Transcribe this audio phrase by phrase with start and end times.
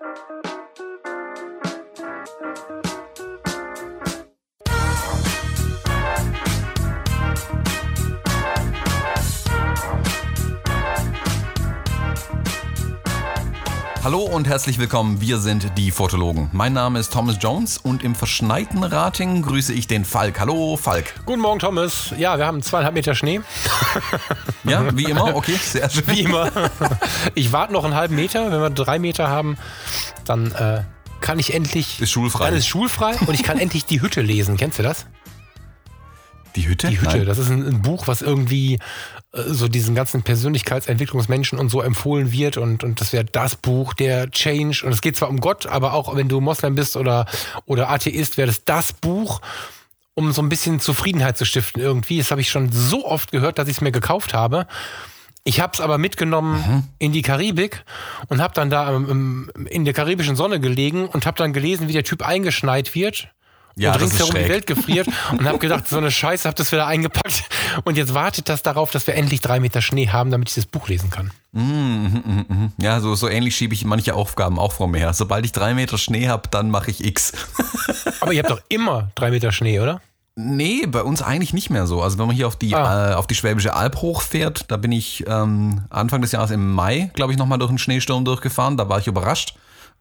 [0.00, 0.83] Thank you.
[14.04, 16.50] Hallo und herzlich willkommen, wir sind die Fotologen.
[16.52, 20.40] Mein Name ist Thomas Jones und im verschneiten Rating grüße ich den Falk.
[20.40, 21.14] Hallo Falk.
[21.24, 22.12] Guten Morgen Thomas.
[22.18, 23.40] Ja, wir haben zweieinhalb Meter Schnee.
[24.64, 26.06] Ja, wie immer, okay, sehr schön.
[26.06, 26.50] Wie immer.
[27.34, 28.50] Ich warte noch einen halben Meter.
[28.50, 29.56] Wenn wir drei Meter haben,
[30.26, 30.82] dann äh,
[31.22, 32.00] kann ich endlich...
[32.00, 32.46] Ist schulfrei.
[32.46, 34.58] Dann ist schulfrei und ich kann endlich die Hütte lesen.
[34.58, 35.06] Kennst du das?
[36.56, 36.88] Die Hütte?
[36.88, 37.26] Die Hütte, Nein.
[37.26, 38.78] das ist ein, ein Buch, was irgendwie
[39.34, 44.30] so diesen ganzen Persönlichkeitsentwicklungsmenschen und so empfohlen wird und, und das wäre das Buch, der
[44.30, 47.26] Change und es geht zwar um Gott, aber auch wenn du Moslem bist oder,
[47.66, 49.40] oder Atheist, wäre das das Buch,
[50.14, 52.18] um so ein bisschen Zufriedenheit zu stiften irgendwie.
[52.18, 54.66] Das habe ich schon so oft gehört, dass ich es mir gekauft habe.
[55.42, 56.82] Ich habe es aber mitgenommen Mhm.
[56.98, 57.84] in die Karibik
[58.28, 61.92] und habe dann da ähm, in der karibischen Sonne gelegen und habe dann gelesen, wie
[61.92, 63.28] der Typ eingeschneit wird
[63.76, 64.48] Ja, und ringsherum die.
[64.48, 67.42] Welt gefriert und habe gedacht, so eine Scheiße, habe das wieder eingepackt
[67.84, 70.66] und jetzt wartet das darauf, dass wir endlich drei Meter Schnee haben, damit ich das
[70.66, 71.32] Buch lesen kann.
[72.78, 75.12] Ja, so, so ähnlich schiebe ich manche Aufgaben auch vor mir her.
[75.14, 77.32] Sobald ich drei Meter Schnee habe, dann mache ich X.
[78.20, 80.00] Aber ihr habt doch immer drei Meter Schnee, oder?
[80.36, 82.02] Nee, bei uns eigentlich nicht mehr so.
[82.02, 83.12] Also wenn man hier auf die, Ah.
[83.12, 87.10] äh, auf die Schwäbische Alb hochfährt, da bin ich ähm, Anfang des Jahres im Mai,
[87.14, 88.76] glaube ich, nochmal durch einen Schneesturm durchgefahren.
[88.76, 89.54] Da war ich überrascht.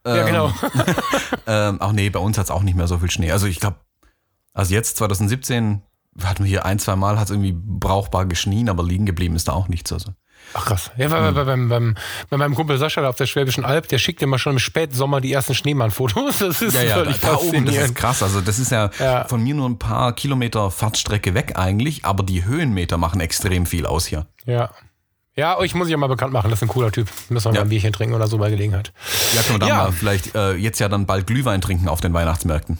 [0.05, 0.51] Ja, genau.
[1.45, 3.31] Ähm, ach nee, bei uns hat es auch nicht mehr so viel Schnee.
[3.31, 3.77] Also ich glaube,
[4.53, 5.81] also jetzt 2017
[6.23, 9.47] hatten wir hier ein, zwei Mal, hat es irgendwie brauchbar geschnien, aber liegen geblieben ist
[9.49, 9.91] da auch nichts.
[9.91, 10.13] Also.
[10.53, 10.91] Ach krass.
[10.97, 11.95] Ja, bei, bei, beim, beim,
[12.29, 15.21] bei meinem Kumpel Sascha da auf der Schwäbischen Alb, der schickt immer schon im Spätsommer
[15.21, 16.37] die ersten Schneemann-Fotos.
[16.39, 18.21] Das ist Ja, ja, völlig da, da oben, das ist krass.
[18.23, 19.25] Also das ist ja, Ja.
[19.25, 23.85] von mir nur ein paar Kilometer Fahrtstrecke weg eigentlich, aber die Höhenmeter machen extrem viel
[23.85, 24.27] aus hier.
[24.45, 24.69] Ja.
[25.35, 27.09] Ja, euch muss ich ja mal bekannt machen, das ist ein cooler Typ.
[27.29, 27.59] Müssen wir Ja.
[27.61, 28.93] mal ein Bierchen trinken oder so bei Gelegenheit.
[29.33, 29.75] Ja, können wir dann Ja.
[29.85, 32.77] mal vielleicht äh, jetzt ja dann bald Glühwein trinken auf den Weihnachtsmärkten.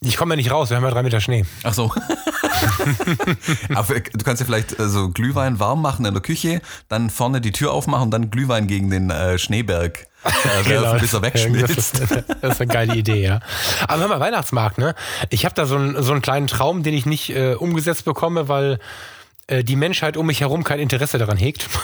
[0.00, 1.44] Ich komme ja nicht raus, wir haben ja drei Meter Schnee.
[1.62, 1.92] Ach so.
[3.74, 7.40] Aber du kannst ja vielleicht äh, so Glühwein warm machen in der Küche, dann vorne
[7.40, 11.34] die Tür aufmachen und dann Glühwein gegen den äh, Schneeberg äh, werfen, bis er Das
[11.34, 11.76] wegschmilzt.
[11.78, 12.00] ist,
[12.40, 13.40] das ist eine geile Idee, ja.
[13.88, 14.94] Aber hör mal, Weihnachtsmarkt, ne?
[15.30, 18.48] Ich habe da so einen, so einen kleinen Traum, den ich nicht äh, umgesetzt bekomme,
[18.48, 18.78] weil
[19.48, 21.68] die Menschheit um mich herum kein Interesse daran hegt.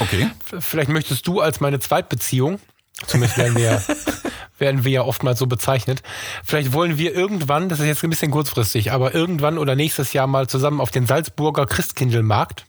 [0.00, 0.30] Okay.
[0.60, 2.60] Vielleicht möchtest du als meine Zweitbeziehung,
[3.08, 3.82] zumindest werden wir, ja-
[4.58, 6.02] werden wir ja oftmals so bezeichnet,
[6.44, 10.28] vielleicht wollen wir irgendwann, das ist jetzt ein bisschen kurzfristig, aber irgendwann oder nächstes Jahr
[10.28, 12.64] mal zusammen auf den Salzburger Christkindlmarkt.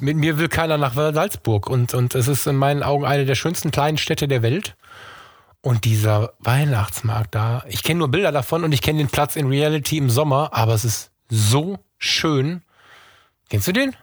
[0.00, 3.34] Mit mir will keiner nach Salzburg und, und es ist in meinen Augen eine der
[3.34, 4.76] schönsten kleinen Städte der Welt.
[5.60, 9.48] Und dieser Weihnachtsmarkt da, ich kenne nur Bilder davon und ich kenne den Platz in
[9.48, 12.62] Reality im Sommer, aber es ist so schön.
[13.48, 13.94] Kennst du den?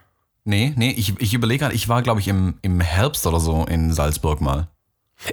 [0.44, 3.64] Nee, nee, ich, ich überlege gerade, ich war, glaube ich, im, im Herbst oder so
[3.64, 4.68] in Salzburg mal.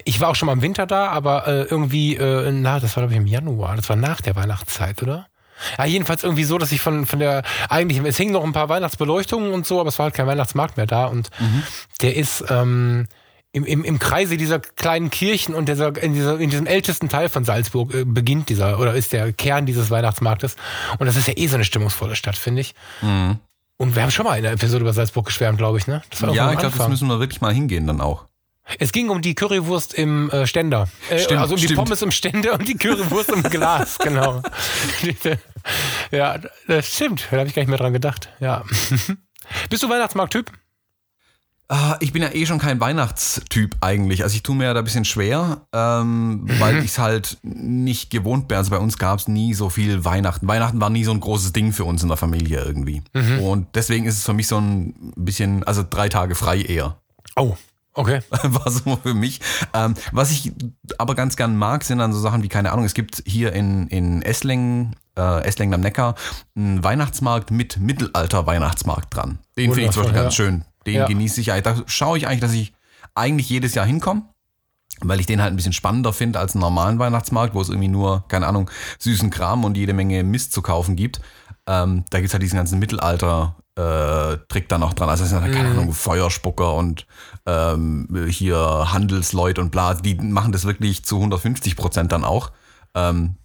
[0.05, 3.03] Ich war auch schon mal im Winter da, aber äh, irgendwie, äh, na, das war
[3.03, 5.27] glaube ich im Januar, das war nach der Weihnachtszeit, oder?
[5.77, 8.69] Ja, jedenfalls irgendwie so, dass ich von, von der, eigentlich, es hingen noch ein paar
[8.69, 11.29] Weihnachtsbeleuchtungen und so, aber es war halt kein Weihnachtsmarkt mehr da und
[12.01, 13.07] der ist ähm,
[13.51, 17.29] im, im, im Kreise dieser kleinen Kirchen und dieser, in, dieser, in diesem ältesten Teil
[17.29, 20.55] von Salzburg äh, beginnt dieser, oder ist der Kern dieses Weihnachtsmarktes
[20.97, 22.73] und das ist ja eh so eine stimmungsvolle Stadt, finde ich.
[23.83, 26.01] Und wir haben schon mal in der Episode über Salzburg geschwärmt, glaube ich, ne?
[26.31, 28.27] Ja, ich glaube, das müssen wir wirklich mal hingehen dann auch.
[28.79, 30.87] Es ging um die Currywurst im äh, Ständer.
[31.09, 31.79] Äh, Stimmt, also um die stimmt.
[31.79, 34.41] Pommes im Ständer und die Currywurst im Glas, genau.
[36.11, 36.39] ja,
[36.69, 37.27] das stimmt.
[37.29, 38.29] Da habe ich gar nicht mehr dran gedacht.
[38.39, 38.63] Ja.
[39.69, 40.49] Bist du Weihnachtsmarkt-Typ?
[41.69, 44.23] Ah, Ich bin ja eh schon kein Weihnachtstyp eigentlich.
[44.23, 48.09] Also ich tue mir ja da ein bisschen schwer, ähm, weil ich es halt nicht
[48.11, 48.57] gewohnt bin.
[48.57, 50.47] Also bei uns gab es nie so viel Weihnachten.
[50.47, 53.01] Weihnachten war nie so ein großes Ding für uns in der Familie irgendwie.
[53.39, 56.97] Und deswegen ist es für mich so ein bisschen, also drei Tage frei eher.
[57.35, 57.55] Oh,
[57.93, 58.19] okay.
[58.43, 59.39] war so für mich.
[59.73, 60.51] Ähm, was ich
[60.97, 63.87] aber ganz gern mag, sind dann so Sachen wie, keine Ahnung, es gibt hier in,
[63.87, 66.15] in Esslingen, äh, Esslingen am Neckar,
[66.55, 69.39] einen Weihnachtsmarkt mit Mittelalter-Weihnachtsmarkt dran.
[69.57, 70.23] Den finde ich zum Beispiel ja.
[70.23, 70.65] ganz schön.
[70.85, 71.05] Den Ja.
[71.07, 71.63] genieße ich eigentlich.
[71.63, 72.73] Da schaue ich eigentlich, dass ich
[73.15, 74.23] eigentlich jedes Jahr hinkomme.
[75.01, 77.87] Weil ich den halt ein bisschen spannender finde als einen normalen Weihnachtsmarkt, wo es irgendwie
[77.87, 78.69] nur, keine Ahnung,
[78.99, 81.19] süßen Kram und jede Menge Mist zu kaufen gibt.
[81.65, 85.09] Ähm, da gibt's halt diesen ganzen Mittelalter-Trick dann noch dran.
[85.09, 85.79] Also es sind halt, keine Mhm.
[85.79, 87.07] Ahnung, Feuerspucker und
[87.45, 89.95] ähm, hier Handelsleute und bla.
[89.95, 92.51] Die machen das wirklich zu 150 Prozent dann auch.
[92.93, 93.35] Ähm,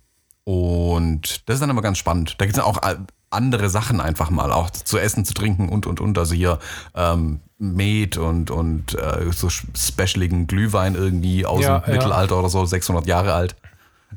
[0.45, 2.37] und das ist dann immer ganz spannend.
[2.39, 2.97] Da gibt's dann auch äh,
[3.31, 6.17] andere Sachen einfach mal, auch zu essen, zu trinken und, und, und.
[6.19, 6.59] Also hier
[6.95, 11.95] ähm, Met und, und äh, so specialigen Glühwein irgendwie aus Ja, dem ja.
[11.99, 13.57] Mittelalter oder so, 600 Jahre alt.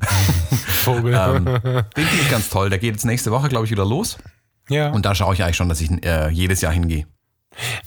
[0.84, 1.14] Vogel.
[1.14, 2.70] Ähm, den finde ich ganz toll.
[2.70, 4.16] Der geht jetzt nächste Woche, glaube ich, wieder los.
[4.68, 4.90] ja.
[4.90, 7.06] Und da schaue ich eigentlich schon, dass ich äh, jedes Jahr hingehe.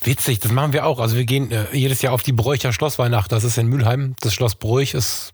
[0.04, 1.00] Witzig, das machen wir auch.
[1.00, 3.32] Also wir gehen äh, jedes Jahr auf die Bräucher Schlossweihnacht.
[3.32, 4.16] Das ist in Mülheim.
[4.20, 5.32] Das Schloss Bräuch ist,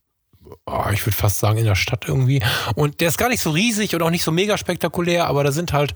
[0.66, 2.42] oh, ich würde fast sagen, in der Stadt irgendwie.
[2.76, 5.52] Und der ist gar nicht so riesig und auch nicht so mega spektakulär, aber da
[5.52, 5.94] sind halt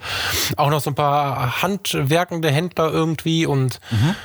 [0.58, 4.16] auch noch so ein paar handwerkende Händler irgendwie und mhm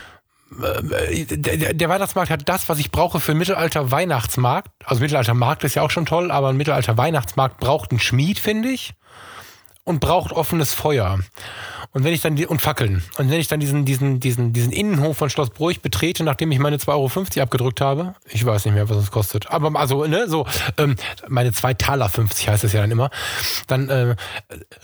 [0.52, 4.68] der, Weihnachtsmarkt hat das, was ich brauche für einen Mittelalter-Weihnachtsmarkt.
[4.84, 8.94] Also Mittelalter-Markt ist ja auch schon toll, aber ein Mittelalter-Weihnachtsmarkt braucht einen Schmied, finde ich
[9.84, 11.18] und braucht offenes Feuer.
[11.92, 13.02] Und wenn ich dann die, und Fackeln.
[13.18, 16.60] Und wenn ich dann diesen, diesen, diesen, diesen Innenhof von Schloss Bruch betrete, nachdem ich
[16.60, 19.50] meine 2,50 Euro abgedrückt habe, ich weiß nicht mehr, was es kostet.
[19.50, 20.46] Aber also, ne, so,
[20.78, 20.94] ähm,
[21.26, 23.10] meine 2 Taler 50 heißt es ja dann immer,
[23.66, 24.14] dann äh,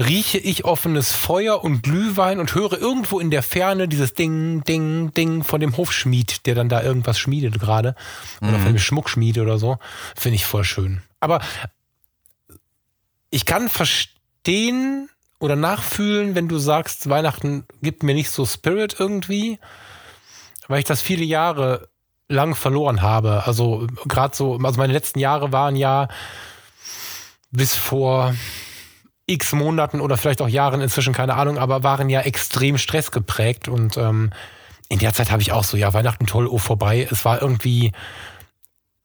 [0.01, 5.13] rieche ich offenes Feuer und Glühwein und höre irgendwo in der Ferne dieses Ding, Ding,
[5.15, 7.95] Ding von dem Hofschmied, der dann da irgendwas schmiedet gerade.
[8.41, 8.63] Oder mhm.
[8.63, 9.79] von dem Schmuckschmied oder so.
[10.17, 11.03] Finde ich voll schön.
[11.21, 11.41] Aber
[13.31, 14.16] ich kann verstehen,
[14.47, 15.09] verstehen
[15.41, 19.59] oder nachfühlen, wenn du sagst, Weihnachten gibt mir nicht so Spirit irgendwie,
[20.69, 21.89] weil ich das viele Jahre
[22.29, 23.45] lang verloren habe.
[23.47, 26.09] Also gerade so, also meine letzten Jahre waren ja
[27.51, 28.35] bis vor
[29.27, 33.97] x Monaten oder vielleicht auch Jahren inzwischen, keine Ahnung, aber waren ja extrem stressgeprägt und
[33.97, 34.33] ähm,
[34.89, 37.09] in der Zeit habe ich auch so, ja, Weihnachten toll, oh vorbei.
[37.11, 37.91] Es war irgendwie,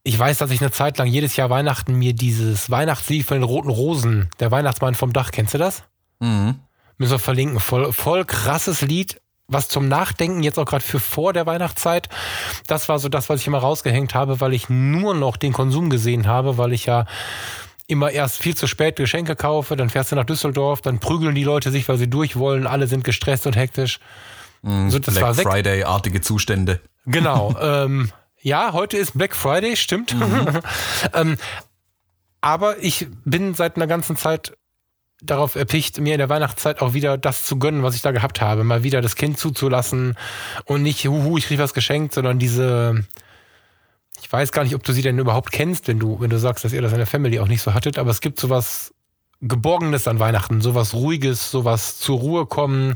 [0.04, 3.44] ich weiß, dass ich eine Zeit lang jedes Jahr Weihnachten mir dieses Weihnachtslied von den
[3.44, 5.84] Roten Rosen, der Weihnachtsmann vom Dach, kennst du das?
[6.20, 6.56] Mhm.
[6.98, 7.60] Müssen wir verlinken.
[7.60, 12.08] Voll, voll krasses Lied, was zum Nachdenken jetzt auch gerade für vor der Weihnachtszeit.
[12.66, 15.90] Das war so das, was ich immer rausgehängt habe, weil ich nur noch den Konsum
[15.90, 17.06] gesehen habe, weil ich ja
[17.86, 21.44] immer erst viel zu spät Geschenke kaufe, dann fährst du nach Düsseldorf, dann prügeln die
[21.44, 24.00] Leute sich, weil sie durch wollen, alle sind gestresst und hektisch.
[24.62, 26.80] Mm, so, Black Friday-artige Zustände.
[27.04, 27.54] Genau.
[27.60, 28.10] ähm,
[28.42, 30.14] ja, heute ist Black Friday, stimmt.
[30.14, 30.60] Mhm.
[31.14, 31.36] ähm,
[32.40, 34.56] aber ich bin seit einer ganzen Zeit
[35.22, 38.40] darauf erpicht, mir in der Weihnachtszeit auch wieder das zu gönnen, was ich da gehabt
[38.40, 38.64] habe.
[38.64, 40.16] Mal wieder das Kind zuzulassen
[40.64, 43.04] und nicht, huhu, ich krieg was geschenkt, sondern diese,
[44.20, 46.64] ich weiß gar nicht, ob du sie denn überhaupt kennst, wenn du, wenn du sagst,
[46.64, 48.92] dass ihr das in der Family auch nicht so hattet, aber es gibt sowas
[49.40, 52.94] Geborgenes an Weihnachten, sowas Ruhiges, sowas zur Ruhe kommen,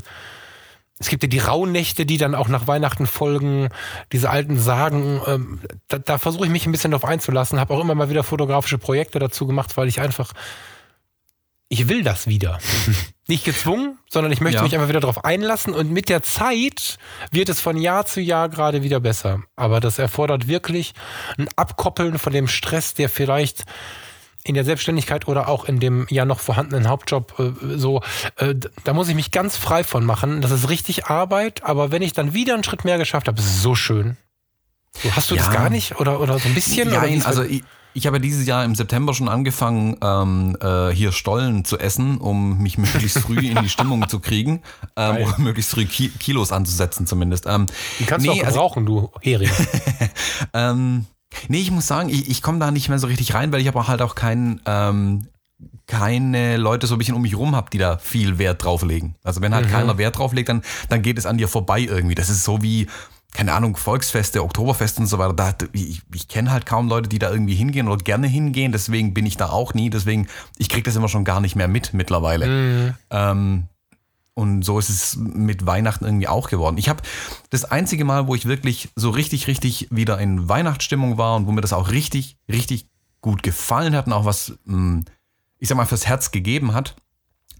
[0.99, 3.69] es gibt ja die Rauhnächte, die dann auch nach Weihnachten folgen,
[4.11, 5.21] diese alten Sagen.
[5.27, 8.23] Ähm, da, da versuche ich mich ein bisschen drauf einzulassen, habe auch immer mal wieder
[8.23, 10.33] fotografische Projekte dazu gemacht, weil ich einfach,
[11.69, 12.57] ich will das wieder.
[13.27, 14.63] Nicht gezwungen, sondern ich möchte ja.
[14.63, 16.97] mich einfach wieder darauf einlassen und mit der Zeit
[17.31, 19.41] wird es von Jahr zu Jahr gerade wieder besser.
[19.55, 20.93] Aber das erfordert wirklich
[21.37, 23.65] ein Abkoppeln von dem Stress, der vielleicht
[24.47, 28.01] in der Selbstständigkeit oder auch in dem ja noch vorhandenen Hauptjob äh, so,
[28.37, 30.41] äh, da muss ich mich ganz frei von machen.
[30.41, 33.45] Das ist richtig Arbeit, aber wenn ich dann wieder einen Schritt mehr geschafft habe, ist
[33.45, 34.17] es so schön.
[35.11, 35.43] Hast du ja.
[35.43, 36.89] das gar nicht oder, oder so ein bisschen?
[36.89, 37.63] Nein, also ich,
[37.93, 42.61] ich habe dieses Jahr im September schon angefangen, ähm, äh, hier Stollen zu essen, um
[42.61, 44.61] mich möglichst früh in die Stimmung zu kriegen
[44.95, 47.45] ähm, oder möglichst früh Ki Kilos anzusetzen zumindest.
[47.47, 47.65] Ähm,
[47.99, 49.49] die kannst nee, du auch also gebrauchen, also, du Hering.
[50.53, 51.05] ähm,
[51.47, 53.67] Nee, ich muss sagen, ich, ich komme da nicht mehr so richtig rein, weil ich
[53.67, 55.27] aber halt auch kein, ähm,
[55.87, 59.15] keine Leute so ein bisschen um mich rum habe, die da viel Wert drauf legen.
[59.23, 59.71] Also wenn halt mhm.
[59.71, 62.15] keiner Wert drauf legt, dann, dann geht es an dir vorbei irgendwie.
[62.15, 62.87] Das ist so wie,
[63.33, 65.33] keine Ahnung, Volksfeste, Oktoberfeste und so weiter.
[65.33, 68.71] Da, ich ich kenne halt kaum Leute, die da irgendwie hingehen oder gerne hingehen.
[68.71, 69.89] Deswegen bin ich da auch nie.
[69.89, 70.27] Deswegen,
[70.57, 72.47] ich kriege das immer schon gar nicht mehr mit mittlerweile.
[72.47, 72.93] Mhm.
[73.09, 73.63] Ähm,
[74.37, 76.77] und so ist es mit Weihnachten irgendwie auch geworden.
[76.77, 77.01] Ich habe
[77.49, 81.51] das einzige Mal, wo ich wirklich so richtig, richtig wieder in Weihnachtsstimmung war und wo
[81.51, 82.87] mir das auch richtig, richtig
[83.19, 85.05] gut gefallen hat und auch was, hm,
[85.57, 86.95] ich sag mal, fürs Herz gegeben hat.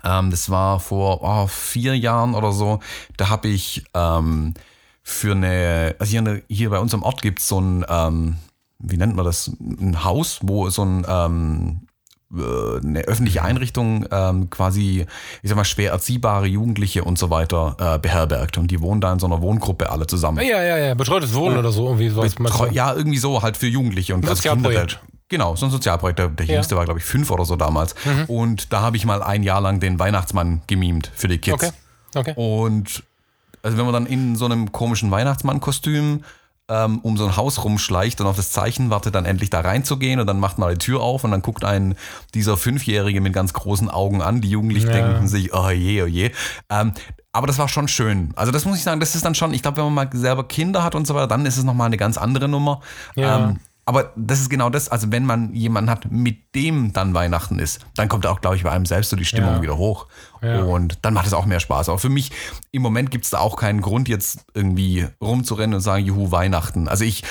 [0.03, 2.79] Ähm, das war vor oh, vier Jahren oder so.
[3.17, 4.53] Da habe ich ähm,
[5.01, 8.37] für eine, also hier, hier bei uns am Ort gibt es so ein, ähm,
[8.77, 11.86] wie nennt man das, ein Haus, wo so ein ähm, äh,
[12.29, 15.05] eine öffentliche Einrichtung ähm, quasi,
[15.41, 18.57] ich sag mal, schwer erziehbare Jugendliche und so weiter äh, beherbergt.
[18.57, 20.45] Und die wohnen da in so einer Wohngruppe alle zusammen.
[20.45, 21.85] Ja, ja, ja, betreutes Wohnen und oder so.
[21.85, 24.69] Irgendwie sowas Betreu ja, irgendwie so halt für Jugendliche und als Kinder.
[24.69, 24.99] Halt.
[25.29, 26.19] Genau, so ein Sozialprojekt.
[26.19, 26.53] Der, der ja.
[26.55, 27.95] jüngste war, glaube ich, fünf oder so damals.
[28.05, 28.25] Mhm.
[28.25, 31.53] Und da habe ich mal ein Jahr lang den Weihnachtsmann gemimt für die Kids.
[31.53, 31.71] Okay.
[32.15, 32.33] okay.
[32.35, 33.03] Und
[33.63, 36.23] also wenn man dann in so einem komischen Weihnachtsmann-Kostüm
[36.69, 40.19] ähm, um so ein Haus rumschleicht und auf das Zeichen wartet, dann endlich da reinzugehen
[40.19, 41.95] und dann macht man die Tür auf und dann guckt einen
[42.33, 44.41] dieser Fünfjährige mit ganz großen Augen an.
[44.41, 44.93] Die Jugendlichen ja.
[44.93, 46.31] denken sich, oh je, oh je.
[46.69, 46.93] Ähm,
[47.31, 48.33] aber das war schon schön.
[48.35, 50.47] Also das muss ich sagen, das ist dann schon, ich glaube, wenn man mal selber
[50.47, 52.81] Kinder hat und so weiter, dann ist es nochmal eine ganz andere Nummer.
[53.15, 53.49] Ja.
[53.49, 57.57] Ähm, aber das ist genau das, also wenn man jemanden hat, mit dem dann Weihnachten
[57.57, 59.61] ist, dann kommt auch, glaube ich, bei einem selbst so die Stimmung ja.
[59.61, 60.07] wieder hoch.
[60.41, 60.61] Ja.
[60.63, 61.87] Und dann macht es auch mehr Spaß.
[61.87, 62.31] Aber für mich,
[62.71, 66.89] im Moment gibt es da auch keinen Grund, jetzt irgendwie rumzurennen und sagen, juhu, Weihnachten.
[66.89, 67.23] Also ich,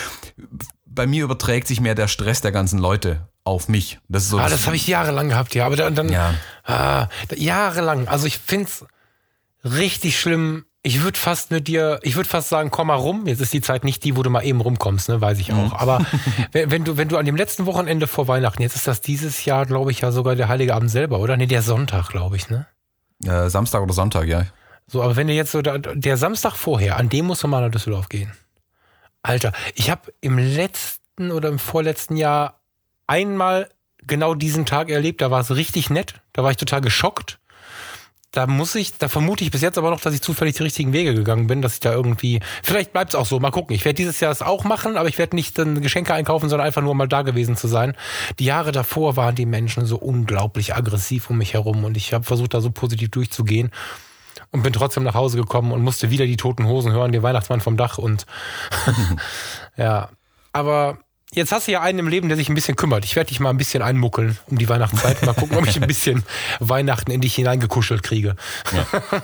[0.87, 3.99] bei mir überträgt sich mehr der Stress der ganzen Leute auf mich.
[4.09, 4.39] Das ist so.
[4.39, 5.67] Ah, das, das habe ich jahrelang gehabt, ja.
[5.67, 6.35] Aber dann, dann ja.
[6.65, 8.09] Ah, jahrelang.
[8.09, 8.87] Also ich finde es
[9.63, 13.27] richtig schlimm, Ich würde fast mit dir, ich würde fast sagen, komm mal rum.
[13.27, 15.73] Jetzt ist die Zeit nicht die, wo du mal eben rumkommst, ne, weiß ich auch.
[15.73, 16.07] Aber
[16.53, 19.67] wenn, du, wenn du an dem letzten Wochenende vor Weihnachten, jetzt ist das dieses Jahr,
[19.67, 21.37] glaube ich, ja sogar der Heilige Abend selber, oder?
[21.37, 22.67] Nee, der Sonntag, glaube ich, ne?
[23.25, 24.47] Äh, Samstag oder Sonntag, ja.
[24.87, 27.63] So, aber wenn du jetzt so, da, der Samstag vorher, an dem musst du mal
[27.63, 28.31] nach Düsseldorf gehen.
[29.25, 32.61] Alter, ich habe im letzten oder im vorletzten Jahr
[33.09, 33.71] einmal
[34.07, 37.41] genau diesen Tag erlebt, da war es richtig nett, da war ich total geschockt.
[38.37, 40.93] Da muss ich, da vermute ich bis jetzt aber noch, dass ich zufällig die richtigen
[40.93, 43.75] Wege gegangen bin, dass ich da irgendwie, vielleicht bleibt es auch so, mal gucken.
[43.75, 46.67] Ich werde dieses Jahr es auch machen, aber ich werde nicht dann Geschenke einkaufen, sondern
[46.67, 47.97] einfach nur mal da gewesen zu sein.
[48.39, 52.25] Die Jahre davor waren die Menschen so unglaublich aggressiv um mich herum und ich habe
[52.25, 53.71] versucht, da so positiv durchzugehen
[54.51, 57.63] und bin trotzdem nach Hause gekommen und musste wieder die toten Hosen hören, den Weihnachtsmann
[57.63, 58.27] vom Dach und
[59.79, 60.11] ja,
[60.53, 60.99] aber
[61.33, 63.05] jetzt hast du ja einen im Leben, der sich ein bisschen kümmert.
[63.05, 65.23] Ich werde dich mal ein bisschen einmuckeln um die Weihnachtszeit.
[65.25, 66.25] Mal gucken, ob ich ein bisschen
[66.61, 68.37] Weihnachten in dich hineingekuschelt kriege.
[68.73, 69.23] Ja.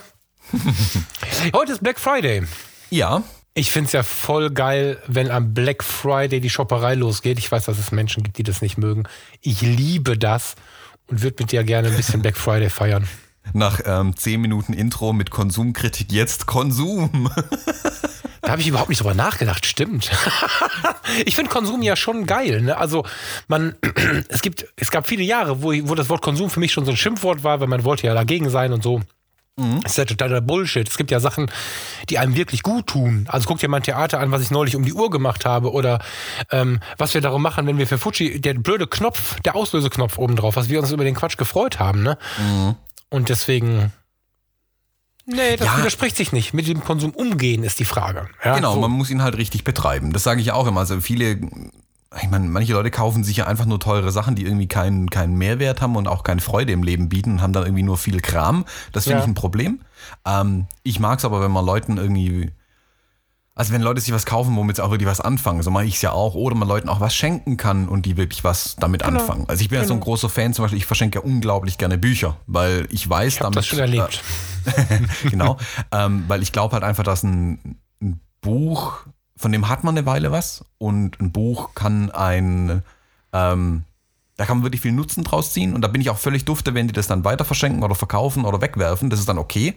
[1.54, 2.42] Heute ist Black Friday.
[2.90, 3.22] Ja.
[3.54, 7.38] Ich finde es ja voll geil, wenn am Black Friday die Shopperei losgeht.
[7.38, 9.04] Ich weiß, dass es Menschen gibt, die das nicht mögen.
[9.42, 10.54] Ich liebe das
[11.08, 13.06] und würde mit dir gerne ein bisschen Black Friday feiern.
[13.52, 17.30] Nach ähm, 10 Minuten Intro mit Konsumkritik jetzt Konsum.
[18.42, 20.10] Da habe ich überhaupt nicht drüber nachgedacht, stimmt.
[21.24, 22.60] ich finde Konsum ja schon geil.
[22.62, 22.76] Ne?
[22.76, 23.04] Also
[23.46, 23.76] man,
[24.28, 26.90] es gibt, es gab viele Jahre, wo, wo das Wort Konsum für mich schon so
[26.90, 29.00] ein Schimpfwort war, weil man wollte ja dagegen sein und so.
[29.56, 29.80] Mhm.
[29.82, 30.88] Das ist ja totaler Bullshit.
[30.88, 31.50] Es gibt ja Sachen,
[32.08, 33.26] die einem wirklich gut tun.
[33.28, 35.72] Also guck dir mal ein Theater an, was ich neulich um die Uhr gemacht habe
[35.72, 36.00] oder
[36.50, 40.36] ähm, was wir darum machen, wenn wir für Fuji, der blöde Knopf, der Auslöseknopf oben
[40.36, 42.02] drauf, was wir uns über den Quatsch gefreut haben.
[42.02, 42.18] Ne?
[42.38, 42.76] Mhm.
[43.12, 43.92] Und deswegen
[45.24, 45.78] Nee, das ja.
[45.78, 46.52] widerspricht sich nicht.
[46.52, 48.28] Mit dem Konsum umgehen ist die Frage.
[48.44, 48.80] Ja, genau, so.
[48.80, 50.12] man muss ihn halt richtig betreiben.
[50.12, 50.80] Das sage ich auch immer.
[50.80, 51.38] Also viele,
[52.20, 55.36] ich meine, manche Leute kaufen sich ja einfach nur teure Sachen, die irgendwie keinen, keinen
[55.36, 58.20] Mehrwert haben und auch keine Freude im Leben bieten und haben dann irgendwie nur viel
[58.20, 58.64] Kram.
[58.90, 59.22] Das finde ja.
[59.22, 59.80] ich ein Problem.
[60.26, 62.50] Ähm, ich mag es aber, wenn man Leuten irgendwie
[63.54, 65.96] also wenn Leute sich was kaufen, womit sie auch wirklich was anfangen, so mache ich
[65.96, 69.02] es ja auch, oder man Leuten auch was schenken kann und die wirklich was damit
[69.02, 69.20] genau.
[69.20, 69.44] anfangen.
[69.46, 69.82] Also ich bin genau.
[69.82, 70.04] ja so ein genau.
[70.04, 73.56] großer Fan, zum Beispiel, ich verschenke ja unglaublich gerne Bücher, weil ich weiß ich damit.
[73.56, 74.22] das schon erlebt.
[74.64, 75.58] Äh, genau,
[75.90, 79.00] ähm, weil ich glaube halt einfach, dass ein, ein, Buch,
[79.36, 82.82] von dem hat man eine Weile was und ein Buch kann ein,
[83.32, 83.84] ähm,
[84.36, 86.74] da kann man wirklich viel Nutzen draus ziehen und da bin ich auch völlig dufte,
[86.74, 89.74] wenn die das dann weiter verschenken oder verkaufen oder wegwerfen, das ist dann okay.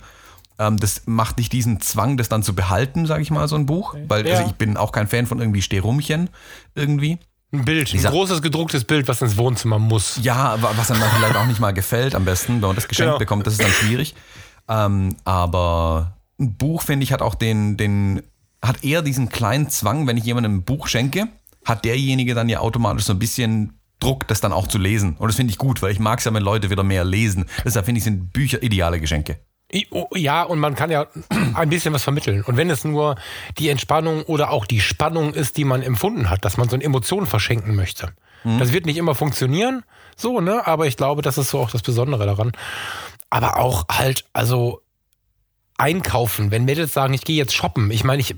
[0.57, 3.65] Ähm, das macht nicht diesen Zwang, das dann zu behalten, sage ich mal, so ein
[3.65, 3.93] Buch.
[3.93, 4.05] Okay.
[4.07, 4.37] Weil ja.
[4.37, 6.29] also ich bin auch kein Fan von irgendwie Stehrumchen
[6.75, 7.19] irgendwie.
[7.51, 10.19] Ein Bild, ein großes gedrucktes Bild, was ins Wohnzimmer muss.
[10.21, 13.19] Ja, was dann vielleicht auch nicht mal gefällt am besten, wenn man das geschenkt genau.
[13.19, 14.15] bekommt, das ist dann schwierig.
[14.67, 18.23] Ähm, aber ein Buch, finde ich, hat auch den, den,
[18.61, 21.27] hat eher diesen kleinen Zwang, wenn ich jemandem ein Buch schenke,
[21.63, 25.15] hat derjenige dann ja automatisch so ein bisschen Druck, das dann auch zu lesen.
[25.17, 27.45] Und das finde ich gut, weil ich mag es ja, wenn Leute wieder mehr lesen.
[27.63, 29.39] Deshalb finde ich, sind Bücher ideale Geschenke.
[29.91, 31.07] Oh, ja, und man kann ja
[31.55, 32.43] ein bisschen was vermitteln.
[32.43, 33.15] Und wenn es nur
[33.57, 36.83] die Entspannung oder auch die Spannung ist, die man empfunden hat, dass man so eine
[36.83, 38.13] Emotion verschenken möchte.
[38.43, 38.59] Mhm.
[38.59, 39.83] Das wird nicht immer funktionieren,
[40.15, 40.65] so, ne?
[40.65, 42.51] Aber ich glaube, das ist so auch das Besondere daran.
[43.29, 44.81] Aber auch halt, also
[45.77, 47.91] einkaufen, wenn Mädels sagen, ich gehe jetzt shoppen.
[47.91, 48.35] Ich meine, ich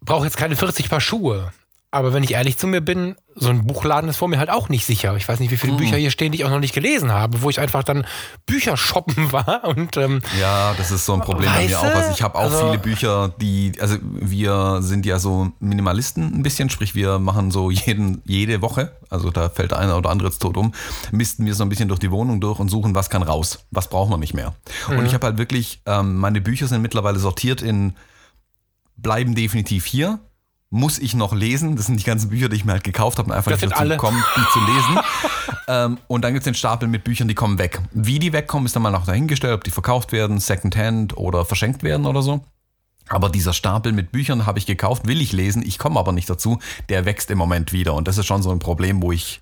[0.00, 1.52] brauche jetzt keine 40 Paar Schuhe.
[1.96, 4.68] Aber wenn ich ehrlich zu mir bin, so ein Buchladen ist vor mir halt auch
[4.68, 5.16] nicht sicher.
[5.16, 5.78] Ich weiß nicht, wie viele mhm.
[5.78, 8.06] Bücher hier stehen, die ich auch noch nicht gelesen habe, wo ich einfach dann
[8.44, 11.84] Bücher shoppen war und ähm, ja, das ist so ein Problem bei mir auch.
[11.84, 16.42] Also ich habe auch also, viele Bücher, die, also wir sind ja so Minimalisten ein
[16.42, 20.40] bisschen, sprich wir machen so jeden jede Woche, also da fällt einer oder andere jetzt
[20.40, 20.74] tot um,
[21.12, 23.88] misten wir so ein bisschen durch die Wohnung durch und suchen, was kann raus, was
[23.88, 24.54] braucht man nicht mehr.
[24.90, 24.98] Mhm.
[24.98, 27.94] Und ich habe halt wirklich, ähm, meine Bücher sind mittlerweile sortiert in
[28.98, 30.18] bleiben definitiv hier
[30.70, 31.76] muss ich noch lesen.
[31.76, 33.72] Das sind die ganzen Bücher, die ich mir halt gekauft habe und einfach das nicht
[33.72, 34.98] dazu gekommen, die zu lesen.
[35.68, 37.80] ähm, und dann gibt es den Stapel mit Büchern, die kommen weg.
[37.92, 41.82] Wie die wegkommen, ist dann mal noch dahingestellt, ob die verkauft werden, Secondhand oder verschenkt
[41.82, 42.44] werden oder so.
[43.08, 46.28] Aber dieser Stapel mit Büchern habe ich gekauft, will ich lesen, ich komme aber nicht
[46.28, 46.58] dazu.
[46.88, 47.94] Der wächst im Moment wieder.
[47.94, 49.40] Und das ist schon so ein Problem, wo ich,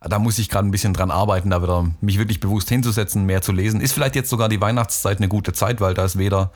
[0.00, 3.40] da muss ich gerade ein bisschen dran arbeiten, da wieder mich wirklich bewusst hinzusetzen, mehr
[3.40, 3.80] zu lesen.
[3.80, 6.50] Ist vielleicht jetzt sogar die Weihnachtszeit eine gute Zeit, weil da ist weder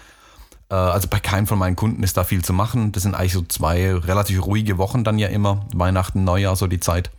[0.75, 2.93] also bei keinem von meinen Kunden ist da viel zu machen.
[2.93, 5.67] Das sind eigentlich so zwei relativ ruhige Wochen dann ja immer.
[5.75, 7.11] Weihnachten, Neujahr, so die Zeit.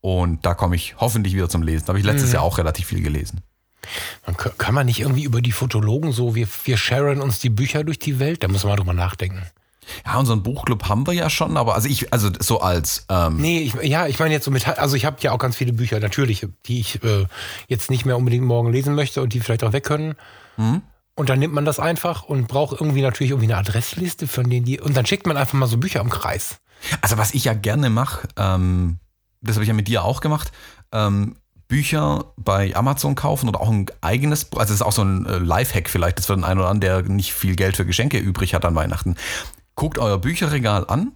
[0.00, 1.86] Und da komme ich hoffentlich wieder zum Lesen.
[1.86, 2.34] Da habe ich letztes mhm.
[2.34, 3.40] Jahr auch relativ viel gelesen.
[4.26, 7.84] Man, kann man nicht irgendwie über die Fotologen so, wir, wir sharen uns die Bücher
[7.84, 8.42] durch die Welt?
[8.42, 9.42] Da muss man mal drüber nachdenken.
[10.06, 13.06] Ja, unseren Buchclub haben wir ja schon, aber also ich, also so als.
[13.10, 15.56] Ähm nee, ich, ja, ich meine jetzt so mit, also ich habe ja auch ganz
[15.56, 17.26] viele Bücher, natürlich, die ich äh,
[17.68, 20.14] jetzt nicht mehr unbedingt morgen lesen möchte und die vielleicht auch weg können.
[20.56, 20.82] Mhm.
[21.16, 24.66] Und dann nimmt man das einfach und braucht irgendwie natürlich irgendwie eine Adressliste von denen
[24.66, 24.80] die.
[24.80, 26.58] Und dann schickt man einfach mal so Bücher im Kreis.
[27.00, 28.98] Also was ich ja gerne mache, ähm,
[29.40, 30.50] das habe ich ja mit dir auch gemacht,
[30.92, 31.36] ähm,
[31.68, 35.38] Bücher bei Amazon kaufen oder auch ein eigenes, also das ist auch so ein äh,
[35.38, 38.64] Lifehack vielleicht, das den einen oder anderen, der nicht viel Geld für Geschenke übrig hat
[38.64, 39.16] an Weihnachten.
[39.74, 41.12] Guckt euer Bücherregal an,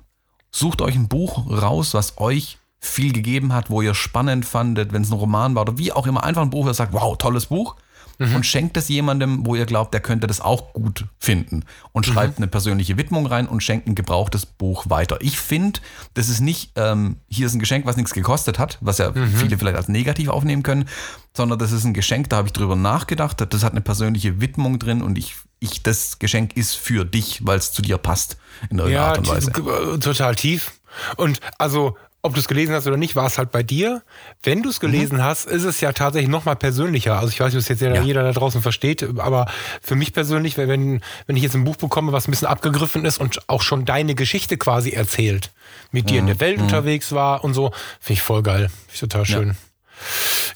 [0.51, 5.03] sucht euch ein Buch raus, was euch viel gegeben hat, wo ihr spannend fandet, wenn
[5.03, 7.47] es ein Roman war oder wie auch immer, einfach ein Buch, das sagt, wow, tolles
[7.47, 7.77] Buch
[8.19, 8.37] mhm.
[8.37, 11.65] und schenkt es jemandem, wo ihr glaubt, der könnte das auch gut finden.
[11.93, 12.13] Und mhm.
[12.13, 15.19] schreibt eine persönliche Widmung rein und schenkt ein gebrauchtes Buch weiter.
[15.21, 15.81] Ich finde,
[16.15, 19.29] das ist nicht, ähm, hier ist ein Geschenk, was nichts gekostet hat, was ja mhm.
[19.35, 20.89] viele vielleicht als negativ aufnehmen können,
[21.37, 24.79] sondern das ist ein Geschenk, da habe ich drüber nachgedacht, das hat eine persönliche Widmung
[24.79, 28.37] drin und ich, ich das Geschenk ist für dich, weil es zu dir passt
[28.71, 29.53] in irgendeiner ja, Art und Weise.
[30.01, 30.73] Total tief.
[31.17, 34.03] Und also ob du es gelesen hast oder nicht, war es halt bei dir.
[34.43, 35.23] Wenn du es gelesen mhm.
[35.23, 37.17] hast, ist es ja tatsächlich noch mal persönlicher.
[37.17, 38.03] Also ich weiß nicht, ob es jetzt ja.
[38.03, 39.47] jeder da draußen versteht, aber
[39.81, 43.19] für mich persönlich, wenn, wenn ich jetzt ein Buch bekomme, was ein bisschen abgegriffen ist
[43.19, 45.53] und auch schon deine Geschichte quasi erzählt,
[45.93, 46.09] mit mhm.
[46.09, 46.65] dir in der Welt mhm.
[46.65, 48.69] unterwegs war und so, finde ich voll geil.
[48.69, 49.57] Finde ich total schön.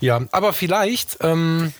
[0.01, 1.19] Ja, ja aber vielleicht...
[1.21, 1.73] Ähm,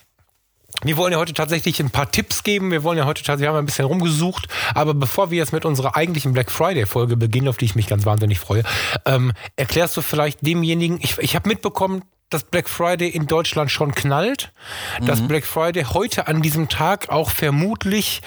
[0.81, 2.71] wir wollen ja heute tatsächlich ein paar Tipps geben.
[2.71, 4.47] Wir wollen ja heute tatsächlich, wir haben ein bisschen rumgesucht.
[4.73, 7.87] Aber bevor wir jetzt mit unserer eigentlichen Black Friday Folge beginnen, auf die ich mich
[7.87, 8.63] ganz wahnsinnig freue,
[9.05, 13.93] ähm, erklärst du vielleicht demjenigen, ich, ich habe mitbekommen, dass Black Friday in Deutschland schon
[13.93, 14.51] knallt,
[14.99, 15.05] mhm.
[15.05, 18.21] dass Black Friday heute an diesem Tag auch vermutlich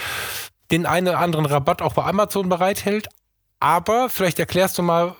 [0.70, 3.08] den einen oder anderen Rabatt auch bei Amazon bereithält.
[3.58, 5.16] Aber vielleicht erklärst du mal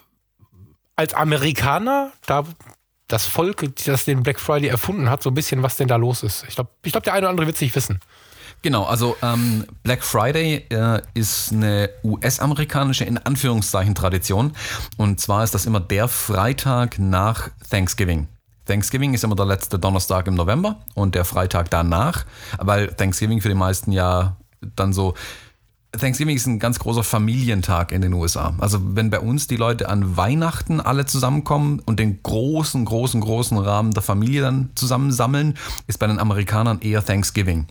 [0.95, 2.45] als Amerikaner, da
[3.09, 6.23] das Volk, das den Black Friday erfunden hat, so ein bisschen, was denn da los
[6.23, 6.45] ist.
[6.49, 8.01] Ich glaube, ich glaub, der eine oder andere wird es nicht wissen.
[8.63, 14.53] Genau, also ähm, Black Friday äh, ist eine US-amerikanische, in Anführungszeichen, Tradition.
[14.97, 18.29] Und zwar ist das immer der Freitag nach Thanksgiving.
[18.65, 22.25] Thanksgiving ist immer der letzte Donnerstag im November und der Freitag danach,
[22.59, 24.37] weil Thanksgiving für die meisten ja
[24.75, 25.15] dann so
[25.93, 28.55] Thanksgiving ist ein ganz großer Familientag in den USA.
[28.59, 33.59] Also wenn bei uns die Leute an Weihnachten alle zusammenkommen und den großen, großen, großen
[33.59, 35.55] Rahmen der Familie dann zusammensammeln,
[35.87, 37.67] ist bei den Amerikanern eher Thanksgiving.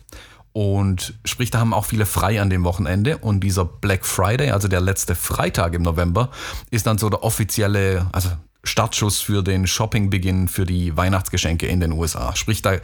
[0.52, 3.18] Und sprich, da haben auch viele frei an dem Wochenende.
[3.18, 6.30] Und dieser Black Friday, also der letzte Freitag im November,
[6.70, 8.30] ist dann so der offizielle, also
[8.66, 12.34] Startschuss für den Shoppingbeginn für die Weihnachtsgeschenke in den USA.
[12.34, 12.76] Sprich, da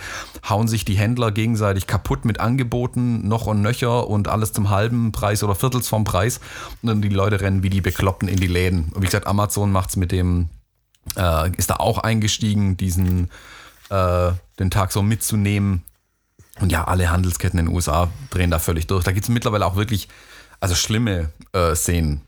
[0.48, 5.12] hauen sich die Händler gegenseitig kaputt mit Angeboten, noch und nöcher und alles zum halben
[5.12, 6.40] Preis oder Viertels vom Preis.
[6.82, 8.90] Und dann die Leute rennen wie die Bekloppten in die Läden.
[8.94, 10.48] Und wie gesagt, Amazon macht es mit dem,
[11.16, 13.30] äh, ist da auch eingestiegen, diesen,
[13.90, 15.82] äh, den Tag so mitzunehmen.
[16.60, 19.04] Und ja, alle Handelsketten in den USA drehen da völlig durch.
[19.04, 20.08] Da gibt es mittlerweile auch wirklich,
[20.60, 22.22] also schlimme äh, Szenen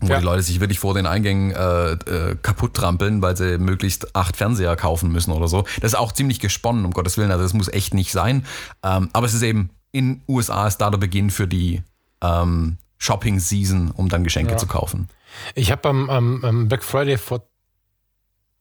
[0.00, 0.18] wo ja.
[0.18, 4.36] die Leute sich wirklich vor den Eingängen äh, äh, kaputt trampeln, weil sie möglichst acht
[4.36, 5.64] Fernseher kaufen müssen oder so.
[5.80, 7.30] Das ist auch ziemlich gesponnen, um Gottes Willen.
[7.30, 8.46] Also das muss echt nicht sein.
[8.82, 11.82] Ähm, aber es ist eben, in USA ist da der Beginn für die
[12.22, 14.58] ähm, Shopping-Season, um dann Geschenke ja.
[14.58, 15.08] zu kaufen.
[15.54, 17.42] Ich habe am, am, am Black Friday vor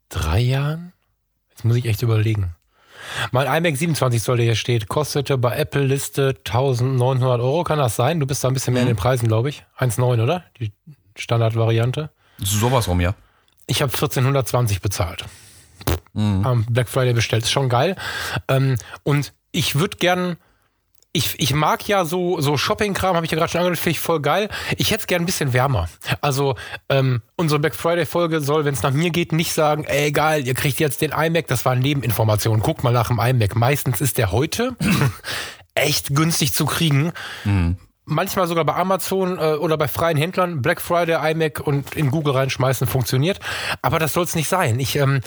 [0.10, 0.94] drei Jahren,
[1.50, 2.56] jetzt muss ich echt überlegen,
[3.32, 7.64] mein iMac 27 Zoll, der hier steht, kostete bei Apple Liste 1900 Euro.
[7.64, 8.20] Kann das sein?
[8.20, 8.90] Du bist da ein bisschen mehr mhm.
[8.90, 9.66] in den Preisen, glaube ich.
[9.78, 10.44] 1,9, oder?
[10.60, 10.72] Die
[11.20, 12.10] Standardvariante.
[12.38, 13.16] Sowas rum, ja.
[13.68, 15.26] Ich habe 1420 bezahlt.
[16.14, 16.46] Mhm.
[16.46, 17.44] Am Black Friday bestellt.
[17.44, 17.96] Ist schon geil.
[18.48, 20.38] Ähm, und ich würde gern.
[21.12, 24.00] Ich, ich mag ja so, so Shopping-Kram, habe ich ja gerade schon angedeutet, finde ich
[24.00, 24.48] voll geil.
[24.78, 25.90] Ich hätte es gern ein bisschen wärmer.
[26.22, 26.56] Also,
[26.88, 30.54] ähm, unsere Black Friday-Folge soll, wenn es nach mir geht, nicht sagen, ey, geil, ihr
[30.54, 32.60] kriegt jetzt den iMac, das war Nebeninformation.
[32.60, 33.56] Guckt mal nach dem iMac.
[33.56, 34.76] Meistens ist der heute
[35.74, 37.12] echt günstig zu kriegen.
[37.44, 37.78] Mhm
[38.10, 42.34] manchmal sogar bei Amazon äh, oder bei freien Händlern Black Friday, iMac und in Google
[42.34, 43.40] reinschmeißen, funktioniert.
[43.82, 44.80] Aber das soll es nicht sein.
[44.80, 45.22] Ich, ähm,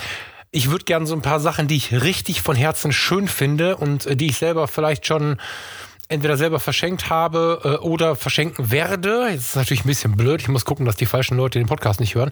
[0.50, 4.06] ich würde gerne so ein paar Sachen, die ich richtig von Herzen schön finde und
[4.06, 5.38] äh, die ich selber vielleicht schon
[6.12, 9.28] entweder selber verschenkt habe äh, oder verschenken werde.
[9.30, 10.40] Jetzt ist natürlich ein bisschen blöd.
[10.40, 12.30] Ich muss gucken, dass die falschen Leute den Podcast nicht hören.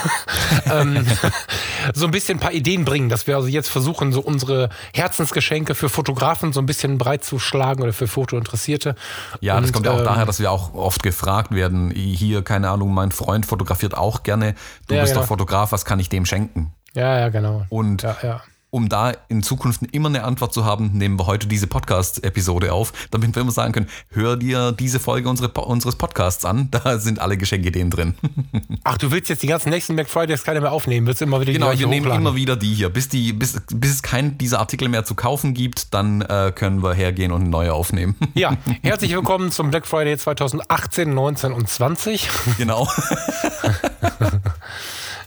[0.72, 1.04] ähm,
[1.94, 5.74] so ein bisschen ein paar Ideen bringen, dass wir also jetzt versuchen, so unsere Herzensgeschenke
[5.74, 8.94] für Fotografen so ein bisschen breit zu schlagen oder für Fotointeressierte.
[9.40, 11.90] Ja, Und, das kommt ja auch ähm, daher, dass wir auch oft gefragt werden.
[11.90, 14.54] Hier, keine Ahnung, mein Freund fotografiert auch gerne.
[14.86, 15.22] Du ja, bist genau.
[15.22, 16.72] doch Fotograf, was kann ich dem schenken?
[16.94, 17.64] Ja, ja, genau.
[17.68, 21.46] Und ja, ja um da in Zukunft immer eine Antwort zu haben, nehmen wir heute
[21.46, 26.44] diese Podcast-Episode auf, damit wir immer sagen können, hör dir diese Folge unsere, unseres Podcasts
[26.44, 28.14] an, da sind alle Geschenkideen drin.
[28.84, 31.52] Ach, du willst jetzt die ganzen nächsten Black Fridays keine mehr aufnehmen, willst immer wieder
[31.52, 32.88] die Genau, wir nehmen immer wieder die hier.
[32.88, 36.82] Bis, die, bis, bis es keinen dieser Artikel mehr zu kaufen gibt, dann äh, können
[36.82, 38.16] wir hergehen und neue aufnehmen.
[38.34, 42.28] Ja, herzlich willkommen zum Black Friday 2018, 19 und 20.
[42.56, 42.88] Genau.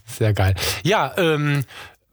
[0.06, 0.56] Sehr geil.
[0.84, 1.64] Ja, ähm,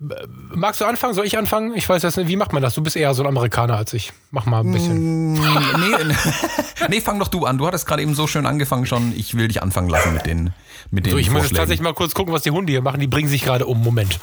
[0.00, 1.12] Magst du anfangen?
[1.12, 1.74] Soll ich anfangen?
[1.74, 2.74] Ich weiß jetzt nicht, wie macht man das?
[2.74, 4.14] Du bist eher so ein Amerikaner als ich.
[4.30, 5.34] Mach mal ein bisschen.
[5.34, 6.14] Mm, nee,
[6.88, 7.58] nee, fang doch du an.
[7.58, 9.12] Du hattest gerade eben so schön angefangen schon.
[9.14, 10.54] Ich will dich anfangen lassen mit den
[10.90, 12.98] mit den so, ich muss jetzt tatsächlich mal kurz gucken, was die Hunde hier machen.
[12.98, 13.82] Die bringen sich gerade um.
[13.82, 14.18] Moment.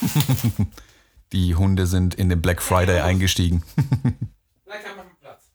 [1.32, 3.62] Die Hunde sind in den Black Friday eingestiegen.
[4.64, 5.50] Vielleicht haben wir Platz.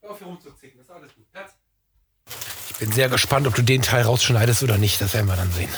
[0.00, 1.30] Hör auf hier rumzuziehen, ist alles gut.
[1.30, 1.52] Platz.
[2.70, 5.00] Ich bin sehr gespannt, ob du den Teil rausschneidest oder nicht.
[5.00, 5.68] Das werden wir dann sehen.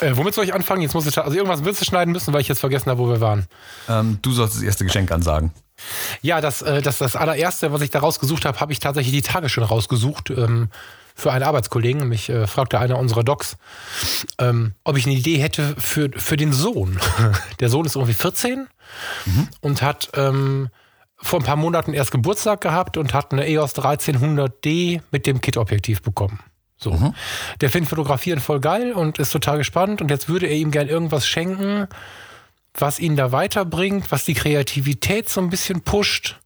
[0.00, 0.82] Äh, womit soll ich anfangen?
[0.82, 3.20] Jetzt muss ich, also irgendwas du schneiden müssen, weil ich jetzt vergessen habe, wo wir
[3.20, 3.46] waren.
[3.88, 5.52] Ähm, du sollst das erste Geschenk ansagen.
[6.22, 9.22] Ja, das, äh, das, das allererste, was ich da rausgesucht habe, habe ich tatsächlich die
[9.22, 10.30] Tage schon rausgesucht.
[10.30, 10.70] Ähm,
[11.18, 12.08] für einen Arbeitskollegen.
[12.08, 13.56] Mich äh, fragte einer unserer Docs,
[14.38, 16.98] ähm, ob ich eine Idee hätte für, für den Sohn.
[17.60, 18.68] Der Sohn ist irgendwie 14
[19.26, 19.48] mhm.
[19.60, 20.68] und hat ähm,
[21.16, 26.02] vor ein paar Monaten erst Geburtstag gehabt und hat eine EOS 1300D mit dem Kit-Objektiv
[26.02, 26.38] bekommen.
[26.78, 26.92] So.
[26.92, 27.14] Mhm.
[27.60, 30.88] Der findet Fotografieren voll geil und ist total gespannt und jetzt würde er ihm gern
[30.88, 31.88] irgendwas schenken,
[32.74, 36.38] was ihn da weiterbringt, was die Kreativität so ein bisschen pusht.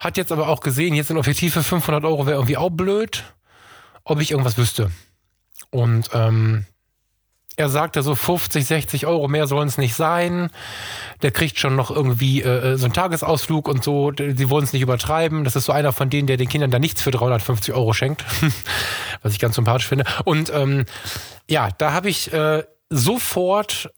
[0.00, 3.24] Hat jetzt aber auch gesehen, jetzt ein Objektiv für 500 Euro wäre irgendwie auch blöd
[4.04, 4.90] ob ich irgendwas wüsste.
[5.70, 6.66] Und ähm,
[7.56, 10.50] er sagte so 50, 60 Euro mehr sollen es nicht sein.
[11.22, 14.12] Der kriegt schon noch irgendwie äh, äh so einen Tagesausflug und so.
[14.16, 15.44] Sie wollen es nicht übertreiben.
[15.44, 18.24] Das ist so einer von denen, der den Kindern da nichts für 350 Euro schenkt.
[19.22, 20.04] Was ich ganz sympathisch finde.
[20.24, 20.84] Und ähm,
[21.48, 23.90] ja, da habe ich äh, sofort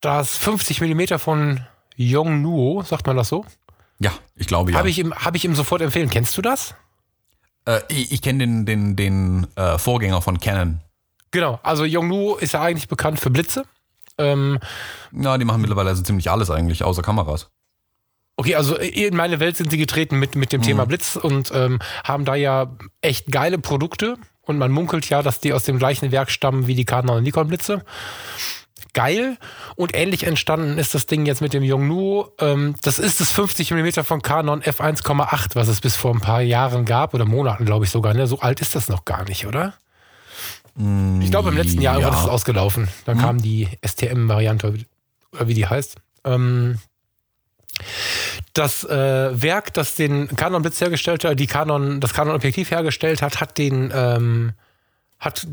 [0.00, 1.60] das 50 Millimeter von
[1.96, 3.44] Yongnuo, sagt man das so?
[3.98, 4.78] Ja, ich glaube ja.
[4.78, 6.10] Habe ich, ihm, hab ich ihm sofort empfehlen.
[6.10, 6.74] Kennst du das?
[7.66, 10.80] Äh, ich, ich kenne den, den, den äh, Vorgänger von Canon.
[11.32, 13.64] Genau, also Yongnuo ist ja eigentlich bekannt für Blitze.
[14.18, 14.60] Ähm,
[15.12, 17.50] ja, die machen mittlerweile so ziemlich alles eigentlich, außer Kameras.
[18.36, 20.64] Okay, also in meine Welt sind sie getreten mit, mit dem mhm.
[20.64, 24.16] Thema Blitz und ähm, haben da ja echt geile Produkte.
[24.42, 27.22] Und man munkelt ja, dass die aus dem gleichen Werk stammen wie die Canon und
[27.22, 27.84] Nikon Blitze
[28.92, 29.38] geil.
[29.76, 32.32] Und ähnlich entstanden ist das Ding jetzt mit dem Yongnuo.
[32.38, 36.42] Ähm, das ist das 50 mm von Canon f1,8, was es bis vor ein paar
[36.42, 38.14] Jahren gab oder Monaten, glaube ich sogar.
[38.14, 38.26] Ne?
[38.26, 39.74] So alt ist das noch gar nicht, oder?
[40.74, 42.08] Ich glaube, im letzten Jahr ja.
[42.08, 42.88] ist es ausgelaufen.
[43.04, 43.24] Dann hm.
[43.24, 44.74] kam die STM-Variante,
[45.32, 45.96] oder wie die heißt.
[46.24, 46.78] Ähm,
[48.54, 53.22] das äh, Werk, das den Canon Blitz hergestellt hat, die Canon, das Canon Objektiv hergestellt
[53.22, 54.52] hat, hat den, ähm,
[55.18, 55.46] hat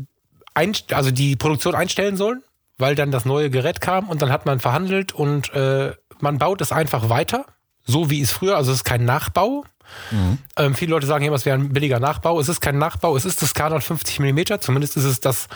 [0.54, 2.42] ein, also die Produktion einstellen sollen
[2.80, 6.60] weil dann das neue Gerät kam und dann hat man verhandelt und äh, man baut
[6.60, 7.44] es einfach weiter,
[7.84, 9.64] so wie es früher, also es ist kein Nachbau.
[10.10, 10.38] Mhm.
[10.56, 12.38] Ähm, viele Leute sagen immer, es wäre ein billiger Nachbau.
[12.38, 15.48] Es ist kein Nachbau, es ist das K50 mm, zumindest ist es das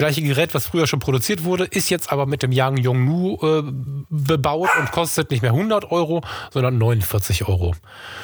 [0.00, 3.62] gleiche Gerät, was früher schon produziert wurde, ist jetzt aber mit dem Yang Yongnu äh,
[4.08, 7.74] bebaut und kostet nicht mehr 100 Euro, sondern 49 Euro.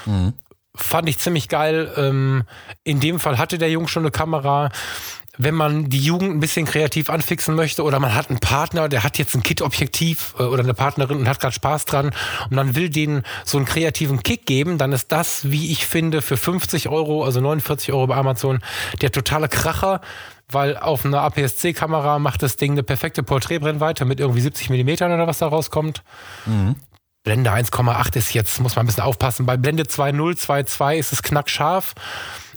[0.06, 0.32] Mhm.
[0.74, 1.92] Fand ich ziemlich geil.
[1.96, 2.44] Ähm,
[2.82, 4.70] in dem Fall hatte der Jung schon eine Kamera
[5.38, 9.02] wenn man die Jugend ein bisschen kreativ anfixen möchte oder man hat einen Partner, der
[9.02, 12.06] hat jetzt ein Kit-Objektiv äh, oder eine Partnerin und hat gerade Spaß dran
[12.44, 16.22] und man will denen so einen kreativen Kick geben, dann ist das, wie ich finde,
[16.22, 18.60] für 50 Euro, also 49 Euro bei Amazon,
[19.00, 20.00] der totale Kracher,
[20.48, 25.26] weil auf einer APS-C-Kamera macht das Ding eine perfekte Porträtbrennweite mit irgendwie 70 Millimetern oder
[25.26, 26.02] was da rauskommt.
[26.46, 26.76] Mhm.
[27.24, 29.46] Blende 1,8 ist jetzt, muss man ein bisschen aufpassen.
[29.46, 31.94] Bei Blende 2.0, 2.2 ist es knackscharf.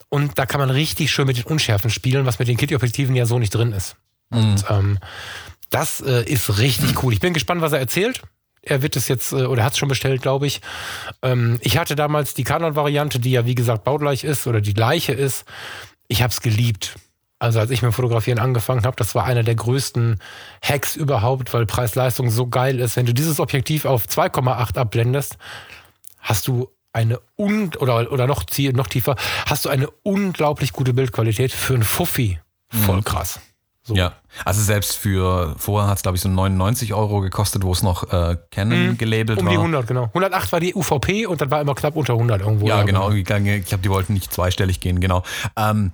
[0.10, 3.26] Und da kann man richtig schön mit den Unschärfen spielen, was mit den Kitty-Objektiven ja
[3.26, 3.96] so nicht drin ist.
[4.30, 4.38] Mhm.
[4.38, 5.00] Und ähm,
[5.70, 7.14] das äh, ist richtig cool.
[7.14, 8.22] Ich bin gespannt, was er erzählt.
[8.62, 10.62] Er wird es jetzt, äh, oder hat es schon bestellt, glaube ich.
[11.22, 15.14] Ähm, ich hatte damals die Canon-Variante, die ja wie gesagt baugleich ist oder die gleiche
[15.14, 15.46] ist.
[16.08, 16.96] Ich habe es geliebt.
[17.38, 20.20] Also als ich mit Fotografieren angefangen habe, das war einer der größten
[20.62, 22.98] Hacks überhaupt, weil Preis-Leistung so geil ist.
[22.98, 25.38] Wenn du dieses Objektiv auf 2,8 abblendest,
[26.20, 31.52] hast du eine un oder, oder noch, noch tiefer, hast du eine unglaublich gute Bildqualität
[31.52, 32.40] für ein Fuffi.
[32.70, 33.04] Voll mhm.
[33.04, 33.40] krass.
[33.82, 33.96] So.
[33.96, 34.14] Ja,
[34.46, 38.12] also selbst für, vorher hat es glaube ich so 99 Euro gekostet, wo es noch
[38.14, 38.98] äh, Canon mhm.
[38.98, 39.46] gelabelt war.
[39.46, 40.04] Um die 100, genau.
[40.04, 42.68] 108 war die UVP und dann war immer knapp unter 100 irgendwo.
[42.68, 43.10] Ja, genau.
[43.12, 45.24] Ich glaube, die wollten nicht zweistellig gehen, genau.
[45.56, 45.92] Ähm,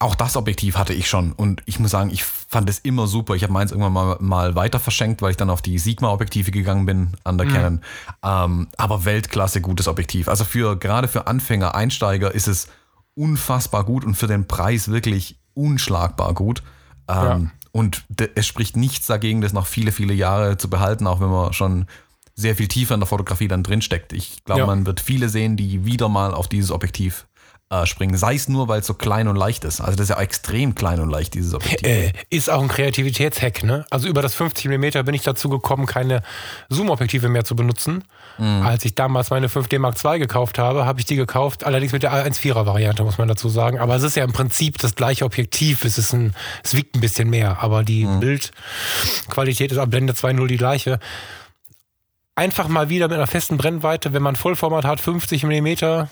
[0.00, 3.34] auch das Objektiv hatte ich schon und ich muss sagen, ich fand es immer super.
[3.34, 6.86] Ich habe meins irgendwann mal, mal weiter verschenkt, weil ich dann auf die Sigma-Objektive gegangen
[6.86, 7.52] bin an der mhm.
[7.52, 7.80] Canon.
[8.24, 10.28] Ähm, aber Weltklasse gutes Objektiv.
[10.28, 12.68] Also für gerade für Anfänger, Einsteiger ist es
[13.14, 16.62] unfassbar gut und für den Preis wirklich unschlagbar gut.
[17.06, 17.40] Ähm, ja.
[17.72, 21.52] Und es spricht nichts dagegen, das noch viele, viele Jahre zu behalten, auch wenn man
[21.52, 21.86] schon
[22.34, 24.14] sehr viel tiefer in der Fotografie dann drinsteckt.
[24.14, 24.66] Ich glaube, ja.
[24.66, 27.26] man wird viele sehen, die wieder mal auf dieses Objektiv
[27.70, 28.16] äh, springen.
[28.16, 29.80] Sei es nur, weil es so klein und leicht ist.
[29.80, 31.86] Also das ist ja extrem klein und leicht, dieses Objektiv.
[31.86, 33.84] Äh, ist auch ein Kreativitätshack, ne?
[33.90, 36.22] Also über das 50 mm bin ich dazu gekommen, keine
[36.68, 38.02] Zoom-Objektive mehr zu benutzen.
[38.38, 38.66] Mhm.
[38.66, 42.02] Als ich damals meine 5D Mark II gekauft habe, habe ich die gekauft, allerdings mit
[42.02, 43.78] der 1.4er Variante, muss man dazu sagen.
[43.78, 45.84] Aber es ist ja im Prinzip das gleiche Objektiv.
[45.84, 48.18] Es, ist ein, es wiegt ein bisschen mehr, aber die mhm.
[48.18, 50.98] Bildqualität ist ab Blende 2.0 die gleiche
[52.34, 56.06] einfach mal wieder mit einer festen Brennweite, wenn man Vollformat hat, 50 mm,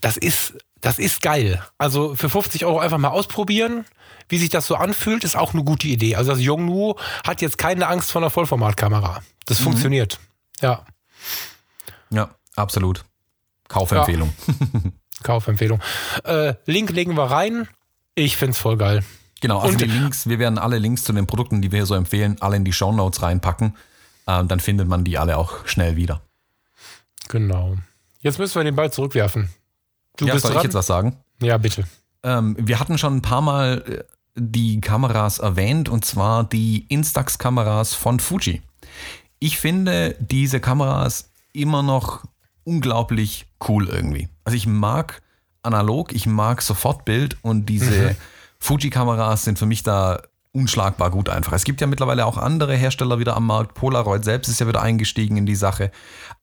[0.00, 1.62] das ist, das ist geil.
[1.78, 3.84] Also für 50 Euro einfach mal ausprobieren,
[4.28, 6.16] wie sich das so anfühlt, ist auch eine gute Idee.
[6.16, 9.22] Also das Yongnuo hat jetzt keine Angst vor einer Vollformatkamera.
[9.46, 9.64] Das mhm.
[9.64, 10.20] funktioniert.
[10.60, 10.84] Ja.
[12.10, 13.04] Ja, absolut.
[13.68, 14.32] Kaufempfehlung.
[14.46, 14.80] Ja.
[15.22, 15.80] Kaufempfehlung.
[16.24, 17.68] Äh, Link legen wir rein.
[18.14, 19.04] Ich finde es voll geil.
[19.40, 21.86] Genau, also Und, die Links, wir werden alle Links zu den Produkten, die wir hier
[21.86, 23.76] so empfehlen, alle in die Show Notes reinpacken.
[24.26, 26.20] Ähm, dann findet man die alle auch schnell wieder.
[27.28, 27.76] Genau.
[28.20, 29.50] Jetzt müssen wir den Ball zurückwerfen.
[30.20, 30.60] Du ja, bist soll dran?
[30.60, 31.16] ich jetzt was sagen?
[31.40, 31.84] Ja, bitte.
[32.22, 34.04] Ähm, wir hatten schon ein paar Mal äh,
[34.34, 38.60] die Kameras erwähnt und zwar die Instax-Kameras von Fuji.
[39.38, 42.24] Ich finde diese Kameras immer noch
[42.64, 44.28] unglaublich cool irgendwie.
[44.44, 45.22] Also ich mag
[45.62, 48.16] analog, ich mag Sofortbild und diese mhm.
[48.58, 50.20] Fuji-Kameras sind für mich da
[50.52, 51.52] unschlagbar gut einfach.
[51.52, 53.74] Es gibt ja mittlerweile auch andere Hersteller wieder am Markt.
[53.74, 55.90] Polaroid selbst ist ja wieder eingestiegen in die Sache.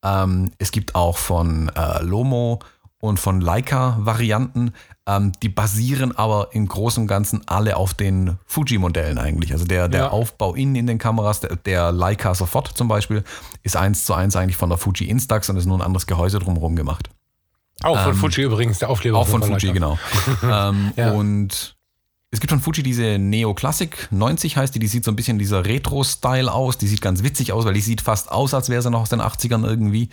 [0.03, 2.59] Ähm, es gibt auch von äh, Lomo
[2.99, 4.73] und von Leica Varianten.
[5.05, 9.53] Ähm, die basieren aber im Großen und Ganzen alle auf den Fuji-Modellen eigentlich.
[9.53, 10.09] Also der, der ja.
[10.09, 13.23] Aufbau innen in den Kameras, der, der Leica Sofort zum Beispiel,
[13.63, 16.39] ist eins zu eins eigentlich von der Fuji Instax und ist nur ein anderes Gehäuse
[16.39, 17.09] drumherum gemacht.
[17.83, 19.19] Auch von ähm, Fuji übrigens, der Aufkleber.
[19.19, 19.73] Auch von, von Fuji, Leica.
[19.73, 19.99] genau.
[20.69, 21.11] ähm, ja.
[21.11, 21.76] Und
[22.29, 25.39] es gibt von Fuji diese Neo Classic 90 heißt die, die sieht so ein bisschen
[25.39, 28.81] dieser Retro-Style aus, die sieht ganz witzig aus, weil die sieht fast aus, als wäre
[28.81, 30.09] sie noch aus den 80ern irgendwie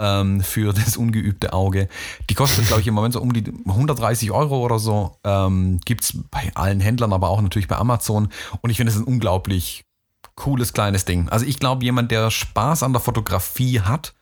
[0.00, 1.88] ähm, für das ungeübte Auge.
[2.28, 5.16] Die kostet, glaube ich, im Moment so um die 130 Euro oder so.
[5.22, 8.28] Ähm, Gibt es bei allen Händlern, aber auch natürlich bei Amazon.
[8.60, 9.84] Und ich finde es ein unglaublich
[10.34, 11.28] cooles kleines Ding.
[11.28, 14.14] Also ich glaube, jemand, der Spaß an der Fotografie hat,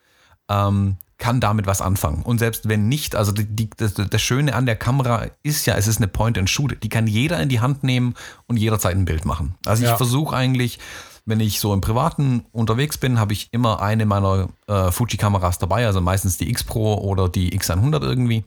[0.50, 2.22] ähm, kann damit was anfangen.
[2.22, 5.76] Und selbst wenn nicht, also die, die, das, das, Schöne an der Kamera ist ja,
[5.76, 6.82] es ist eine Point-and-Shoot.
[6.82, 8.14] Die kann jeder in die Hand nehmen
[8.48, 9.54] und jederzeit ein Bild machen.
[9.64, 9.96] Also ich ja.
[9.96, 10.80] versuche eigentlich,
[11.26, 15.86] wenn ich so im Privaten unterwegs bin, habe ich immer eine meiner äh, Fuji-Kameras dabei,
[15.86, 18.44] also meistens die X Pro oder die X100 irgendwie.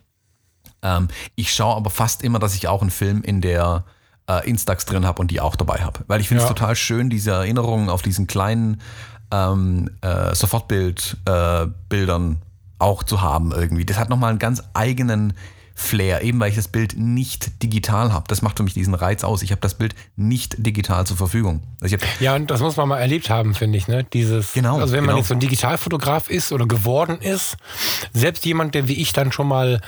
[0.82, 3.86] Ähm, ich schaue aber fast immer, dass ich auch einen Film in der
[4.28, 6.02] äh, Instax drin habe und die auch dabei habe.
[6.08, 6.54] Weil ich finde es ja.
[6.54, 8.82] total schön, diese Erinnerungen auf diesen kleinen
[9.32, 12.38] ähm, äh, Sofortbild-Bildern äh,
[12.84, 13.86] auch zu haben irgendwie.
[13.86, 15.34] Das hat nochmal einen ganz eigenen
[15.76, 18.26] Flair, eben weil ich das Bild nicht digital habe.
[18.28, 19.42] Das macht für mich diesen Reiz aus.
[19.42, 21.64] Ich habe das Bild nicht digital zur Verfügung.
[21.82, 23.88] Also ja, und das muss man mal erlebt haben, finde ich.
[23.88, 24.04] Ne?
[24.14, 25.14] Dieses, genau, also wenn genau.
[25.14, 27.58] man jetzt so ein Digitalfotograf ist oder geworden ist,
[28.14, 29.82] selbst jemand, der wie ich dann schon mal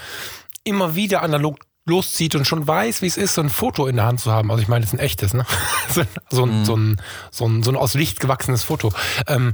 [0.63, 4.05] immer wieder analog loszieht und schon weiß, wie es ist, so ein Foto in der
[4.05, 4.49] Hand zu haben.
[4.49, 5.45] Also ich meine, das ist ein echtes, ne?
[6.31, 6.65] so, ein, mm.
[6.65, 8.91] so, ein, so, ein, so ein aus Licht gewachsenes Foto.
[9.27, 9.53] Ähm,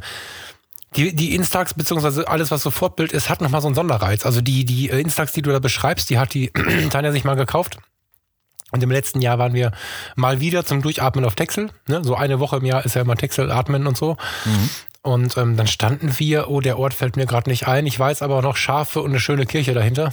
[0.96, 4.26] die, die Instax, beziehungsweise alles, was so Fortbild ist, hat nochmal so einen Sonderreiz.
[4.26, 6.52] Also die, die äh, Instax, die du da beschreibst, die hat die
[6.90, 7.78] Tanja sich mal gekauft.
[8.72, 9.72] Und im letzten Jahr waren wir
[10.16, 11.70] mal wieder zum Durchatmen auf Texel.
[11.88, 12.04] Ne?
[12.04, 14.18] So eine Woche im Jahr ist ja immer Texel atmen und so.
[14.46, 14.70] Mhm.
[15.04, 18.22] Und ähm, dann standen wir, oh, der Ort fällt mir gerade nicht ein, ich weiß
[18.22, 20.12] aber noch Schafe und eine schöne Kirche dahinter.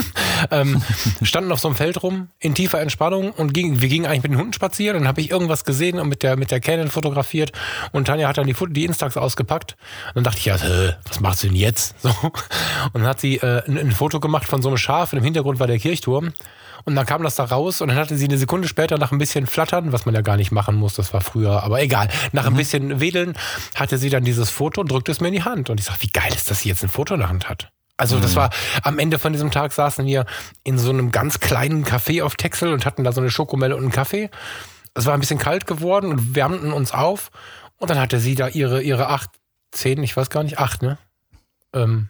[0.52, 0.80] ähm,
[1.22, 4.32] standen auf so einem Feld rum, in tiefer Entspannung und ging, wir gingen eigentlich mit
[4.32, 4.98] den Hunden spazieren.
[4.98, 7.50] Dann habe ich irgendwas gesehen und mit der, mit der Canon fotografiert
[7.90, 9.76] und Tanja hat dann die, die Instax ausgepackt.
[10.08, 11.96] Und dann dachte ich, ja, äh, was macht sie denn jetzt?
[12.08, 12.10] So.
[12.92, 15.24] Und dann hat sie äh, ein, ein Foto gemacht von so einem Schaf und im
[15.24, 16.32] Hintergrund war der Kirchturm.
[16.88, 19.18] Und dann kam das da raus und dann hatte sie eine Sekunde später nach ein
[19.18, 22.46] bisschen Flattern, was man ja gar nicht machen muss, das war früher, aber egal, nach
[22.46, 22.56] ein mhm.
[22.56, 23.36] bisschen Wedeln
[23.74, 25.68] hatte sie dann dieses Foto und drückte es mir in die Hand.
[25.68, 27.68] Und ich sag, wie geil ist, dass sie jetzt ein Foto in der Hand hat.
[27.98, 28.22] Also mhm.
[28.22, 28.48] das war
[28.84, 30.24] am Ende von diesem Tag saßen wir
[30.64, 33.82] in so einem ganz kleinen Café auf Texel und hatten da so eine Schokomelle und
[33.82, 34.30] einen Kaffee.
[34.94, 37.30] Es war ein bisschen kalt geworden und wärmten uns auf.
[37.76, 39.28] Und dann hatte sie da ihre, ihre acht,
[39.72, 40.96] zehn, ich weiß gar nicht, acht, ne?
[41.74, 42.08] Ähm,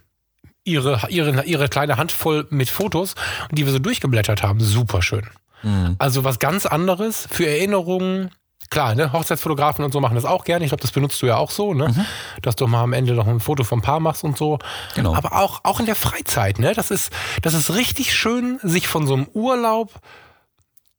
[0.68, 3.14] ihre, ihre, ihre kleine Handvoll mit Fotos,
[3.50, 4.60] die wir so durchgeblättert haben.
[4.60, 5.26] Super schön.
[5.62, 5.96] Mhm.
[5.98, 8.30] Also was ganz anderes für Erinnerungen.
[8.70, 10.64] Klar, ne, Hochzeitsfotografen und so machen das auch gerne.
[10.64, 11.88] Ich glaube, das benutzt du ja auch so, ne?
[11.88, 12.04] Mhm.
[12.42, 14.58] Dass du mal am Ende noch ein Foto vom Paar machst und so.
[14.94, 15.14] Genau.
[15.14, 16.74] Aber auch, auch in der Freizeit, ne?
[16.74, 19.94] Das ist, das ist richtig schön, sich von so einem Urlaub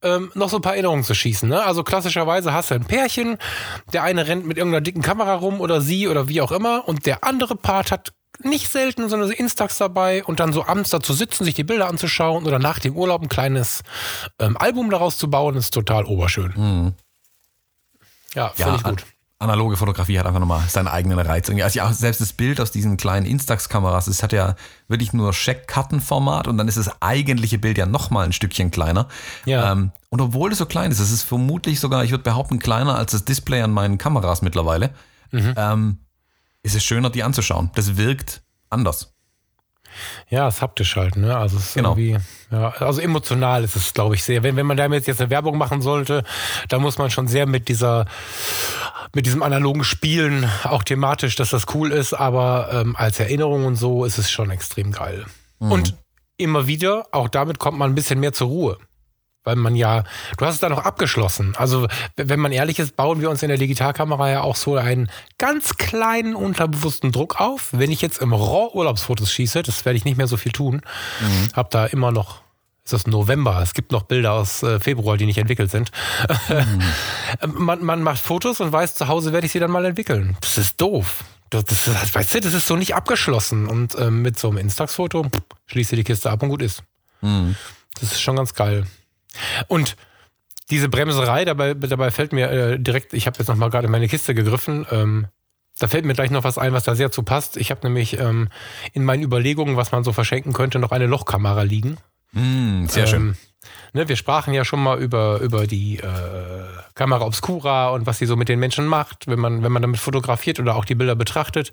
[0.01, 1.47] ähm, noch so ein paar Erinnerungen zu schießen.
[1.47, 1.63] Ne?
[1.63, 3.38] Also klassischerweise hast du ein Pärchen,
[3.93, 7.05] der eine rennt mit irgendeiner dicken Kamera rum oder sie oder wie auch immer und
[7.05, 10.99] der andere Part hat nicht selten so eine Instax dabei und dann so abends da
[10.99, 13.82] zu sitzen, sich die Bilder anzuschauen oder nach dem Urlaub ein kleines
[14.39, 16.54] ähm, Album daraus zu bauen, ist total oberschön.
[16.56, 16.93] Mhm.
[18.34, 19.06] Ja, finde ja, ich gut.
[19.41, 21.49] Analoge Fotografie hat einfach nochmal seinen eigenen Reiz.
[21.49, 24.56] Also ja, selbst das Bild aus diesen kleinen Instax-Kameras, es hat ja
[24.89, 29.08] wirklich nur Check-Karten-Format und dann ist das eigentliche Bild ja nochmal ein Stückchen kleiner.
[29.45, 29.71] Ja.
[29.71, 32.95] Ähm, und obwohl es so klein ist, es ist vermutlich sogar, ich würde behaupten, kleiner
[32.95, 34.89] als das Display an meinen Kameras mittlerweile.
[35.32, 35.54] Mhm.
[35.56, 35.97] Ähm,
[36.63, 37.72] ist es schöner, die anzuschauen.
[37.76, 39.13] Das wirkt anders.
[40.30, 41.36] Ja, es haptisch halt, ne?
[41.36, 41.95] Also es ist genau.
[41.95, 42.17] irgendwie,
[42.52, 44.43] ja, also emotional ist es, glaube ich, sehr.
[44.43, 46.24] Wenn, wenn man damit jetzt eine Werbung machen sollte,
[46.67, 48.06] dann muss man schon sehr mit dieser,
[49.13, 53.76] mit diesem analogen Spielen, auch thematisch, dass das cool ist, aber ähm, als Erinnerung und
[53.76, 55.26] so ist es schon extrem geil.
[55.60, 55.72] Mhm.
[55.72, 55.98] Und
[56.38, 58.78] immer wieder, auch damit kommt man ein bisschen mehr zur Ruhe.
[59.49, 60.03] Weil man ja,
[60.38, 61.55] du hast es dann noch abgeschlossen.
[61.57, 65.09] Also, wenn man ehrlich ist, bauen wir uns in der Digitalkamera ja auch so einen
[65.39, 67.69] ganz kleinen unterbewussten Druck auf.
[67.71, 70.81] Wenn ich jetzt im RAW Urlaubsfotos schieße, das werde ich nicht mehr so viel tun,
[71.19, 71.55] mhm.
[71.55, 72.41] habe da immer noch
[72.85, 73.59] ist das November.
[73.62, 75.91] Es gibt noch Bilder aus äh, Februar, die nicht entwickelt sind.
[76.49, 77.53] Mhm.
[77.65, 80.38] man, man macht Fotos und weiß, zu Hause werde ich sie dann mal entwickeln.
[80.41, 81.23] Das ist doof.
[81.49, 83.67] Das, das, das, weißt du, das ist so nicht abgeschlossen.
[83.67, 85.25] Und ähm, mit so einem Instax-Foto
[85.67, 86.83] schließe die Kiste ab und gut ist.
[87.21, 87.55] Mhm.
[87.99, 88.85] Das ist schon ganz geil.
[89.68, 89.96] Und
[90.70, 93.92] diese Bremserei, dabei, dabei fällt mir äh, direkt, ich habe jetzt noch mal gerade in
[93.92, 95.28] meine Kiste gegriffen, ähm,
[95.80, 97.56] da fällt mir gleich noch was ein, was da sehr zu passt.
[97.56, 98.50] Ich habe nämlich ähm,
[98.94, 101.98] in meinen Überlegungen, was man so verschenken könnte, noch eine Lochkamera liegen.
[102.34, 103.22] Mm, sehr schön.
[103.22, 103.36] Ähm,
[103.94, 106.04] ne, wir sprachen ja schon mal über, über die äh,
[106.96, 110.00] Kamera Obscura und was sie so mit den Menschen macht, wenn man, wenn man damit
[110.00, 111.72] fotografiert oder auch die Bilder betrachtet.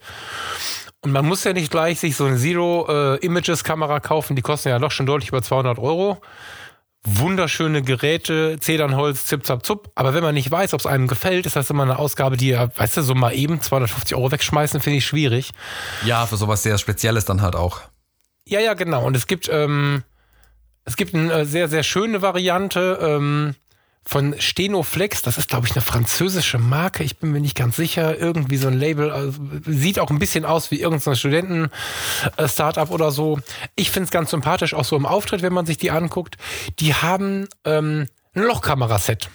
[1.03, 4.79] Und man muss ja nicht gleich sich so eine Zero-Images-Kamera äh, kaufen, die kosten ja
[4.79, 6.21] doch schon deutlich über 200 Euro
[7.07, 9.91] wunderschöne Geräte, Zedernholz, zip, zap, zup.
[9.95, 12.49] Aber wenn man nicht weiß, ob es einem gefällt, ist das immer eine Ausgabe, die
[12.49, 15.53] ja, weißt du, so mal eben 250 Euro wegschmeißen, finde ich schwierig.
[16.05, 17.81] Ja, für sowas sehr Spezielles dann halt auch.
[18.45, 19.05] Ja, ja, genau.
[19.05, 20.03] Und es gibt, ähm,
[20.85, 22.99] es gibt eine sehr, sehr schöne Variante.
[23.01, 23.55] Ähm,
[24.09, 28.17] von Stenoflex, das ist, glaube ich, eine französische Marke, ich bin mir nicht ganz sicher,
[28.17, 29.33] irgendwie so ein Label, also,
[29.67, 33.41] sieht auch ein bisschen aus wie irgendein Studenten-Startup oder so.
[33.75, 36.37] Ich finde es ganz sympathisch, auch so im Auftritt, wenn man sich die anguckt.
[36.79, 39.29] Die haben ähm, ein Lochkameraset,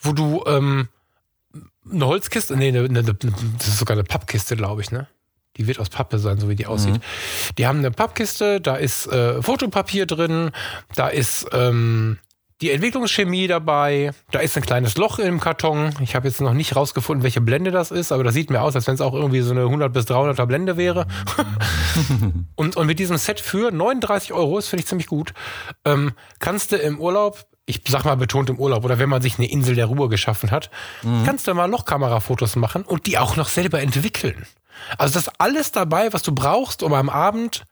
[0.00, 0.88] wo du ähm,
[1.88, 5.06] eine Holzkiste, nee, eine, eine, das ist sogar eine Pappkiste, glaube ich, ne?
[5.58, 6.94] Die wird aus Pappe sein, so wie die aussieht.
[6.94, 7.54] Mhm.
[7.58, 10.50] Die haben eine Pappkiste, da ist äh, Fotopapier drin,
[10.94, 12.18] da ist ähm,
[12.62, 14.12] die Entwicklungschemie dabei.
[14.30, 15.92] Da ist ein kleines Loch im Karton.
[16.00, 18.76] Ich habe jetzt noch nicht rausgefunden, welche Blende das ist, aber das sieht mir aus,
[18.76, 21.06] als wenn es auch irgendwie so eine 100 bis 300er Blende wäre.
[22.54, 25.34] und, und mit diesem Set für 39 Euro, das finde ich ziemlich gut,
[25.84, 29.38] ähm, kannst du im Urlaub ich sag mal betont im Urlaub oder wenn man sich
[29.38, 30.68] eine Insel der Ruhe geschaffen hat,
[31.02, 31.22] mhm.
[31.24, 34.46] kannst du mal Lochkamerafotos machen und die auch noch selber entwickeln.
[34.98, 37.62] Also das ist alles dabei, was du brauchst, um am Abend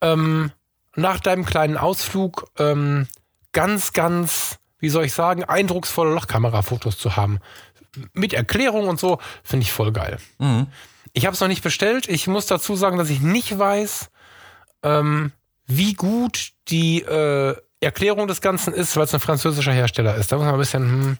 [0.00, 0.50] ähm,
[0.96, 3.06] nach deinem kleinen Ausflug ähm,
[3.52, 7.38] ganz, ganz, wie soll ich sagen, eindrucksvolle Lochkamerafotos zu haben.
[8.12, 10.18] Mit Erklärung und so, finde ich voll geil.
[10.38, 10.66] Mhm.
[11.12, 12.08] Ich habe es noch nicht bestellt.
[12.08, 14.10] Ich muss dazu sagen, dass ich nicht weiß,
[14.82, 15.32] ähm,
[15.66, 20.32] wie gut die äh, Erklärung des Ganzen ist, weil es ein französischer Hersteller ist.
[20.32, 21.18] Da muss man ein bisschen, hm,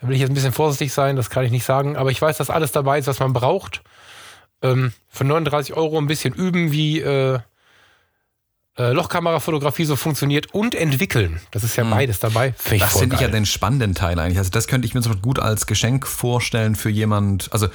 [0.00, 1.96] da will ich jetzt ein bisschen vorsichtig sein, das kann ich nicht sagen.
[1.96, 3.82] Aber ich weiß, dass alles dabei ist, was man braucht.
[4.62, 7.40] Ähm, für 39 Euro ein bisschen üben, wie äh,
[8.78, 11.40] äh, Lochkamerafotografie so funktioniert und entwickeln.
[11.50, 11.90] Das ist ja mhm.
[11.90, 12.54] beides dabei.
[12.56, 14.38] Find das finde ich ja den spannenden Teil eigentlich.
[14.38, 17.68] Also das könnte ich mir so gut als Geschenk vorstellen für jemand, also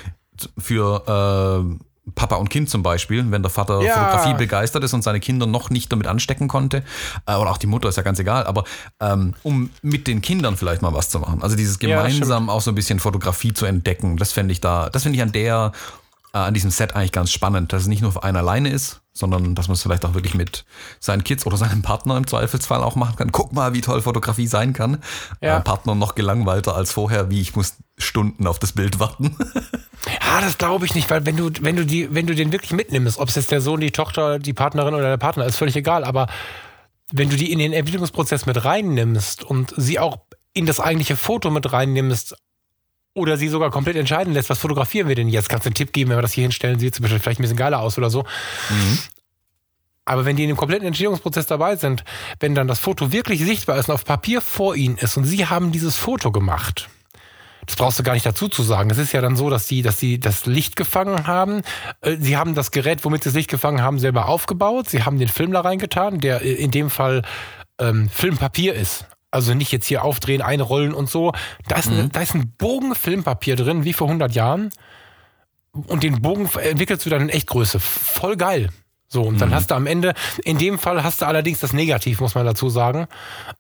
[0.58, 3.94] für äh, Papa und Kind zum Beispiel, wenn der Vater ja.
[3.94, 6.84] Fotografie begeistert ist und seine Kinder noch nicht damit anstecken konnte,
[7.26, 8.64] äh, oder auch die Mutter ist ja ganz egal, aber
[9.00, 11.44] ähm, um mit den Kindern vielleicht mal was zu machen.
[11.44, 14.90] Also dieses gemeinsam ja, auch so ein bisschen Fotografie zu entdecken, das fände ich da,
[14.90, 15.74] das finde ich an der
[16.34, 19.02] äh, an diesem Set eigentlich ganz spannend, dass es nicht nur für einen alleine ist,
[19.14, 20.66] sondern dass man es vielleicht auch wirklich mit
[21.00, 23.32] seinen Kids oder seinem Partner im Zweifelsfall auch machen kann.
[23.32, 25.00] Guck mal, wie toll Fotografie sein kann.
[25.42, 25.58] Ja.
[25.58, 29.36] Äh, Partner noch gelangweilter als vorher, wie ich muss Stunden auf das Bild warten.
[30.06, 32.72] Ja, das glaube ich nicht, weil wenn du, wenn du die, wenn du den wirklich
[32.72, 35.76] mitnimmst, ob es jetzt der Sohn, die Tochter, die Partnerin oder der Partner ist, völlig
[35.76, 36.28] egal, aber
[37.12, 40.18] wenn du die in den Entwicklungsprozess mit reinnimmst und sie auch
[40.54, 42.36] in das eigentliche Foto mit reinnimmst,
[43.18, 45.50] oder sie sogar komplett entscheiden lässt, was fotografieren wir denn jetzt?
[45.50, 47.58] Kannst du einen Tipp geben, wenn wir das hier hinstellen, sieht es vielleicht ein bisschen
[47.58, 48.24] geiler aus oder so.
[48.70, 49.00] Mhm.
[50.06, 52.06] Aber wenn die in dem kompletten Entstehungsprozess dabei sind,
[52.40, 55.48] wenn dann das Foto wirklich sichtbar ist und auf Papier vor ihnen ist und sie
[55.48, 56.88] haben dieses Foto gemacht,
[57.66, 58.90] das brauchst du gar nicht dazu zu sagen.
[58.92, 61.64] Es ist ja dann so, dass sie, dass sie das Licht gefangen haben.
[62.02, 64.90] Äh, sie haben das Gerät, womit sie das Licht gefangen haben, selber aufgebaut.
[64.90, 67.24] Sie haben den Film da reingetan, der in dem Fall
[67.80, 69.06] ähm, Filmpapier ist.
[69.32, 71.34] Also nicht jetzt hier aufdrehen, einrollen und so.
[71.68, 72.12] Da ist, mhm.
[72.12, 74.70] da ist ein Bogen Filmpapier drin, wie vor 100 Jahren.
[75.74, 77.80] Und den Bogen entwickelst du dann in Echtgröße.
[77.80, 78.70] Voll geil.
[79.10, 79.54] So, und dann mhm.
[79.54, 80.14] hast du am Ende,
[80.44, 83.08] in dem Fall hast du allerdings das Negativ, muss man dazu sagen.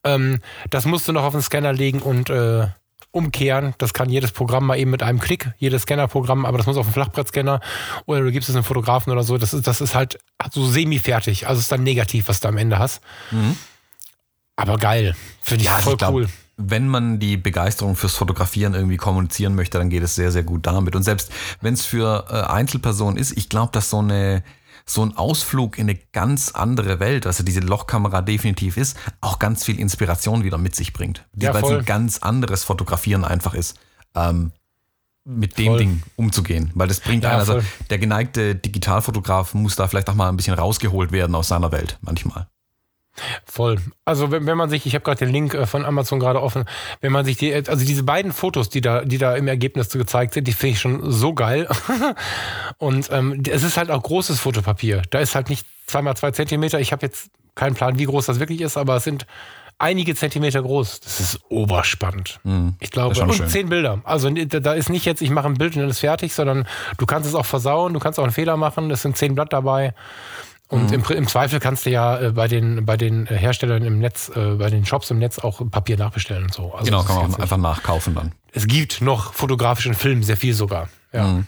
[0.03, 2.67] Ähm, das musst du noch auf den Scanner legen und äh,
[3.11, 3.73] umkehren.
[3.77, 6.85] Das kann jedes Programm mal eben mit einem Klick, jedes Scannerprogramm, aber das muss auf
[6.85, 7.61] den Flachbrettscanner
[8.05, 9.37] oder du gibst es einem Fotografen oder so.
[9.37, 10.19] Das ist, das ist halt
[10.51, 11.47] so semi-fertig.
[11.47, 13.01] Also ist dann negativ, was du am Ende hast.
[13.31, 13.57] Mhm.
[14.57, 15.15] Aber geil.
[15.41, 16.29] Finde ich ja, voll ich glaub, cool.
[16.57, 20.65] Wenn man die Begeisterung fürs Fotografieren irgendwie kommunizieren möchte, dann geht es sehr, sehr gut
[20.65, 20.95] damit.
[20.95, 21.31] Und selbst
[21.61, 24.43] wenn es für äh, Einzelpersonen ist, ich glaube, dass so eine
[24.89, 29.65] so ein Ausflug in eine ganz andere Welt, also diese Lochkamera definitiv ist, auch ganz
[29.65, 31.25] viel Inspiration wieder mit sich bringt.
[31.35, 33.77] Ja, weil es ein ganz anderes Fotografieren einfach ist.
[34.15, 34.53] Ähm,
[35.25, 35.77] mit dem voll.
[35.79, 36.71] Ding umzugehen.
[36.73, 40.37] Weil das bringt ja, einen, also der geneigte Digitalfotograf muss da vielleicht auch mal ein
[40.37, 42.47] bisschen rausgeholt werden aus seiner Welt manchmal.
[43.45, 43.77] Voll.
[44.05, 46.65] Also wenn, wenn man sich, ich habe gerade den Link äh, von Amazon gerade offen,
[47.01, 50.33] wenn man sich die, also diese beiden Fotos, die da, die da im Ergebnis gezeigt
[50.33, 51.67] sind, die finde ich schon so geil.
[52.77, 55.01] Und ähm, es ist halt auch großes Fotopapier.
[55.09, 56.79] Da ist halt nicht zweimal zwei Zentimeter.
[56.79, 59.25] Ich habe jetzt keinen Plan, wie groß das wirklich ist, aber es sind
[59.79, 60.99] einige Zentimeter groß.
[61.01, 62.39] Das ist oberspannend.
[62.43, 62.75] Mhm.
[62.79, 63.47] Ich glaube, und schön.
[63.47, 64.01] zehn Bilder.
[64.03, 67.05] Also da ist nicht jetzt, ich mache ein Bild und dann ist fertig, sondern du
[67.05, 68.89] kannst es auch versauen, du kannst auch einen Fehler machen.
[68.91, 69.93] Es sind zehn Blatt dabei.
[70.69, 70.93] Und mhm.
[70.93, 74.55] im, im, Zweifel kannst du ja äh, bei, den, bei den Herstellern im Netz, äh,
[74.55, 76.73] bei den Shops im Netz auch Papier nachbestellen und so.
[76.73, 78.33] Also genau, kann man auch einfach nachkaufen dann.
[78.51, 80.89] Es gibt noch fotografischen Film, sehr viel sogar.
[81.13, 81.27] Ja.
[81.27, 81.47] Mhm.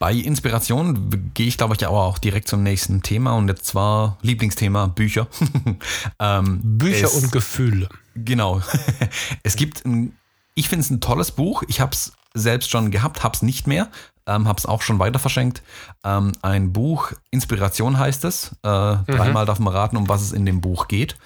[0.00, 4.18] Bei Inspiration gehe ich, glaube ich, aber auch direkt zum nächsten Thema und jetzt zwar
[4.22, 5.28] Lieblingsthema Bücher.
[6.18, 7.88] ähm, Bücher es, und Gefühle.
[8.16, 8.60] Genau.
[9.44, 10.16] es gibt ein,
[10.54, 11.62] ich finde es ein tolles Buch.
[11.68, 13.90] Ich habe es selbst schon gehabt, habe es nicht mehr,
[14.26, 15.62] ähm, habe es auch schon weiter verschenkt.
[16.04, 18.56] Ähm, ein Buch, Inspiration heißt es.
[18.62, 19.04] Äh, mhm.
[19.06, 21.16] Dreimal darf man raten, um was es in dem Buch geht.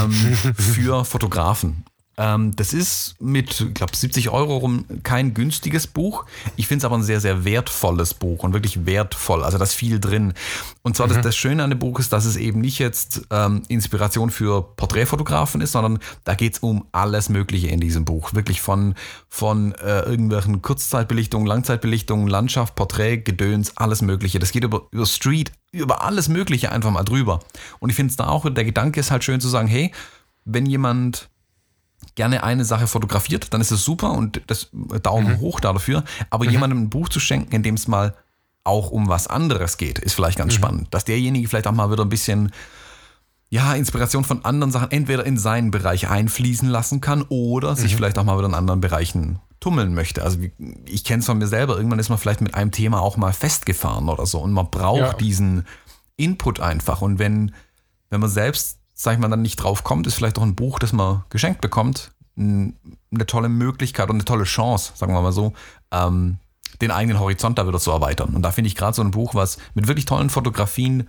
[0.00, 0.12] Ähm,
[0.56, 1.84] für Fotografen.
[2.18, 6.26] Ähm, das ist mit, ich glaube, 70 Euro rum kein günstiges Buch.
[6.56, 9.44] Ich finde es aber ein sehr, sehr wertvolles Buch und wirklich wertvoll.
[9.44, 10.34] Also da ist viel drin.
[10.82, 11.14] Und zwar mhm.
[11.14, 14.62] das, das, Schöne an dem Buch ist, dass es eben nicht jetzt ähm, Inspiration für
[14.62, 18.34] Porträtfotografen ist, sondern da geht es um alles Mögliche in diesem Buch.
[18.34, 18.94] Wirklich von,
[19.28, 24.40] von äh, irgendwelchen Kurzzeitbelichtungen, Langzeitbelichtungen, Landschaft, Porträt, Gedöns, alles Mögliche.
[24.40, 27.38] Das geht über, über Street, über alles Mögliche einfach mal drüber.
[27.78, 29.92] Und ich finde es da auch, der Gedanke ist halt schön zu sagen, hey,
[30.44, 31.28] wenn jemand
[32.18, 34.70] gerne eine Sache fotografiert, dann ist es super und das
[35.02, 35.40] Daumen mhm.
[35.40, 36.02] hoch dafür.
[36.30, 36.50] Aber mhm.
[36.50, 38.14] jemandem ein Buch zu schenken, in dem es mal
[38.64, 40.56] auch um was anderes geht, ist vielleicht ganz mhm.
[40.56, 40.88] spannend.
[40.90, 42.50] Dass derjenige vielleicht auch mal wieder ein bisschen
[43.50, 47.98] ja, Inspiration von anderen Sachen entweder in seinen Bereich einfließen lassen kann oder sich mhm.
[47.98, 50.22] vielleicht auch mal wieder in anderen Bereichen tummeln möchte.
[50.22, 50.38] Also
[50.86, 53.32] ich kenne es von mir selber, irgendwann ist man vielleicht mit einem Thema auch mal
[53.32, 55.12] festgefahren oder so und man braucht ja.
[55.14, 55.66] diesen
[56.16, 57.00] Input einfach.
[57.00, 57.54] Und wenn,
[58.10, 60.80] wenn man selbst sag ich mal, dann nicht drauf kommt, ist vielleicht auch ein Buch,
[60.80, 62.74] das man geschenkt bekommt, eine
[63.26, 65.52] tolle Möglichkeit und eine tolle Chance, sagen wir mal so,
[65.92, 66.38] ähm,
[66.80, 68.34] den eigenen Horizont da wieder zu erweitern.
[68.34, 71.08] Und da finde ich gerade so ein Buch, was mit wirklich tollen Fotografien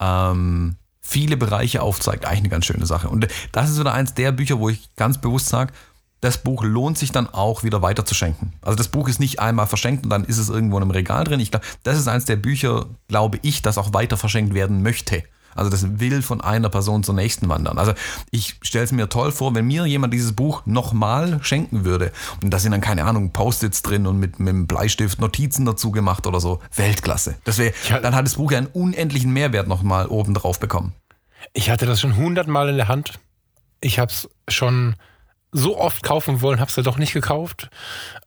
[0.00, 3.08] ähm, viele Bereiche aufzeigt, eigentlich eine ganz schöne Sache.
[3.08, 5.74] Und das ist wieder eins der Bücher, wo ich ganz bewusst sage,
[6.20, 8.54] das Buch lohnt sich dann auch wieder weiter zu schenken.
[8.62, 11.24] Also das Buch ist nicht einmal verschenkt und dann ist es irgendwo in einem Regal
[11.24, 11.40] drin.
[11.40, 15.22] Ich glaube, das ist eins der Bücher, glaube ich, das auch weiter verschenkt werden möchte.
[15.56, 17.78] Also das will von einer Person zur nächsten wandern.
[17.78, 17.92] Also
[18.30, 22.50] ich stelle es mir toll vor, wenn mir jemand dieses Buch nochmal schenken würde und
[22.50, 26.26] da sind dann keine Ahnung Post-its drin und mit, mit einem Bleistift Notizen dazu gemacht
[26.26, 26.60] oder so.
[26.74, 27.36] Weltklasse.
[27.44, 28.00] Das wäre, ja.
[28.00, 30.92] dann hat das Buch ja einen unendlichen Mehrwert nochmal oben drauf bekommen.
[31.52, 33.18] Ich hatte das schon hundertmal in der Hand.
[33.80, 34.96] Ich habe es schon
[35.52, 37.70] so oft kaufen wollen, habe es ja doch nicht gekauft.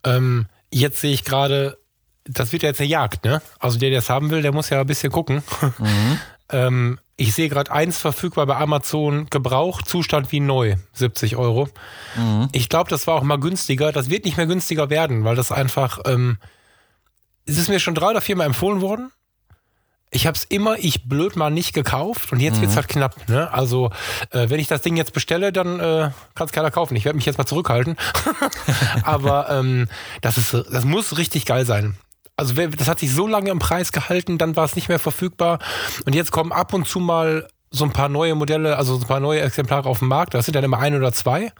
[0.04, 1.78] Ähm, jetzt sehe ich gerade,
[2.26, 3.42] das wird ja jetzt eine Jagd, ne?
[3.60, 5.44] Also der, der es haben will, der muss ja ein bisschen gucken.
[5.78, 6.20] Mhm.
[6.52, 11.68] ähm, ich sehe gerade eins verfügbar bei Amazon, gebraucht, Zustand wie neu, 70 Euro.
[12.16, 12.48] Mhm.
[12.54, 13.92] Ich glaube, das war auch mal günstiger.
[13.92, 16.38] Das wird nicht mehr günstiger werden, weil das einfach, ähm,
[17.46, 19.12] es ist mir schon drei oder viermal empfohlen worden.
[20.12, 22.62] Ich habe es immer, ich blöd mal nicht gekauft und jetzt mhm.
[22.62, 23.28] wird's halt knapp.
[23.28, 23.52] Ne?
[23.52, 23.92] Also
[24.32, 26.96] äh, wenn ich das Ding jetzt bestelle, dann äh, kann es keiner kaufen.
[26.96, 27.98] Ich werde mich jetzt mal zurückhalten.
[29.04, 29.90] Aber ähm,
[30.22, 31.98] das ist, das muss richtig geil sein.
[32.40, 35.60] Also das hat sich so lange im Preis gehalten, dann war es nicht mehr verfügbar.
[36.06, 39.08] Und jetzt kommen ab und zu mal so ein paar neue Modelle, also so ein
[39.08, 40.34] paar neue Exemplare auf den Markt.
[40.34, 41.52] Das sind dann immer ein oder zwei.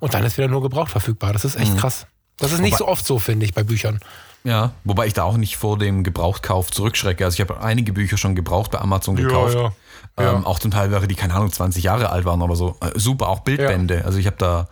[0.00, 1.32] Und dann ist wieder nur gebraucht verfügbar.
[1.32, 1.78] Das ist echt mhm.
[1.78, 2.06] krass.
[2.38, 3.98] Das ist nicht wobei, so oft so, finde ich, bei Büchern.
[4.44, 7.24] Ja, wobei ich da auch nicht vor dem Gebrauchtkauf zurückschrecke.
[7.24, 9.54] Also ich habe einige Bücher schon gebraucht bei Amazon gekauft.
[9.54, 9.72] Ja,
[10.18, 10.32] ja.
[10.32, 12.76] Ähm, auch zum Teil welche, die, keine Ahnung, 20 Jahre alt waren oder so.
[12.80, 14.04] Äh, super, auch Bildbände.
[14.04, 14.68] Also ich habe da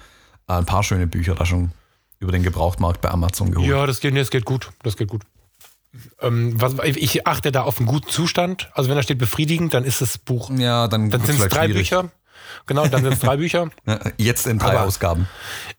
[0.49, 1.73] äh, ein paar schöne Bücher da schon
[2.19, 3.69] über den Gebrauchtmarkt bei Amazon geholt.
[3.69, 4.71] Ja, das geht, das geht gut.
[4.83, 5.23] Das geht gut.
[6.21, 8.71] Ähm, was, ich achte da auf einen guten Zustand.
[8.75, 10.51] Also wenn da steht befriedigend, dann ist das Buch.
[10.51, 11.91] Ja, dann, dann sind es drei schwierig.
[11.91, 12.11] Bücher.
[12.67, 13.71] Genau, dann sind es drei Bücher.
[14.17, 15.29] Jetzt in drei Aber Ausgaben.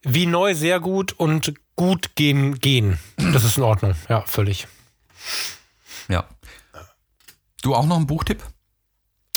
[0.03, 2.99] Wie neu, sehr gut und gut gehen, gehen.
[3.17, 3.95] Das ist in Ordnung.
[4.09, 4.67] Ja, völlig.
[6.07, 6.25] Ja.
[7.61, 8.43] Du auch noch einen Buchtipp?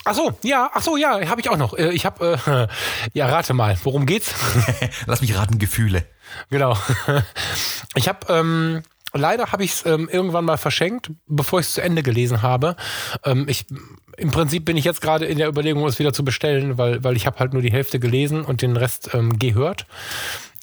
[0.05, 1.75] Ach so, ja, ach so, ja, habe ich auch noch.
[1.75, 2.69] Äh, ich habe, äh,
[3.19, 4.33] ja, rate mal, worum geht's?
[5.07, 6.07] Lass mich raten, Gefühle.
[6.49, 6.77] Genau.
[7.97, 8.83] Ich habe ähm,
[9.13, 12.77] Leider habe ich es ähm, irgendwann mal verschenkt, bevor ich es zu Ende gelesen habe.
[13.25, 13.67] Ähm, ich,
[14.17, 17.17] Im Prinzip bin ich jetzt gerade in der Überlegung, es wieder zu bestellen, weil, weil
[17.17, 19.87] ich habe halt nur die Hälfte gelesen und den Rest ähm, gehört.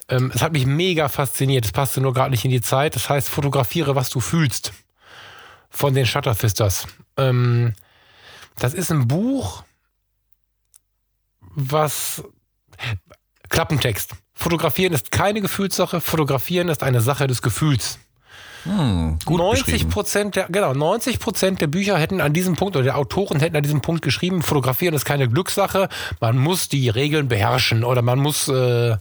[0.10, 1.66] Ähm, es hat mich mega fasziniert.
[1.66, 2.96] Es passte nur gerade nicht in die Zeit.
[2.96, 4.72] Das heißt, fotografiere, was du fühlst.
[5.70, 6.88] Von den Shutterfisters.
[7.18, 7.74] Ähm,
[8.58, 9.64] das ist ein Buch,
[11.42, 12.24] was
[13.50, 14.12] Klappentext.
[14.34, 18.00] Fotografieren ist keine Gefühlssache, fotografieren ist eine Sache des Gefühls.
[18.64, 19.90] Hm, gut 90 beschrieben.
[19.90, 23.56] Prozent der, genau, 90 Prozent der Bücher hätten an diesem Punkt oder der Autoren hätten
[23.56, 25.90] an diesem Punkt geschrieben, fotografieren ist keine Glückssache,
[26.20, 28.98] man muss die Regeln beherrschen oder man muss äh,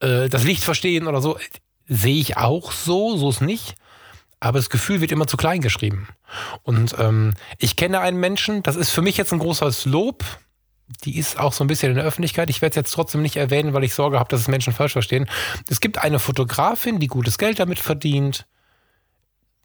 [0.00, 1.38] äh, das Licht verstehen oder so.
[1.86, 3.74] Sehe ich auch so, so ist nicht.
[4.40, 6.08] Aber das Gefühl wird immer zu klein geschrieben.
[6.62, 10.22] Und ähm, ich kenne einen Menschen, das ist für mich jetzt ein großes Lob.
[11.04, 12.50] Die ist auch so ein bisschen in der Öffentlichkeit.
[12.50, 14.92] Ich werde es jetzt trotzdem nicht erwähnen, weil ich Sorge habe, dass es Menschen falsch
[14.92, 15.30] verstehen.
[15.70, 18.46] Es gibt eine Fotografin, die gutes Geld damit verdient.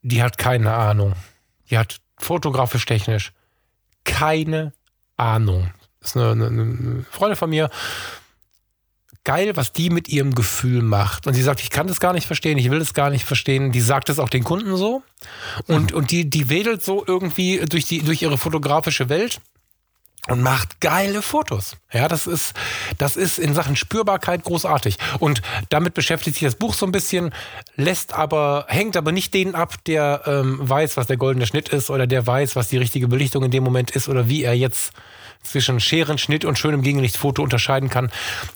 [0.02, 1.14] Die hat keine Ahnung.
[1.70, 3.34] Die hat fotografisch technisch
[4.10, 4.74] keine
[5.18, 5.72] Ahnung.
[6.00, 7.70] Das ist eine, eine, eine Freundin von mir.
[9.24, 11.28] Geil, was die mit ihrem Gefühl macht.
[11.28, 13.72] Und sie sagt, ich kann das gar nicht verstehen, ich will das gar nicht verstehen.
[13.72, 15.04] Die sagt es auch den Kunden so.
[15.68, 19.41] Und, und die, die wedelt so irgendwie durch, die, durch ihre fotografische Welt
[20.30, 21.77] und macht geile Fotos.
[21.91, 22.53] Ja, das ist,
[22.97, 24.97] das ist in Sachen Spürbarkeit großartig.
[25.19, 27.34] Und damit beschäftigt sich das Buch so ein bisschen,
[27.75, 31.89] lässt aber, hängt aber nicht den ab, der ähm, weiß, was der goldene Schnitt ist
[31.89, 34.93] oder der weiß, was die richtige Belichtung in dem Moment ist oder wie er jetzt
[35.43, 38.11] zwischen Scherenschnitt und schönem Gegenlichtsfoto unterscheiden kann.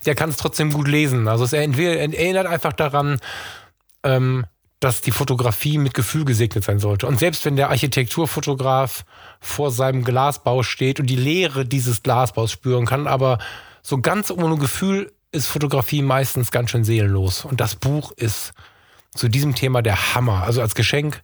[0.05, 1.27] Der kann es trotzdem gut lesen.
[1.27, 3.19] Also es erinnert einfach daran,
[4.03, 4.45] ähm,
[4.83, 7.07] dass die Fotografie mit Gefühl gesegnet sein sollte.
[7.07, 9.05] Und selbst wenn der Architekturfotograf
[9.39, 13.39] vor seinem Glasbau steht und die Leere dieses Glasbaus spüren kann, aber
[13.81, 17.45] so ganz ohne Gefühl ist Fotografie meistens ganz schön seelenlos.
[17.45, 18.53] Und das Buch ist
[19.15, 20.43] zu diesem Thema der Hammer.
[20.43, 21.23] Also als Geschenk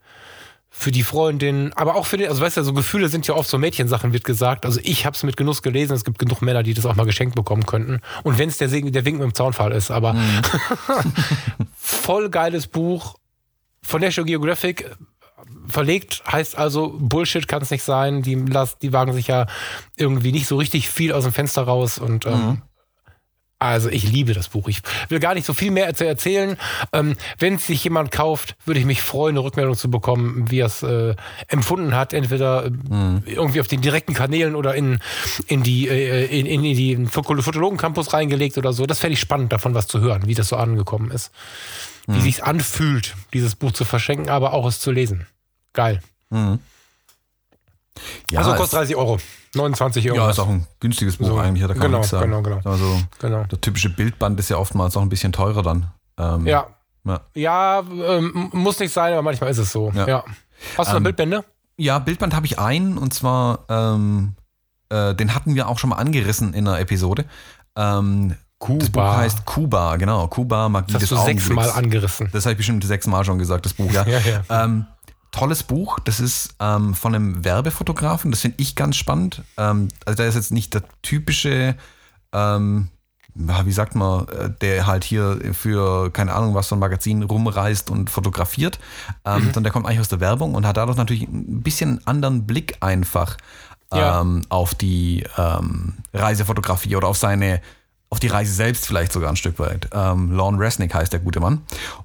[0.69, 3.49] für die Freundin, aber auch für den, also weißt du, so Gefühle sind ja oft
[3.49, 4.65] so Mädchensachen, wird gesagt.
[4.65, 7.05] Also ich habe es mit Genuss gelesen, es gibt genug Männer, die das auch mal
[7.05, 7.99] geschenkt bekommen könnten.
[8.23, 10.41] Und wenn es der, der Wink mit dem Zaunfall ist, aber Mhm.
[11.77, 13.18] voll geiles Buch
[13.89, 14.89] von National Geographic.
[15.67, 18.21] Verlegt heißt also, Bullshit kann es nicht sein.
[18.21, 19.45] Die, las- die wagen sich ja
[19.95, 22.61] irgendwie nicht so richtig viel aus dem Fenster raus und ähm, Mhm.
[23.59, 24.67] also ich liebe das Buch.
[24.67, 26.57] Ich will gar nicht so viel mehr zu erzählen.
[26.93, 30.59] Ähm, Wenn es sich jemand kauft, würde ich mich freuen, eine Rückmeldung zu bekommen, wie
[30.59, 31.15] er es äh,
[31.47, 32.13] empfunden hat.
[32.13, 32.69] Entweder äh,
[33.25, 34.99] irgendwie auf den direkten Kanälen oder in,
[35.47, 38.85] in die äh, in, in die Fotologen-Campus reingelegt oder so.
[38.85, 41.31] Das fände ich spannend, davon was zu hören, wie das so angekommen ist.
[42.07, 45.27] Wie sich's anfühlt, dieses Buch zu verschenken, aber auch es zu lesen.
[45.73, 46.01] Geil.
[48.31, 49.19] Ja, also kostet 30 Euro.
[49.55, 50.17] 29 Euro.
[50.17, 52.31] Ja, ist auch ein günstiges Buch So, eigentlich, da kann genau, nichts sagen.
[52.31, 52.61] genau, genau.
[52.69, 53.43] Also genau.
[53.43, 55.91] der typische Bildband ist ja oftmals auch ein bisschen teurer dann.
[56.17, 56.67] Ähm, Ja.
[57.05, 57.21] Ja.
[57.33, 59.91] Ja, ähm, muss nicht sein, aber manchmal ist es so.
[59.95, 60.07] Ja.
[60.07, 60.23] Ja.
[60.77, 61.45] Hast du noch Ähm, Bildbände?
[61.77, 64.35] Ja, Bildband habe ich einen und zwar, ähm,
[64.89, 67.25] äh, den hatten wir auch schon mal angerissen in einer Episode.
[67.75, 70.27] Ähm, Das Buch heißt Kuba, genau.
[70.27, 72.29] Kuba, Magie Das des hast du sechsmal angerissen.
[72.33, 74.05] Das habe ich bestimmt sechsmal schon gesagt, das Buch, ja.
[74.07, 74.65] Ja, ja.
[74.65, 74.85] Ähm,
[75.31, 75.99] tolles Buch.
[75.99, 78.31] Das ist ähm, von einem Werbefotografen.
[78.31, 79.43] Das finde ich ganz spannend.
[79.57, 81.75] Ähm, also der ist jetzt nicht der typische,
[82.33, 82.89] ähm,
[83.35, 87.89] wie sagt man, äh, der halt hier für keine Ahnung was für ein Magazin rumreist
[87.89, 88.77] und fotografiert,
[89.23, 92.07] ähm, sondern der kommt eigentlich aus der Werbung und hat dadurch natürlich ein bisschen einen
[92.07, 93.37] anderen Blick einfach
[93.93, 94.19] Ja.
[94.19, 95.23] ähm, auf die
[96.13, 97.61] Reisefotografie oder auf seine
[98.09, 99.89] auf die Reise selbst vielleicht sogar ein Stück weit.
[99.93, 101.61] Ähm, Lorne Resnick heißt der gute Mann.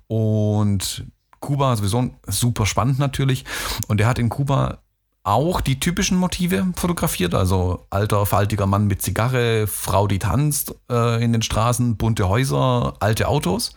[0.07, 1.07] Und
[1.41, 3.45] Kuba sowieso super spannend natürlich.
[3.89, 4.79] Und er hat in Kuba
[5.23, 7.35] auch die typischen Motive fotografiert.
[7.35, 12.95] Also alter, faltiger Mann mit Zigarre, Frau, die tanzt äh, in den Straßen, bunte Häuser,
[13.01, 13.75] alte Autos.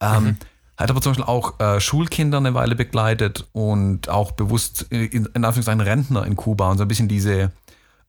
[0.00, 0.36] Ähm,
[0.76, 5.26] Hat aber zum Beispiel auch äh, Schulkinder eine Weile begleitet und auch bewusst äh, in,
[5.26, 7.52] in Anführungszeichen Rentner in Kuba und so ein bisschen diese,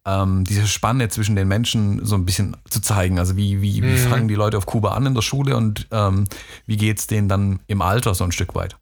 [0.05, 3.19] ähm, diese Spanne zwischen den Menschen so ein bisschen zu zeigen.
[3.19, 6.25] Also wie, wie, wie fangen die Leute auf Kuba an in der Schule und ähm,
[6.65, 8.75] wie geht's denen dann im Alter so ein Stück weit.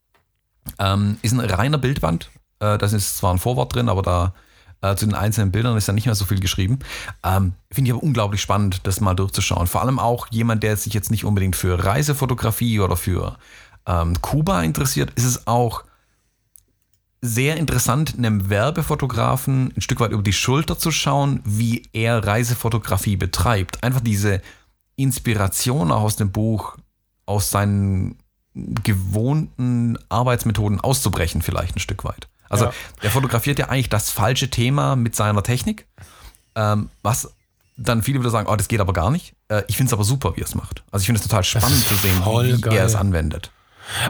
[0.78, 2.30] Ähm, ist ein reiner Bildband.
[2.60, 4.34] Äh, das ist zwar ein Vorwort drin, aber da
[4.82, 6.80] äh, zu den einzelnen Bildern ist da nicht mehr so viel geschrieben.
[7.24, 9.68] Ähm, Finde ich aber unglaublich spannend, das mal durchzuschauen.
[9.68, 13.38] Vor allem auch jemand, der sich jetzt nicht unbedingt für Reisefotografie oder für
[13.86, 15.84] ähm, Kuba interessiert, ist es auch
[17.22, 23.18] sehr interessant, einem Werbefotografen ein Stück weit über die Schulter zu schauen, wie er Reisefotografie
[23.18, 23.84] betreibt.
[23.84, 24.42] Einfach diese
[24.96, 26.78] Inspiration auch aus dem Buch,
[27.26, 28.18] aus seinen
[28.54, 32.28] gewohnten Arbeitsmethoden auszubrechen, vielleicht ein Stück weit.
[32.50, 32.74] Also Ja.
[33.02, 35.86] er fotografiert ja eigentlich das falsche Thema mit seiner Technik,
[36.56, 37.34] ähm, was
[37.78, 39.34] dann viele wieder sagen, oh, das geht aber gar nicht.
[39.48, 40.84] Äh, ich finde es aber super, wie er es macht.
[40.92, 42.74] Also ich finde es total spannend zu sehen, wie geil.
[42.78, 43.52] er es anwendet.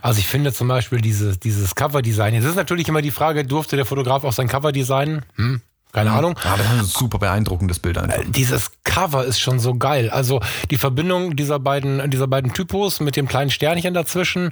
[0.02, 2.36] Also ich finde zum Beispiel dieses, dieses Cover-Design.
[2.36, 5.26] Es ist natürlich immer die Frage, durfte der Fotograf auch sein Cover designen?
[5.36, 5.62] Hm,
[5.92, 6.36] keine Ahnung.
[6.44, 8.22] Ja, das ist ein super beeindruckendes Bild einfach.
[8.28, 10.10] Dieses Cover ist schon so geil.
[10.10, 14.52] Also die Verbindung dieser beiden, dieser beiden Typos mit dem kleinen Sternchen dazwischen,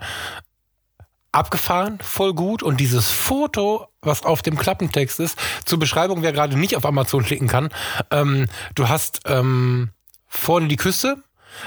[1.31, 2.63] abgefahren, voll gut.
[2.63, 7.23] Und dieses Foto, was auf dem Klappentext ist, zur Beschreibung, wer gerade nicht auf Amazon
[7.23, 7.69] klicken kann,
[8.11, 9.89] ähm, du hast ähm,
[10.27, 11.23] vorne die Küste,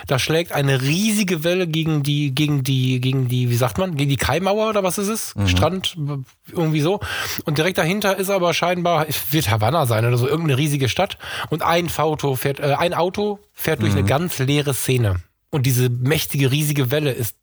[0.06, 4.10] Da schlägt eine riesige Welle gegen die, gegen die, gegen die, wie sagt man, gegen
[4.10, 5.34] die Kaimauer oder was ist es?
[5.34, 5.48] Mhm.
[5.48, 5.96] Strand,
[6.52, 7.00] irgendwie so.
[7.44, 11.18] Und direkt dahinter ist aber scheinbar, es wird Havanna sein oder so, irgendeine riesige Stadt.
[11.50, 13.98] Und ein Auto fährt, äh, ein Auto fährt durch mhm.
[13.98, 15.16] eine ganz leere Szene.
[15.50, 17.36] Und diese mächtige, riesige Welle ist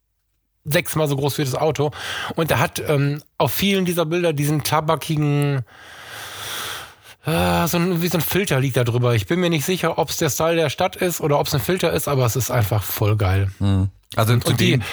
[0.63, 1.91] sechsmal so groß wie das Auto.
[2.35, 5.63] Und er hat ähm, auf vielen dieser Bilder diesen tabakigen,
[7.27, 9.13] Ah, so ein, wie so ein Filter liegt da drüber.
[9.13, 11.53] Ich bin mir nicht sicher, ob es der Style der Stadt ist oder ob es
[11.53, 13.51] ein Filter ist, aber es ist einfach voll geil.
[13.59, 13.89] Mhm.
[14.15, 14.85] Also und, zu, und dem, die,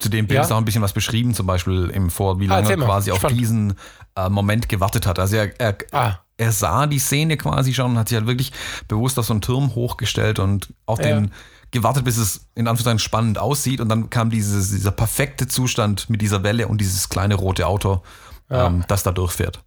[0.00, 0.42] zu dem Bild ja?
[0.42, 2.76] ist auch ein bisschen was beschrieben, zum Beispiel im Vor, wie ah, lange ah, er
[2.78, 3.74] quasi auf diesen
[4.16, 5.20] äh, Moment gewartet hat.
[5.20, 6.14] Also er, er, ah.
[6.36, 8.50] er sah die Szene quasi schon und hat sich halt wirklich
[8.88, 11.06] bewusst auf so einen Turm hochgestellt und auf ja.
[11.06, 11.30] den
[11.70, 16.22] gewartet, bis es in Anführungszeichen spannend aussieht und dann kam dieses, dieser perfekte Zustand mit
[16.22, 18.02] dieser Welle und dieses kleine rote Auto,
[18.50, 18.66] ja.
[18.66, 19.62] ähm, das da durchfährt.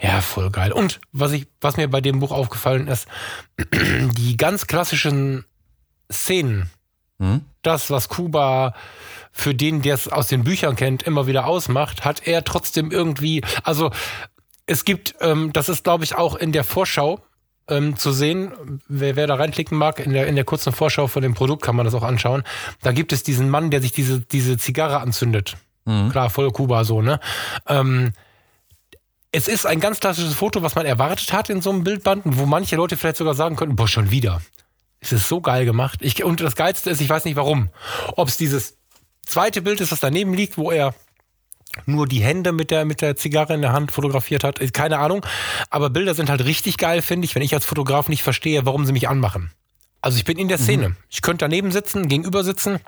[0.00, 0.72] Ja, voll geil.
[0.72, 3.08] Und was ich, was mir bei dem Buch aufgefallen ist,
[3.72, 5.44] die ganz klassischen
[6.10, 6.70] Szenen,
[7.18, 7.42] hm?
[7.62, 8.74] das, was Kuba
[9.32, 13.42] für den, der es aus den Büchern kennt, immer wieder ausmacht, hat er trotzdem irgendwie,
[13.64, 13.90] also
[14.66, 17.20] es gibt, ähm, das ist glaube ich auch in der Vorschau
[17.68, 21.22] ähm, zu sehen, wer, wer da reinklicken mag, in der, in der kurzen Vorschau von
[21.22, 22.42] dem Produkt kann man das auch anschauen.
[22.82, 25.56] Da gibt es diesen Mann, der sich diese, diese Zigarre anzündet.
[25.84, 26.10] Mhm.
[26.10, 27.20] Klar, voll Kuba so, ne?
[27.66, 28.12] Ähm,
[29.32, 32.44] es ist ein ganz klassisches Foto, was man erwartet hat in so einem Bildband, wo
[32.44, 34.42] manche Leute vielleicht sogar sagen könnten, boah, schon wieder.
[35.00, 36.00] Es ist so geil gemacht.
[36.02, 37.70] Ich, und das Geilste ist, ich weiß nicht warum.
[38.14, 38.76] Ob es dieses
[39.26, 40.94] zweite Bild ist, das daneben liegt, wo er
[41.86, 45.24] nur die Hände mit der, mit der Zigarre in der Hand fotografiert hat, keine Ahnung.
[45.70, 48.84] Aber Bilder sind halt richtig geil, finde ich, wenn ich als Fotograf nicht verstehe, warum
[48.84, 49.50] sie mich anmachen.
[50.02, 50.62] Also ich bin in der mhm.
[50.62, 50.88] Szene.
[50.90, 50.96] Mhm.
[51.08, 52.80] Ich könnte daneben sitzen, gegenüber sitzen.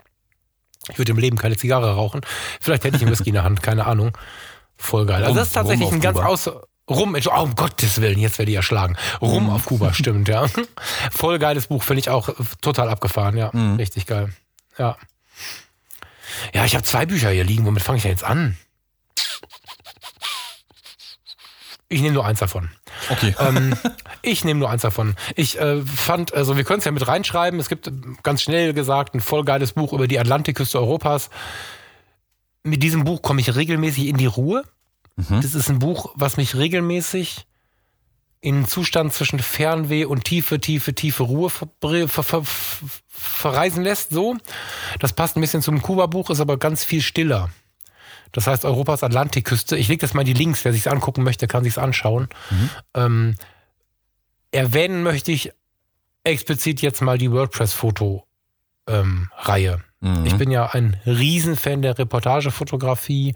[0.90, 2.20] Ich würde im Leben keine Zigarre rauchen.
[2.60, 4.12] Vielleicht hätte ich einen Whisky in der Hand, keine Ahnung.
[4.76, 5.22] Voll geil.
[5.24, 6.50] Also das ist tatsächlich ein ganz aus
[6.88, 8.96] Rum, oh, um Gottes Willen, jetzt werde ich erschlagen.
[9.22, 9.50] Rum mm.
[9.50, 10.46] auf Kuba, stimmt, ja.
[11.10, 12.28] Voll geiles Buch, finde ich auch
[12.60, 13.48] total abgefahren, ja.
[13.54, 13.76] Mm.
[13.76, 14.34] Richtig geil.
[14.76, 14.96] Ja.
[16.52, 17.64] Ja, ich habe zwei Bücher hier liegen.
[17.64, 18.58] Womit fange ich denn jetzt an?
[21.88, 22.70] Ich nehme nur eins davon.
[23.08, 23.34] Okay.
[23.38, 23.76] Ähm,
[24.22, 25.14] ich nehme nur eins davon.
[25.36, 27.60] Ich äh, fand, also wir können es ja mit reinschreiben.
[27.60, 27.90] Es gibt
[28.22, 31.30] ganz schnell gesagt ein voll geiles Buch über die Atlantikküste Europas
[32.64, 34.64] mit diesem Buch komme ich regelmäßig in die Ruhe.
[35.16, 35.40] Mhm.
[35.42, 37.46] Das ist ein Buch, was mich regelmäßig
[38.40, 42.42] in einen Zustand zwischen Fernweh und tiefe, tiefe, tiefe Ruhe ver ver ver
[43.08, 44.10] verreisen lässt.
[44.10, 44.36] So,
[44.98, 47.50] das passt ein bisschen zum Kuba-Buch, ist aber ganz viel stiller.
[48.32, 49.76] Das heißt Europas Atlantikküste.
[49.76, 50.64] Ich lege das mal in die Links.
[50.64, 52.28] Wer sich angucken möchte, kann sich anschauen.
[52.50, 52.70] Mhm.
[52.94, 53.34] Ähm,
[54.50, 55.52] erwähnen möchte ich
[56.24, 59.74] explizit jetzt mal die WordPress-Foto-Reihe.
[59.74, 60.26] Ähm, Mhm.
[60.26, 63.34] Ich bin ja ein Riesenfan der Reportagefotografie,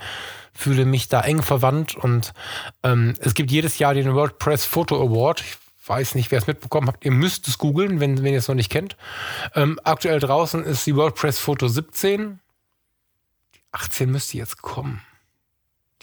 [0.53, 2.35] fühle mich da eng verwandt und
[2.83, 5.41] ähm, es gibt jedes Jahr den WordPress Photo Award.
[5.41, 5.57] Ich
[5.89, 7.03] weiß nicht, wer es mitbekommen hat.
[7.05, 8.99] Ihr müsst es googeln, wenn, wenn ihr es noch nicht kennt.
[9.55, 12.39] Ähm, aktuell draußen ist die WordPress Photo 17.
[13.55, 15.01] Die 18 müsste jetzt kommen.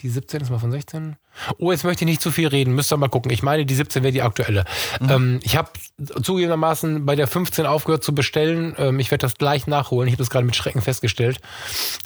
[0.06, 1.16] Die 17 ist mal von 16.
[1.58, 2.76] Oh, jetzt möchte ich nicht zu viel reden.
[2.76, 3.32] Müsst ihr mal gucken.
[3.32, 4.64] Ich meine, die 17 wäre die aktuelle.
[5.00, 5.10] Mhm.
[5.10, 8.76] Ähm, ich habe zugegebenermaßen bei der 15 aufgehört zu bestellen.
[8.78, 10.06] Ähm, ich werde das gleich nachholen.
[10.06, 11.40] Ich habe das gerade mit Schrecken festgestellt,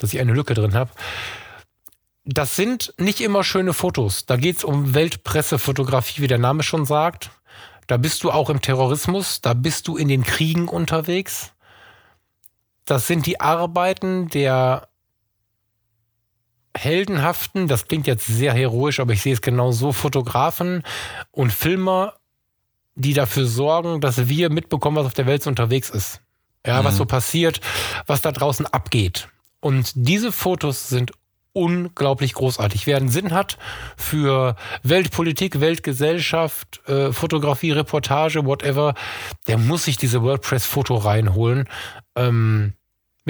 [0.01, 0.91] dass ich eine Lücke drin habe.
[2.25, 4.25] Das sind nicht immer schöne Fotos.
[4.25, 7.33] Da geht es um Weltpressefotografie, wie der Name schon sagt.
[7.87, 9.43] Da bist du auch im Terrorismus.
[9.43, 11.53] Da bist du in den Kriegen unterwegs.
[12.87, 14.89] Das sind die Arbeiten der
[16.77, 20.83] heldenhaften, das klingt jetzt sehr heroisch, aber ich sehe es genau so, Fotografen
[21.31, 22.15] und Filmer,
[22.95, 26.21] die dafür sorgen, dass wir mitbekommen, was auf der Welt so unterwegs ist.
[26.67, 26.87] Ja, mhm.
[26.87, 27.61] was so passiert,
[28.07, 29.29] was da draußen abgeht.
[29.61, 31.13] Und diese Fotos sind
[31.53, 32.87] unglaublich großartig.
[32.87, 33.59] Wer einen Sinn hat
[33.97, 38.95] für Weltpolitik, Weltgesellschaft, äh, Fotografie, Reportage, whatever,
[39.49, 41.69] der muss sich diese WordPress-Foto reinholen.
[42.15, 42.75] Ähm,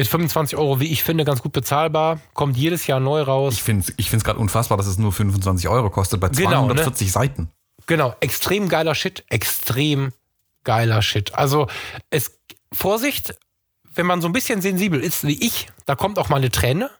[0.01, 2.21] mit 25 Euro, wie ich finde, ganz gut bezahlbar.
[2.33, 3.53] Kommt jedes Jahr neu raus.
[3.53, 6.91] Ich finde es ich gerade unfassbar, dass es nur 25 Euro kostet bei 240 genau,
[6.91, 7.11] ne?
[7.11, 7.51] Seiten.
[7.87, 9.25] Genau, extrem geiler Shit.
[9.29, 10.13] Extrem
[10.65, 11.35] geiler Shit.
[11.35, 11.67] Also,
[12.09, 12.41] es,
[12.73, 13.35] Vorsicht,
[13.95, 16.91] wenn man so ein bisschen sensibel ist wie ich, da kommt auch mal eine Träne.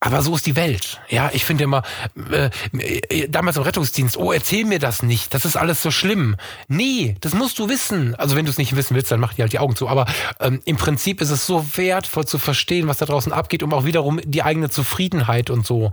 [0.00, 1.00] Aber so ist die Welt.
[1.08, 1.82] Ja, ich finde immer,
[2.30, 6.36] äh, äh, damals im Rettungsdienst, oh, erzähl mir das nicht, das ist alles so schlimm.
[6.68, 8.14] Nee, das musst du wissen.
[8.14, 9.88] Also wenn du es nicht wissen willst, dann mach dir halt die Augen zu.
[9.88, 10.06] Aber
[10.38, 13.84] ähm, im Prinzip ist es so wertvoll zu verstehen, was da draußen abgeht, um auch
[13.84, 15.90] wiederum die eigene Zufriedenheit und so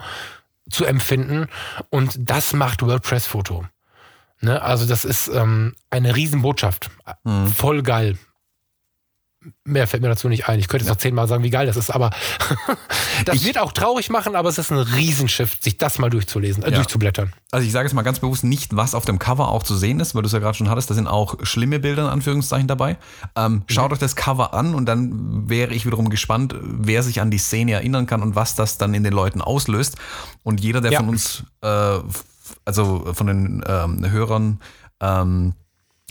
[0.70, 1.48] zu empfinden.
[1.90, 3.66] Und das macht WordPress-Foto.
[4.40, 4.62] Ne?
[4.62, 6.92] Also das ist ähm, eine Riesenbotschaft.
[7.24, 7.48] Mhm.
[7.48, 8.20] Voll geil
[9.64, 10.60] mehr fällt mir dazu nicht ein.
[10.60, 12.10] Ich könnte jetzt noch zehnmal sagen, wie geil das ist, aber
[13.26, 16.64] das Ich- wird auch traurig machen, aber es ist ein Riesenschiff, sich das mal durchzulesen,
[16.64, 16.76] äh, Ja.
[16.76, 17.34] durchzublättern.
[17.52, 20.00] Also ich sage jetzt mal ganz bewusst nicht, was auf dem Cover auch zu sehen
[20.00, 20.90] ist, weil du es ja gerade schon hattest.
[20.90, 22.98] Da sind auch schlimme Bilder in Anführungszeichen dabei.
[23.36, 27.32] Ähm, schaut euch das Cover an und dann wäre ich wiederum gespannt, wer sich an
[27.32, 29.96] die Szene erinnern kann und was das dann in den Leuten auslöst.
[30.44, 31.00] Und jeder, der Ja.
[31.00, 32.00] von uns, äh,
[32.66, 34.60] also von den ähm, Hörern,
[35.02, 35.54] ähm,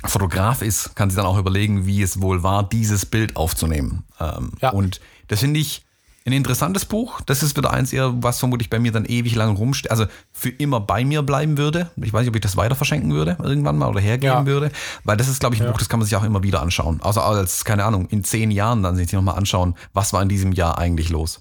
[0.06, 4.04] Fotograf ist, kann sich dann auch überlegen, wie es wohl war, dieses Bild aufzunehmen.
[4.20, 4.70] Ähm, Ja.
[4.70, 5.84] Und das finde ich
[6.26, 7.20] ein interessantes Buch.
[7.26, 10.48] Das ist wieder eins eher, was vermutlich bei mir dann ewig lang rumsteht, also für
[10.48, 11.90] immer bei mir bleiben würde.
[11.96, 14.46] Ich weiß nicht, ob ich das weiter verschenken würde, irgendwann mal oder hergeben Ja.
[14.46, 14.70] würde.
[15.04, 15.70] Weil das ist, glaube ich, ein Ja.
[15.72, 17.00] Buch, das kann man sich auch immer wieder anschauen.
[17.02, 20.52] Also als, keine Ahnung, in zehn Jahren dann sich nochmal anschauen, was war in diesem
[20.52, 21.40] Jahr eigentlich los.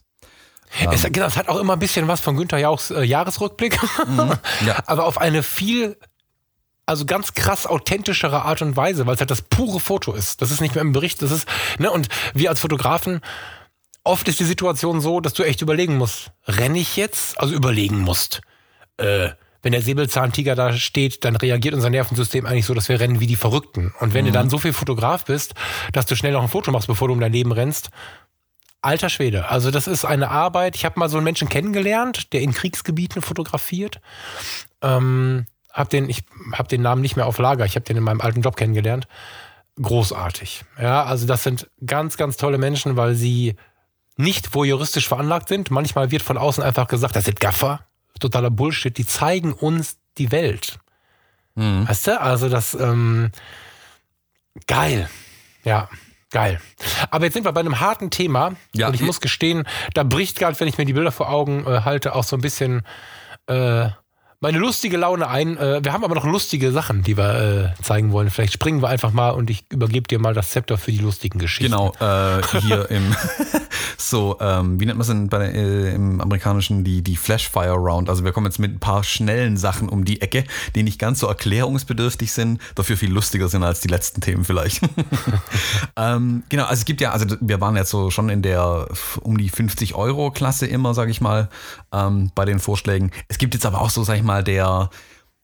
[0.92, 3.80] Es, genau, es hat auch immer ein bisschen was von Günther Jauchs äh, Jahresrückblick,
[4.66, 4.76] Ja.
[4.88, 5.96] aber auf eine viel,
[6.86, 10.42] also ganz krass authentischere Art und Weise, weil es halt das pure Foto ist.
[10.42, 11.48] Das ist nicht mehr im Bericht, das ist,
[11.80, 13.22] ne, und wir als Fotografen,
[14.04, 17.40] oft ist die Situation so, dass du echt überlegen musst, renne ich jetzt?
[17.40, 18.42] Also überlegen musst.
[18.98, 19.30] Äh,
[19.62, 23.28] wenn der Säbelzahntiger da steht, dann reagiert unser Nervensystem eigentlich so, dass wir rennen wie
[23.28, 23.94] die Verrückten.
[24.02, 25.54] Und wenn du dann so viel Fotograf bist,
[25.94, 27.90] dass du schnell noch ein Foto machst, bevor du um dein Leben rennst,
[28.82, 30.76] Alter Schwede, also das ist eine Arbeit.
[30.76, 34.02] Ich habe mal so einen Menschen kennengelernt, der in Kriegsgebieten fotografiert.
[34.82, 37.66] Ähm, hab den, ich habe den Namen nicht mehr auf Lager.
[37.66, 39.08] Ich habe den in meinem alten Job kennengelernt.
[39.82, 40.64] Großartig.
[40.80, 43.56] Ja, also das sind ganz, ganz tolle Menschen, weil sie
[44.16, 45.72] nicht voyeuristisch veranlagt sind.
[45.72, 47.82] Manchmal wird von außen einfach gesagt, das sind Gaffer.
[48.20, 48.96] Totaler Bullshit.
[48.98, 50.78] Die zeigen uns die Welt.
[51.56, 51.88] Mhm.
[51.90, 52.22] Weißt du?
[52.22, 53.32] Also das ähm,
[54.68, 55.10] geil.
[55.64, 55.90] Ja,
[56.30, 56.60] geil.
[57.10, 58.54] Aber jetzt sind wir bei einem harten Thema.
[58.76, 59.64] Ja, und ich ich- muss gestehen,
[59.96, 62.42] da bricht gerade, wenn ich mir die Bilder vor Augen äh, halte, auch so ein
[62.42, 62.84] bisschen
[63.48, 63.90] äh,
[64.44, 65.58] meine lustige Laune ein.
[65.58, 68.30] Äh, wir haben aber noch lustige Sachen, die wir äh, zeigen wollen.
[68.30, 71.40] Vielleicht springen wir einfach mal und ich übergebe dir mal das Zepter für die lustigen
[71.40, 71.72] Geschichten.
[71.72, 73.16] Genau, äh, hier im,
[73.98, 78.10] so, ähm, wie nennt man es denn bei, äh, im amerikanischen, die, die Flashfire Round.
[78.10, 80.44] Also wir kommen jetzt mit ein paar schnellen Sachen um die Ecke,
[80.76, 84.82] die nicht ganz so erklärungsbedürftig sind, dafür viel lustiger sind als die letzten Themen vielleicht.
[85.96, 88.90] ähm, genau, also es gibt ja, also wir waren jetzt so schon in der
[89.22, 91.48] um die 50 Euro Klasse immer, sage ich mal,
[91.94, 93.12] ähm, bei den Vorschlägen.
[93.30, 94.90] Es gibt jetzt aber auch so, sag ich mal, der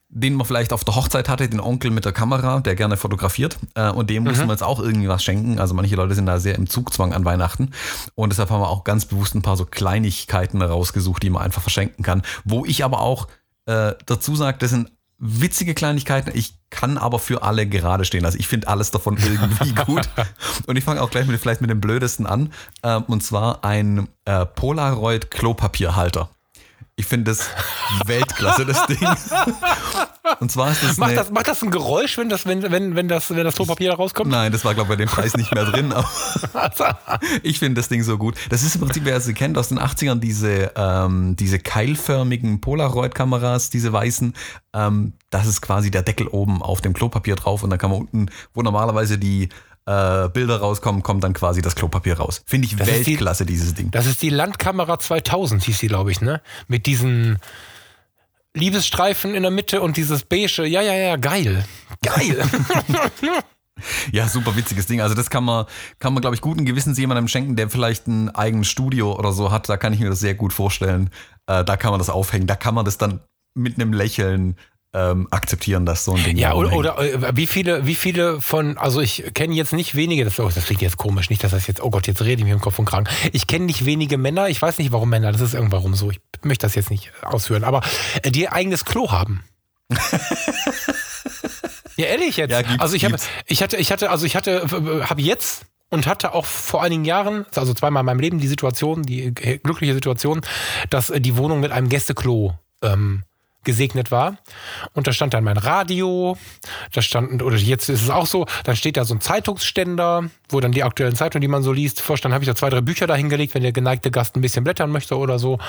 [0.10, 3.60] den man vielleicht auf der Hochzeit hatte, den Onkel mit der Kamera, der gerne fotografiert.
[3.76, 5.60] Äh, und dem mussten wir jetzt auch irgendwie was schenken.
[5.60, 7.72] Also manche Leute sind da sehr im Zugzwang an Weihnachten.
[8.16, 11.62] Und deshalb haben wir auch ganz bewusst ein paar so Kleinigkeiten rausgesucht, die man einfach
[11.62, 12.24] verschenken kann.
[12.44, 13.28] Wo ich aber auch
[13.68, 16.32] äh, dazu sage, das sind witzige Kleinigkeiten.
[16.34, 18.26] Ich kann aber für alle gerade stehen.
[18.26, 20.10] Also ich finde alles davon irgendwie gut.
[20.66, 22.52] Und ich fange auch gleich mit, vielleicht mit dem blödesten an.
[22.82, 26.32] Ähm, und zwar ein äh, Polaroid Klopapierhalter.
[27.00, 27.47] Ich finde das
[28.08, 29.00] Weltklasse, das Ding.
[30.41, 33.08] Und zwar ist das Macht das, macht das ein Geräusch, wenn das, wenn, wenn, wenn
[33.08, 34.30] das, wenn das Klopapier da rauskommt?
[34.30, 35.93] Nein, das war, glaube ich, bei dem Preis nicht mehr drin.
[35.93, 37.00] Aber
[37.41, 38.36] ich finde das Ding so gut.
[38.50, 43.70] Das ist im Prinzip, wer sie kennt, aus den 80ern, diese, ähm, diese keilförmigen Polaroid-Kameras,
[43.70, 44.34] diese weißen.
[44.74, 48.02] Ähm, das ist quasi der Deckel oben auf dem Klopapier drauf und dann kann man
[48.02, 49.47] unten, wo normalerweise die
[49.86, 52.42] äh, Bilder rauskommen, kommt dann quasi das Klopapier raus.
[52.46, 53.92] Finde ich Das ist die- Weltklasse, dieses Ding.
[53.92, 56.42] Das ist die Landkamera 2000, hieß die, glaube ich, ne?
[56.68, 57.40] Mit diesen
[58.54, 60.66] Liebesstreifen in der Mitte und dieses beige.
[60.66, 61.66] Ja, ja, ja, geil.
[62.04, 62.44] Geil.
[64.12, 65.00] Ja, super witziges Ding.
[65.00, 65.66] Also das kann man,
[66.00, 69.52] kann man, glaube ich, guten Gewissens jemandem schenken, der vielleicht ein eigenes Studio oder so
[69.52, 69.70] hat.
[69.70, 71.10] Da kann ich mir das sehr gut vorstellen.
[71.48, 72.46] Äh, da kann man das aufhängen.
[72.46, 73.22] Da kann man das dann
[73.54, 74.58] mit einem Lächeln
[74.94, 78.78] ähm, akzeptieren, dass so ein Ding ja, oder, oder äh, wie viele, wie viele von,
[78.78, 81.68] also ich kenne jetzt nicht wenige, das, oh, das klingt jetzt komisch, nicht, dass das
[81.68, 83.08] jetzt, oh Gott, jetzt rede ich mir im Kopf und Kragen.
[83.32, 86.20] Ich kenne nicht wenige Männer, ich weiß nicht warum Männer, das ist irgendwann so, ich
[86.44, 87.82] möchte das jetzt nicht ausführen, aber
[88.24, 89.44] äh, die ihr eigenes Klo haben.
[91.96, 92.52] ja, ehrlich jetzt.
[92.52, 93.16] Ja, also ich habe,
[93.46, 94.68] ich hatte, ich hatte, also ich hatte,
[95.08, 99.04] habe jetzt und hatte auch vor einigen Jahren, also zweimal in meinem Leben, die Situation,
[99.04, 100.42] die äh, glückliche Situation,
[100.90, 103.24] dass die Wohnung mit einem Gästeklo ähm,
[103.64, 104.38] gesegnet war.
[104.93, 106.38] Und da stand dann mein Radio,
[106.93, 110.60] da stand, oder jetzt ist es auch so, dann steht da so ein Zeitungsständer, wo
[110.60, 113.07] dann die aktuellen Zeitungen, die man so liest, vorstand, habe ich da zwei, drei Bücher
[113.07, 115.60] dahingelegt, wenn der geneigte Gast ein bisschen blättern möchte oder so.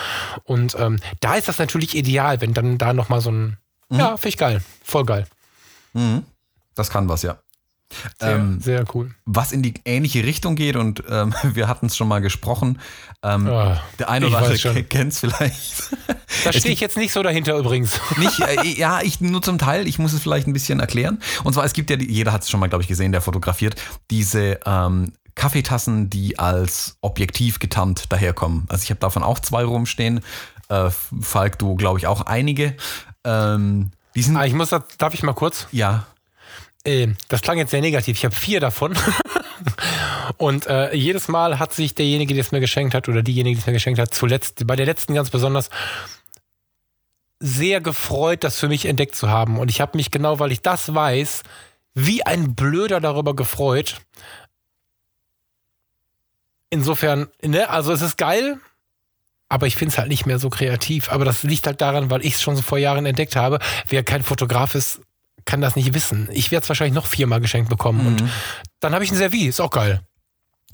[0.44, 3.56] Und ähm, da ist das natürlich ideal, wenn dann da nochmal so ein,
[3.90, 5.26] ja, finde ich geil, voll geil.
[5.92, 6.24] Mhm.
[6.74, 7.38] Das kann was, ja.
[8.20, 9.10] Sehr, Ähm, sehr cool.
[9.24, 12.78] was in die ähnliche Richtung geht und ähm, wir hatten es schon mal gesprochen.
[13.22, 15.90] Ähm, Ah, der eine oder andere kennt es vielleicht.
[16.44, 18.00] Da stehe ich jetzt nicht so dahinter übrigens.
[18.18, 19.86] Nicht, äh, ja, ich nur zum Teil.
[19.88, 21.20] Ich muss es vielleicht ein bisschen erklären.
[21.44, 23.74] Und zwar, es gibt ja, jeder hat es schon mal, glaube ich, gesehen, der fotografiert,
[24.10, 28.64] diese ähm, Kaffeetassen, die als Objektiv getarnt daherkommen.
[28.68, 30.20] Also ich habe davon auch zwei rumstehen.
[30.68, 32.76] Äh, Falk, du, glaube ich, auch einige.
[33.24, 35.66] Ähm, die sind, Ah, ich muss, das, darf ich mal kurz?
[35.72, 36.06] ja,
[36.84, 38.16] Äh, das klang jetzt sehr negativ.
[38.16, 38.96] Ich habe vier davon.
[40.38, 43.60] Und äh, jedes Mal hat sich derjenige, der es mir geschenkt hat, oder diejenige, die
[43.60, 45.70] es mir geschenkt hat, zuletzt, bei der letzten ganz besonders,
[47.40, 49.58] sehr gefreut, das für mich entdeckt zu haben.
[49.58, 51.42] Und ich habe mich genau, weil ich das weiß,
[51.94, 54.00] wie ein Blöder darüber gefreut.
[56.68, 58.58] Insofern, ne, also es ist geil,
[59.48, 61.10] aber ich finde es halt nicht mehr so kreativ.
[61.10, 63.58] Aber das liegt halt daran, weil ich es schon so vor Jahren entdeckt habe.
[63.88, 65.00] Wer kein Fotograf ist,
[65.44, 66.28] kann das nicht wissen.
[66.32, 68.00] Ich werde es wahrscheinlich noch viermal geschenkt bekommen.
[68.02, 68.06] Mhm.
[68.06, 68.30] Und
[68.80, 70.00] dann habe ich ein Servis, ist auch geil.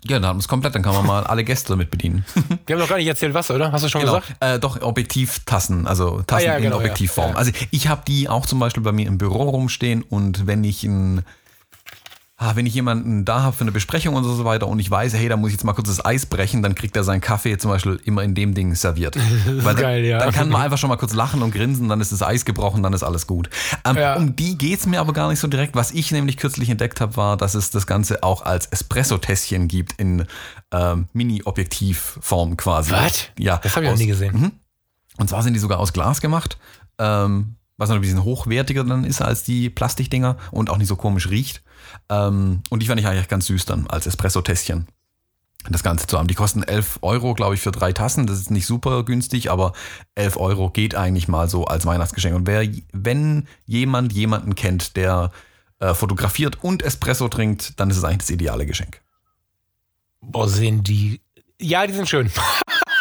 [0.05, 2.25] Ja, dann haben wir es komplett, dann kann man mal alle Gäste damit bedienen.
[2.67, 3.73] Wir haben noch gar nicht erzählt, was, oder?
[3.73, 4.21] Hast du schon Genau.
[4.21, 4.37] gesagt?
[4.41, 6.81] Äh, doch, Objektivtassen, also Tassen Ah, ja, in genau, ja.
[6.83, 7.31] Objektivform.
[7.33, 7.37] Ja.
[7.37, 10.85] Also ich habe die auch zum Beispiel bei mir im Büro rumstehen und wenn ich
[10.85, 11.23] ein
[12.39, 15.15] Ah, wenn ich jemanden da habe für eine Besprechung und so weiter und ich weiß,
[15.15, 17.57] hey, da muss ich jetzt mal kurz das Eis brechen, dann kriegt er seinen Kaffee
[17.57, 19.17] zum Beispiel immer in dem Ding serviert.
[19.47, 20.19] Weil geil, ja.
[20.19, 22.83] dann kann man einfach schon mal kurz lachen und grinsen, dann ist das Eis gebrochen,
[22.83, 23.49] dann ist alles gut.
[23.87, 24.17] Ähm, Ja.
[24.17, 25.75] Um die geht's mir aber gar nicht so direkt.
[25.77, 29.95] Was ich nämlich kürzlich entdeckt habe, war, dass es das Ganze auch als Espresso-Tässchen gibt
[29.95, 30.27] in
[30.73, 32.93] ähm, Mini-Objektivform quasi.
[32.93, 33.29] Was?
[33.39, 33.59] Ja.
[33.63, 34.53] Das habe ich noch aus- nie gesehen.
[35.17, 36.59] und zwar sind die sogar aus Glas gemacht,
[36.99, 40.97] ähm, was noch ein bisschen hochwertiger dann ist als die Plastikdinger und auch nicht so
[40.97, 41.63] komisch riecht.
[42.09, 44.87] Ähm, und die fand ich eigentlich ganz süß dann als Espresso-Tässchen.
[45.69, 46.29] Das Ganze zu haben.
[46.29, 48.29] Die kosten 11 Euro, glaube ich, für drei Tassen.
[48.29, 49.73] Das ist nicht super günstig, aber
[50.15, 52.37] 11 Euro geht eigentlich mal so als Weihnachtsgeschenk.
[52.37, 55.33] Und wer, wenn jemand jemanden kennt, der
[55.81, 59.01] äh, fotografiert und Espresso trinkt, dann ist es eigentlich das ideale Geschenk.
[60.21, 61.21] Boah, sehen die.
[61.61, 62.31] Ja, die sind schön.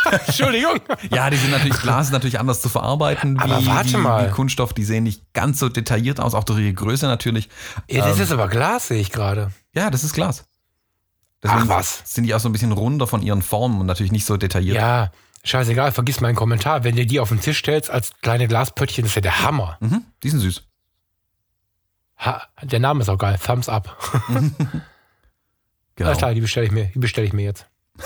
[0.27, 0.79] Entschuldigung.
[1.11, 4.27] Ja, die sind natürlich, Glas ist natürlich anders zu verarbeiten Aber wie, warte mal.
[4.27, 4.73] wie Kunststoff.
[4.73, 7.49] Die sehen nicht ganz so detailliert aus, auch durch ihre Größe natürlich.
[7.89, 9.51] Ja, das Ähm, ist aber Glas, sehe ich gerade.
[9.73, 10.45] Ja, das ist Glas.
[11.47, 12.01] Ach, was?
[12.05, 14.77] Sind die auch so ein bisschen runder von ihren Formen und natürlich nicht so detailliert.
[14.77, 15.11] Ja,
[15.43, 16.83] scheißegal, vergiss meinen Kommentar.
[16.83, 19.77] Wenn du die auf den Tisch stellst als kleine Glaspöttchen, ist ja der Hammer.
[19.79, 20.63] Mhm, die sind süß.
[22.17, 23.37] Ha, der Name ist auch geil.
[23.43, 23.95] Thumbs up.
[25.97, 26.09] Genau.
[26.09, 26.85] Alles klar, die bestelle ich mir.
[26.93, 27.67] Die bestelle ich mir jetzt.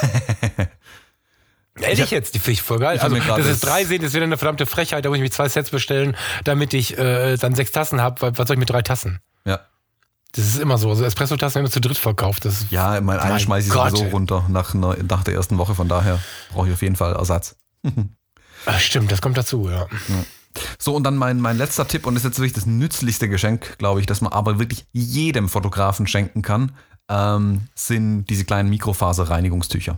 [1.81, 2.97] Ehrlich jetzt, die finde ich voll geil.
[2.97, 5.05] ich Also, das ist drei sehen, das wäre eine verdammte Frechheit.
[5.05, 8.33] Da muss ich mir zwei Sets bestellen, damit ich äh, dann sechs Tassen habe.
[8.37, 9.19] Was soll ich mit drei Tassen?
[9.45, 9.59] Ja.
[10.33, 10.89] Das ist immer so.
[10.89, 12.45] Also Espresso-Tassen werden zu dritt verkauft.
[12.45, 15.57] Das ist, Ja, mein eine schmeiße ich Gott, sowieso runter nach, einer, nach der ersten
[15.57, 15.73] Woche.
[15.73, 16.19] Von daher
[16.53, 17.55] brauche ich auf jeden Fall Ersatz.
[18.65, 19.87] Ah, stimmt, das kommt dazu, ja.
[20.77, 23.77] So, und dann mein, mein letzter Tipp, und das ist jetzt wirklich das nützlichste Geschenk,
[23.77, 26.73] glaube ich, das man aber wirklich jedem Fotografen schenken kann,
[27.09, 29.97] ähm, sind diese kleinen Mikrofaserreinigungstücher.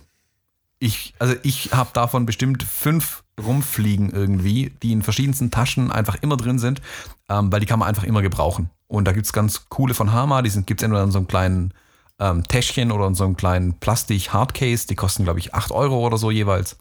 [0.84, 6.38] Ich, also ich habe davon bestimmt fünf rumfliegen irgendwie, die in verschiedensten Taschen einfach immer
[6.38, 6.82] drin sind,
[7.30, 8.72] ähm, weil die kann man einfach immer gebrauchen.
[8.88, 11.28] Und da gibt es ganz coole von Hama, die gibt es entweder in so einem
[11.28, 11.74] kleinen
[12.20, 16.18] ähm, Täschchen oder in so einem kleinen Plastik-Hardcase, die kosten, glaube ich, 8 Euro oder
[16.18, 16.78] so jeweils.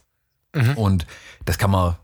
[0.76, 1.06] Und
[1.44, 1.96] das kann man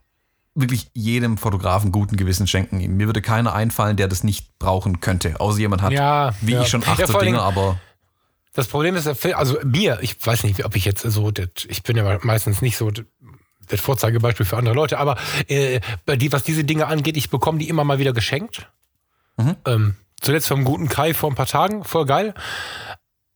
[0.54, 2.78] wirklich jedem Fotografen guten Gewissen schenken.
[2.96, 5.40] Mir würde keiner einfallen, der das nicht brauchen könnte.
[5.40, 6.62] Außer jemand hat, Ja, wie ja.
[6.62, 7.78] ich schon acht Ja, so Dinge, aber
[8.56, 11.30] Das Problem ist, der Film- also mir, ich weiß nicht, ob ich jetzt so,
[11.68, 12.90] ich bin ja meistens nicht so
[13.68, 15.16] das Vorzeigebeispiel für andere Leute, aber
[15.48, 18.68] äh, bei die, was diese Dinge angeht, ich bekomme die immer mal wieder geschenkt.
[19.36, 19.56] Mhm.
[19.66, 22.32] Ähm, zuletzt vom guten Kai vor ein paar Tagen, voll geil.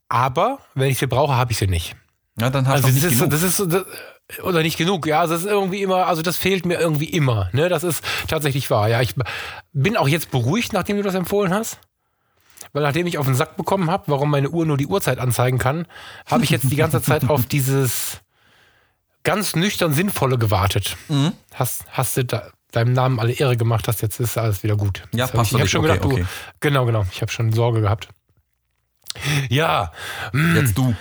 [0.09, 1.95] Aber wenn ich sie brauche, habe ich sie nicht.
[2.41, 3.31] ja, dann hast Also du das nicht ist, genug.
[3.31, 6.65] das ist das, oder nicht genug, ja, also das ist irgendwie immer, also das fehlt
[6.65, 9.15] mir irgendwie immer, ne, das ist tatsächlich wahr, ja, ich
[9.73, 11.79] bin auch jetzt beruhigt, nachdem du das empfohlen hast,
[12.73, 15.59] weil nachdem ich auf den Sack bekommen habe, warum meine Uhr nur die Uhrzeit anzeigen
[15.59, 15.87] kann,
[16.27, 18.21] habe ich jetzt die ganze Zeit auf dieses
[19.23, 20.97] ganz nüchtern Sinnvolle gewartet.
[21.09, 21.33] Mhm.
[21.55, 25.03] Hast, hast du da, deinem Namen alle Ehre gemacht, hast jetzt ist alles wieder gut.
[25.13, 26.27] Ja, hab passt ich, ich habe schon Okay, gedacht, du, okay.
[26.61, 28.09] genau, genau, ich habe schon Sorge gehabt.
[29.49, 29.93] Ja,
[30.33, 30.95] Jetzt du.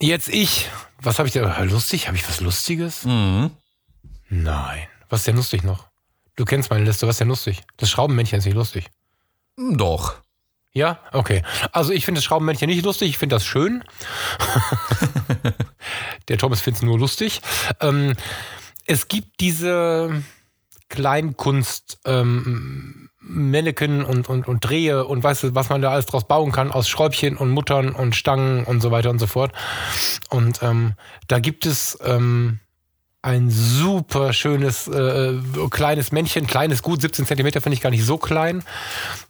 [0.00, 0.70] Jetzt ich.
[1.02, 1.62] Was habe ich da?
[1.62, 2.06] Lustig?
[2.06, 3.04] Habe ich was Lustiges?
[3.04, 3.50] Mhm.
[4.28, 4.86] Nein.
[5.08, 5.88] Was ist denn lustig noch?
[6.36, 7.06] Du kennst meine Liste.
[7.06, 7.62] Was ist denn lustig?
[7.76, 8.88] Das Schraubenmännchen ist nicht lustig.
[9.56, 10.22] Doch.
[10.72, 11.00] Ja?
[11.12, 11.42] Okay.
[11.72, 13.10] Also ich finde das Schraubenmännchen nicht lustig.
[13.10, 13.82] Ich finde das schön.
[16.28, 17.40] Der Thomas findet es nur lustig.
[17.80, 18.14] Ähm,
[18.86, 20.22] es gibt diese
[20.88, 26.26] Kleinkunst ähm, Mannequin und, und, und Drehe und weißt du, was man da alles draus
[26.26, 29.52] bauen kann aus Schräubchen und Muttern und Stangen und so weiter und so fort.
[30.30, 30.94] Und ähm,
[31.28, 32.60] da gibt es ähm,
[33.22, 35.34] ein super schönes äh,
[35.70, 38.64] kleines Männchen, kleines gut, 17 Zentimeter finde ich gar nicht so klein.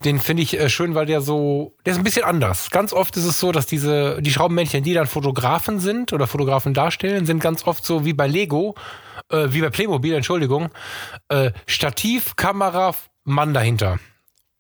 [0.05, 2.71] Den finde ich äh, schön, weil der so, der ist ein bisschen anders.
[2.71, 6.73] Ganz oft ist es so, dass diese, die Schraubenmännchen, die dann Fotografen sind oder Fotografen
[6.73, 8.77] darstellen, sind ganz oft so wie bei Lego,
[9.29, 10.71] äh, wie bei Playmobil, Entschuldigung,
[11.29, 13.99] äh, Stativ, Kamera, Mann dahinter.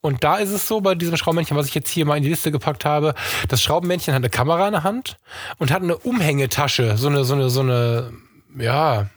[0.00, 2.30] Und da ist es so, bei diesem Schraubenmännchen, was ich jetzt hier mal in die
[2.30, 3.14] Liste gepackt habe,
[3.48, 5.18] das Schraubenmännchen hat eine Kamera in der Hand
[5.58, 8.10] und hat eine Umhängetasche, so eine, so eine, so eine,
[8.58, 9.08] ja,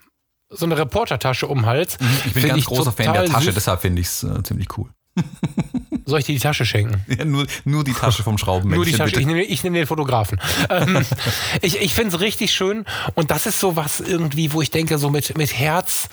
[0.56, 1.97] so eine Reportertasche um den Hals.
[2.26, 3.56] Ich bin Find ganz großer Fan der Tasche, süß.
[3.56, 4.89] deshalb finde ich es äh, ziemlich cool.
[6.06, 7.04] Soll ich dir die Tasche schenken?
[7.18, 8.78] Ja, nur, nur die Tasche vom Schraubenmännchen.
[8.78, 9.12] Nur die Tasche.
[9.12, 9.22] bitte.
[9.22, 10.39] Ich nehme, ich nehme den Fotografen.
[10.70, 11.06] ähm,
[11.62, 12.86] ich ich finde es richtig schön.
[13.16, 16.10] Und das ist so was irgendwie, wo ich denke, so mit, mit Herz,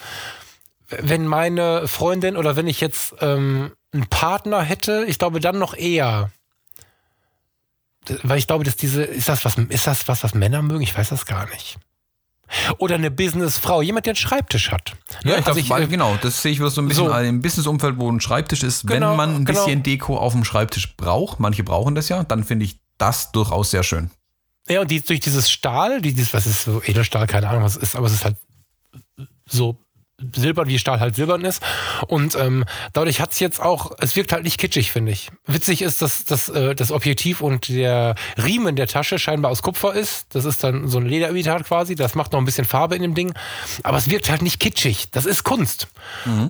[0.89, 5.73] wenn meine Freundin oder wenn ich jetzt ähm, einen Partner hätte, ich glaube dann noch
[5.73, 6.31] eher.
[8.23, 10.81] Weil ich glaube, dass diese, ist das was, ist das was, was Männer mögen?
[10.81, 11.77] Ich weiß das gar nicht.
[12.77, 14.93] Oder eine Businessfrau, jemand, der einen Schreibtisch hat.
[15.23, 17.13] Ja, ich Also glaub, weil- äh, genau, das sehe ich so ein bisschen so.
[17.15, 18.85] im Businessumfeld, wo ein Schreibtisch ist.
[18.87, 19.65] Genau, Wenn man ein genau.
[19.65, 23.71] bisschen Deko auf dem Schreibtisch braucht, manche brauchen das ja, dann finde ich das durchaus
[23.71, 24.11] sehr schön.
[24.67, 27.77] Ja, und die, durch dieses Stahl, die, dieses, was ist so Edelstahl, keine Ahnung, was
[27.77, 28.35] es ist, aber es ist halt
[29.47, 29.77] so
[30.35, 31.61] silbern, wie Stahl halt silbern ist.
[32.07, 35.29] Und ähm, dadurch hat's jetzt auch, es wirkt halt nicht kitschig, finde ich.
[35.47, 39.93] Witzig ist, dass, dass äh, das Objektiv und der Riemen der Tasche scheinbar aus Kupfer
[39.93, 40.25] ist.
[40.33, 41.95] Das ist dann so ein Lederimitat quasi.
[41.95, 43.33] Das macht noch ein bisschen Farbe in dem Ding.
[43.83, 45.09] Aber es wirkt halt nicht kitschig.
[45.11, 45.87] Das ist Kunst.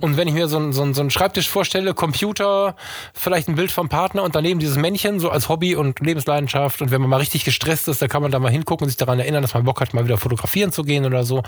[0.01, 2.75] Und wenn ich mir so, ein- so, ein- so einen Schreibtisch vorstelle, Computer,
[3.13, 6.81] vielleicht ein Bild vom Partner und daneben dieses Männchen, so als Hobby und Lebensleidenschaft.
[6.81, 8.97] Und wenn man mal richtig gestresst ist, da kann man da mal hingucken und sich
[8.97, 11.43] daran erinnern, dass man Bock hat, mal wieder fotografieren zu gehen oder so.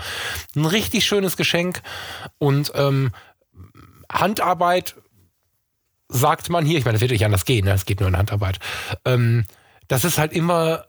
[0.56, 1.82] Ein richtig schönes Geschenk.
[2.38, 3.12] Und ähm,
[4.10, 4.96] Handarbeit
[6.08, 7.72] sagt man hier, ich meine, das wird nicht anders gehen, ne?
[7.72, 8.58] es geht nur in Handarbeit.
[9.04, 9.44] Ähm,
[9.88, 10.86] das ist halt immer,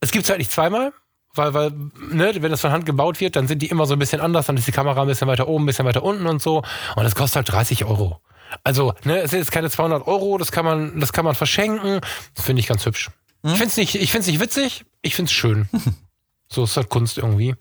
[0.00, 0.92] es gibt es halt nicht zweimal,
[1.34, 1.70] weil, weil,
[2.10, 4.46] ne, wenn das von Hand gebaut wird, dann sind die immer so ein bisschen anders,
[4.46, 6.58] dann ist die Kamera ein bisschen weiter oben, ein bisschen weiter unten und so.
[6.96, 8.20] Und das kostet halt 30 Euro.
[8.62, 12.00] Also, ne, es sind jetzt keine 200 Euro, das kann man, das kann man verschenken.
[12.34, 13.10] Das finde ich ganz hübsch.
[13.42, 15.68] Ich finde es nicht, ich find's nicht witzig, ich finde es schön.
[16.48, 17.54] so ist halt Kunst irgendwie.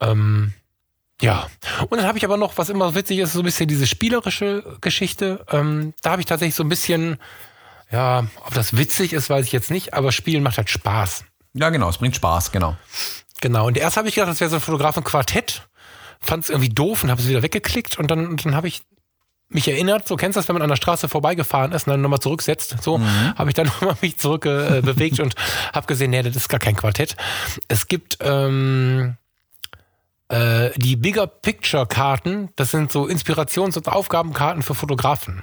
[0.00, 0.54] Ähm,
[1.20, 1.48] ja.
[1.88, 4.76] Und dann habe ich aber noch, was immer witzig ist, so ein bisschen diese spielerische
[4.80, 5.44] Geschichte.
[5.50, 7.18] Ähm, da habe ich tatsächlich so ein bisschen,
[7.90, 11.24] ja, ob das witzig ist, weiß ich jetzt nicht, aber Spielen macht halt Spaß.
[11.54, 12.76] Ja, genau, es bringt Spaß, genau.
[13.40, 13.66] Genau.
[13.66, 15.68] Und erst habe ich gedacht, das wäre so ein Fotografen-Quartett.
[16.20, 17.98] Fand es irgendwie doof und habe es wieder weggeklickt.
[17.98, 18.82] Und dann, dann habe ich
[19.48, 22.00] mich erinnert, so kennst du das, wenn man an der Straße vorbeigefahren ist und dann
[22.00, 22.76] nochmal zurücksetzt.
[22.82, 23.00] So
[23.36, 25.34] habe ich dann nochmal mich zurück äh, bewegt und
[25.72, 27.16] habe gesehen, nee, das ist gar kein Quartett.
[27.68, 29.16] Es gibt ähm,
[30.28, 32.50] äh, die Bigger Picture Karten.
[32.56, 35.42] Das sind so Inspirations- und Aufgabenkarten für Fotografen.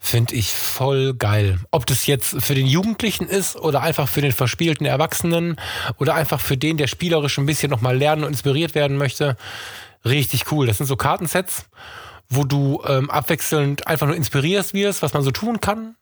[0.00, 1.58] Finde ich voll geil.
[1.72, 5.56] Ob das jetzt für den Jugendlichen ist oder einfach für den verspielten Erwachsenen
[5.98, 9.36] oder einfach für den, der spielerisch ein bisschen nochmal lernen und inspiriert werden möchte.
[10.04, 10.66] Richtig cool.
[10.66, 11.66] Das sind so Kartensets,
[12.28, 15.96] wo du ähm, abwechselnd einfach nur inspirierst wirst, was man so tun kann.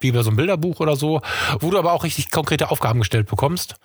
[0.00, 1.22] Wie bei so einem Bilderbuch oder so,
[1.60, 3.76] wo du aber auch richtig konkrete Aufgaben gestellt bekommst.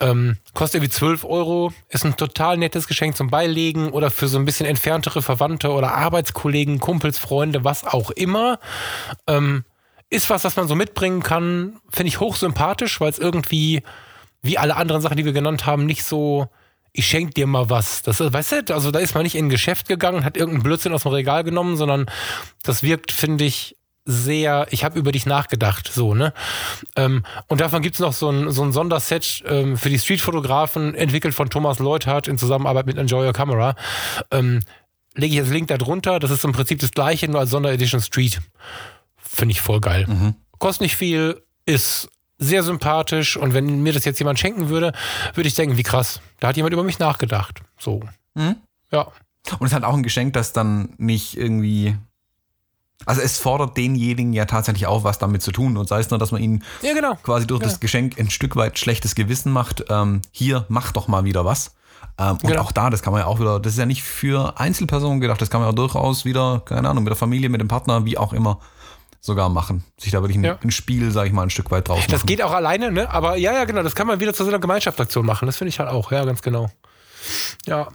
[0.00, 4.38] Ähm, kostet irgendwie 12 Euro, ist ein total nettes Geschenk zum Beilegen oder für so
[4.38, 8.58] ein bisschen entferntere Verwandte oder Arbeitskollegen, Kumpels, Freunde, was auch immer.
[9.26, 9.64] Ähm,
[10.10, 13.82] ist was, was man so mitbringen kann, finde ich hochsympathisch, weil es irgendwie,
[14.42, 16.48] wie alle anderen Sachen, die wir genannt haben, nicht so,
[16.92, 18.02] ich schenk dir mal was.
[18.02, 20.62] Das ist, weißt du, also da ist man nicht in ein Geschäft gegangen, hat irgendeinen
[20.62, 22.06] Blödsinn aus dem Regal genommen, sondern
[22.62, 26.32] das wirkt, finde ich, sehr, ich habe über dich nachgedacht, so, ne?
[26.94, 31.34] Ähm, und davon gibt's noch so ein, so ein Sonderset ähm, für die Streetfotografen, entwickelt
[31.34, 33.76] von Thomas Leuthardt in Zusammenarbeit mit Enjoy Your Camera.
[34.30, 34.60] Ähm,
[35.14, 36.18] lege ich jetzt Link da drunter.
[36.18, 38.40] Das ist im Prinzip das gleiche, nur als Sonderedition Street.
[39.16, 40.06] Finde ich voll geil.
[40.58, 44.92] Kostet nicht viel, ist sehr sympathisch und wenn mir das jetzt jemand schenken würde,
[45.34, 46.20] würde ich denken, wie krass.
[46.40, 47.60] Da hat jemand über mich nachgedacht.
[47.78, 48.00] So.
[48.90, 49.08] Ja.
[49.58, 51.96] Und es hat auch ein Geschenk, das dann nicht irgendwie.
[53.06, 55.76] Also es fordert denjenigen ja tatsächlich auch was damit zu tun.
[55.76, 57.16] Und sei es nur, dass man ihnen Ja, genau.
[57.22, 59.84] quasi durch das Geschenk ein Stück weit schlechtes Gewissen macht.
[59.90, 61.74] Ähm, hier, mach doch mal wieder was.
[62.18, 62.62] Ähm, und Genau.
[62.62, 65.40] auch da, das kann man ja auch wieder, das ist ja nicht für Einzelpersonen gedacht,
[65.40, 68.16] das kann man ja durchaus wieder, keine Ahnung, mit der Familie, mit dem Partner, wie
[68.16, 68.60] auch immer,
[69.20, 69.82] sogar machen.
[69.98, 70.58] Sich da wirklich ein, Ja.
[70.62, 72.02] ein Spiel, sag ich mal, ein Stück weit machen.
[72.10, 73.10] Das geht auch alleine, ne?
[73.10, 73.82] Aber ja, ja, genau.
[73.82, 75.46] Das kann man wieder zu so einer Gemeinschaftsaktion machen.
[75.46, 76.12] Das finde ich halt auch.
[76.12, 76.70] Ja, ganz genau.
[77.66, 77.88] Ja.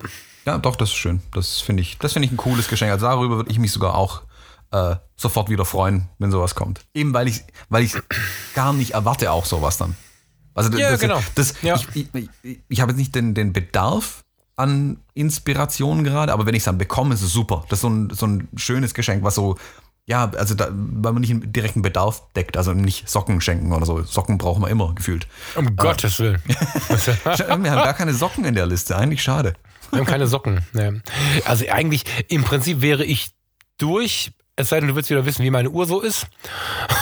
[0.45, 1.21] Ja, doch, das ist schön.
[1.33, 2.91] Das finde ich, das finde ich ein cooles Geschenk.
[2.91, 4.21] Also darüber würde ich mich sogar auch
[4.72, 6.82] äh, sofort wieder freuen, wenn sowas kommt.
[6.93, 7.93] Eben weil ich, weil ich
[8.55, 9.95] gar nicht erwarte auch sowas dann.
[10.53, 11.22] Also Ja, das, genau.
[11.36, 11.76] das, Ja.
[11.76, 14.24] ich, ich, ich, ich habe jetzt nicht den, den Bedarf
[14.55, 17.65] an Inspiration gerade, aber wenn ich es dann bekomme, ist es super.
[17.70, 19.57] Das ist so ein, so ein schönes Geschenk, was so,
[20.05, 23.86] ja, also da, weil man nicht einen direkten Bedarf deckt, also nicht Socken schenken oder
[23.86, 24.03] so.
[24.03, 25.28] Socken brauchen wir immer gefühlt.
[25.55, 26.41] Um Gottes Willen.
[26.47, 29.53] Wir haben gar keine Socken in der Liste, eigentlich schade.
[29.91, 30.65] Wir haben keine Socken.
[30.74, 31.01] Ne.
[31.45, 33.30] Also eigentlich, im Prinzip wäre ich
[33.78, 36.28] durch, es sei denn, du willst wieder wissen, wie meine Uhr so ist.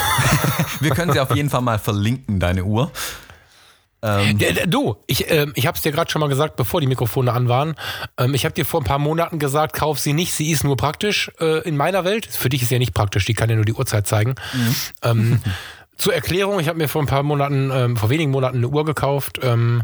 [0.80, 2.91] Wir können sie auf jeden Fall mal verlinken, deine Uhr.
[4.03, 4.38] Ähm,
[4.68, 7.49] du, ich, ähm, ich habe es dir gerade schon mal gesagt, bevor die Mikrofone an
[7.49, 7.74] waren.
[8.20, 10.78] Ähm, ich habe dir vor ein paar Monaten gesagt, kauf sie nicht, sie ist nur
[10.78, 12.28] praktisch äh, in meiner Welt.
[12.28, 14.36] Für dich ist sie ja nicht praktisch, die kann ja nur die Uhrzeit zeigen.
[15.01, 15.41] Ähm,
[15.97, 18.86] zur Erklärung, ich habe mir vor ein paar Monaten, ähm, vor wenigen Monaten eine Uhr
[18.86, 19.82] gekauft, ähm,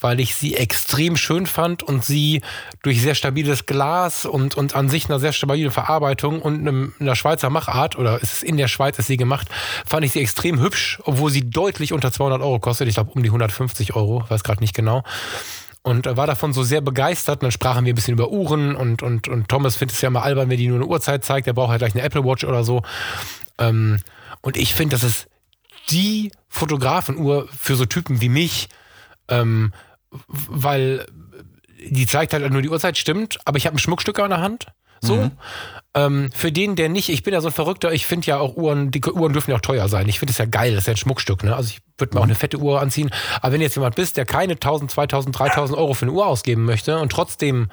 [0.00, 2.42] weil ich sie extrem schön fand und sie
[2.82, 7.50] durch sehr stabiles Glas und, und an sich einer sehr stabile Verarbeitung und einer Schweizer
[7.50, 9.48] Machart, oder ist es in der Schweiz ist sie gemacht,
[9.86, 12.88] fand ich sie extrem hübsch, obwohl sie deutlich unter 200 Euro kostet.
[12.88, 15.02] Ich glaube um die 150 Euro, weiß gerade nicht genau
[15.86, 17.36] und war davon so sehr begeistert.
[17.36, 20.10] Und dann sprachen wir ein bisschen über Uhren und, und, und Thomas findet es ja
[20.10, 21.46] mal albern, wenn die nur eine Uhrzeit zeigt.
[21.46, 22.82] Der braucht halt gleich eine Apple Watch oder so.
[23.58, 24.00] Ähm,
[24.40, 25.28] und ich finde, das ist
[25.90, 28.68] die Fotografenuhr für so Typen wie mich,
[29.28, 29.72] ähm,
[30.28, 31.06] weil
[31.90, 34.66] die zeigt halt nur die Uhrzeit, stimmt, aber ich habe ein Schmuckstück an der Hand.
[35.00, 35.16] So.
[35.16, 35.30] Mhm.
[35.94, 38.56] Ähm, für den, der nicht, ich bin ja so ein Verrückter, ich finde ja auch
[38.56, 40.08] Uhren, die Uhren dürfen ja auch teuer sein.
[40.08, 41.44] Ich finde es ja geil, das ist ja ein Schmuckstück.
[41.44, 41.54] Ne?
[41.54, 43.10] Also ich würde mir auch eine fette Uhr anziehen.
[43.40, 46.64] Aber wenn jetzt jemand bist, der keine 1000, 2000, 3000 Euro für eine Uhr ausgeben
[46.64, 47.68] möchte und trotzdem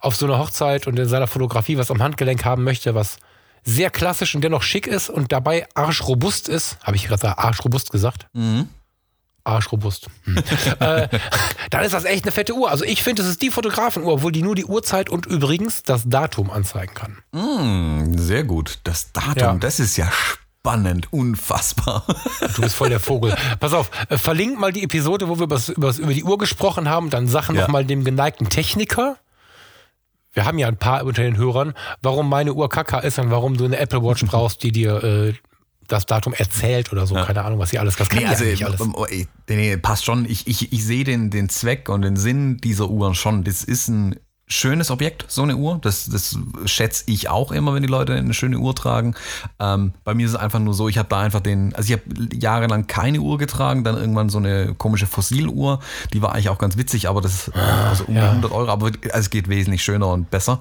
[0.00, 3.18] auf so einer Hochzeit und in seiner Fotografie was am Handgelenk haben möchte, was
[3.64, 8.26] sehr klassisch und dennoch schick ist und dabei arschrobust ist, habe ich gerade arschrobust gesagt?
[8.34, 8.68] Mhm.
[9.44, 10.08] Arschrobust.
[10.24, 10.38] Hm.
[10.80, 11.08] äh,
[11.70, 12.70] dann ist das echt eine fette Uhr.
[12.70, 16.08] Also ich finde, es ist die Fotografenuhr, obwohl die nur die Uhrzeit und übrigens das
[16.08, 17.18] Datum anzeigen kann.
[17.32, 18.78] Mm, sehr gut.
[18.84, 19.54] Das Datum, ja.
[19.54, 22.04] das ist ja spannend, unfassbar.
[22.56, 23.36] Du bist voll der Vogel.
[23.60, 26.88] Pass auf, äh, verlink mal die Episode, wo wir über, über, über die Uhr gesprochen
[26.88, 27.62] haben, dann Sachen ja.
[27.62, 29.18] nochmal dem geneigten Techniker.
[30.32, 33.56] Wir haben ja ein paar unter den Hörern, warum meine Uhr Kaka ist und warum
[33.56, 35.34] du eine Apple Watch brauchst, die dir äh,
[35.88, 37.14] das Datum erzählt oder so.
[37.14, 37.24] Ja.
[37.24, 37.96] Keine Ahnung, was sie alles.
[37.96, 38.80] Das kann nee, also, ja alles.
[38.80, 39.06] Oh,
[39.48, 40.24] nee, passt schon.
[40.24, 43.44] Ich, ich, ich sehe den, den Zweck und den Sinn dieser Uhren schon.
[43.44, 44.16] Das ist ein
[44.46, 45.78] schönes Objekt, so eine Uhr.
[45.80, 49.14] Das, das schätze ich auch immer, wenn die Leute eine schöne Uhr tragen.
[49.58, 52.00] Ähm, bei mir ist es einfach nur so, ich habe da einfach den, also ich
[52.00, 55.80] habe jahrelang keine Uhr getragen, dann irgendwann so eine komische Fossiluhr.
[56.12, 58.30] Die war eigentlich auch ganz witzig, aber das ist also um ja.
[58.30, 60.60] 100 Euro, aber also es geht wesentlich schöner und besser.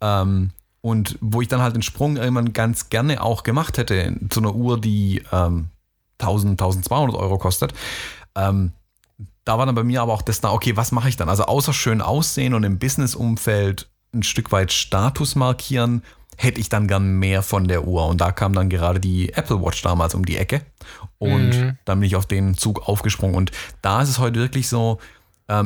[0.00, 0.50] Ähm,
[0.88, 4.54] und wo ich dann halt den Sprung irgendwann ganz gerne auch gemacht hätte zu einer
[4.54, 5.68] Uhr, die ähm,
[6.18, 7.72] 1000, 1200 Euro kostet.
[8.34, 8.72] Ähm,
[9.44, 11.28] da war dann bei mir aber auch das da, okay, was mache ich dann?
[11.28, 16.02] Also außer schön aussehen und im Businessumfeld ein Stück weit Status markieren,
[16.36, 18.06] hätte ich dann gern mehr von der Uhr.
[18.06, 20.62] Und da kam dann gerade die Apple Watch damals um die Ecke.
[21.18, 21.78] Und mhm.
[21.84, 23.36] dann bin ich auf den Zug aufgesprungen.
[23.36, 23.50] Und
[23.82, 24.98] da ist es heute wirklich so,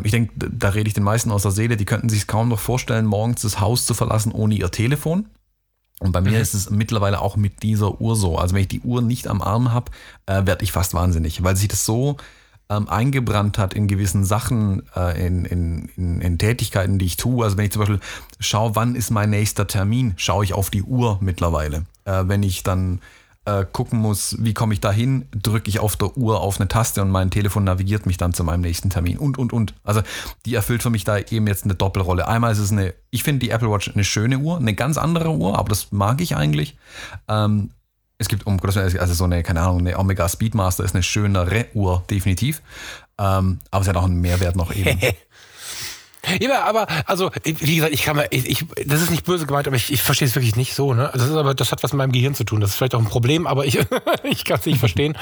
[0.05, 2.61] ich denke, da rede ich den meisten aus der Seele, die könnten sich kaum noch
[2.61, 5.27] vorstellen, morgens das Haus zu verlassen ohne ihr Telefon.
[6.03, 6.43] Und bei mir mhm.
[6.43, 8.37] ist es mittlerweile auch mit dieser Uhr so.
[8.37, 9.93] Also wenn ich die Uhr nicht am Arm habe,
[10.27, 12.17] äh, werde ich fast wahnsinnig, weil sich das so
[12.69, 17.45] ähm, eingebrannt hat in gewissen Sachen, äh, in, in, in, in, Tätigkeiten, die ich tue.
[17.45, 18.01] Also wenn ich zum Beispiel
[18.41, 21.85] schaue, wann ist mein nächster Termin, schaue ich auf die Uhr mittlerweile.
[22.05, 23.01] Äh, wenn ich dann
[23.45, 26.69] äh, gucken muss, wie komme ich da hin, drücke ich auf der Uhr auf eine
[26.69, 29.75] Taste und mein Telefon navigiert mich dann zu meinem nächsten Termin und, und, und.
[29.83, 30.03] Also
[30.47, 32.29] die erfüllt für mich da eben jetzt eine Doppelrolle.
[32.29, 35.31] Einmal ist es eine, ich finde die Apple Watch eine schöne Uhr, eine ganz andere
[35.31, 36.77] Uhr, aber das mag ich eigentlich.
[37.29, 37.71] Ähm,
[38.19, 42.05] es gibt, um also so eine, keine Ahnung, eine Omega Speedmaster ist eine schönere Uhr,
[42.09, 42.63] definitiv.
[43.19, 45.01] Ähm, aber es hat auch einen Mehrwert noch eben.
[46.41, 49.67] Ja, aber also wie gesagt, ich kann mal, ich, ich das ist nicht böse gemeint,
[49.67, 50.95] aber ich, ich verstehe es wirklich nicht so.
[50.95, 52.61] Ne, das ist aber das hat was mit meinem Gehirn zu tun.
[52.61, 53.79] Das ist vielleicht auch ein Problem, aber ich
[54.23, 55.17] ich kann es nicht verstehen.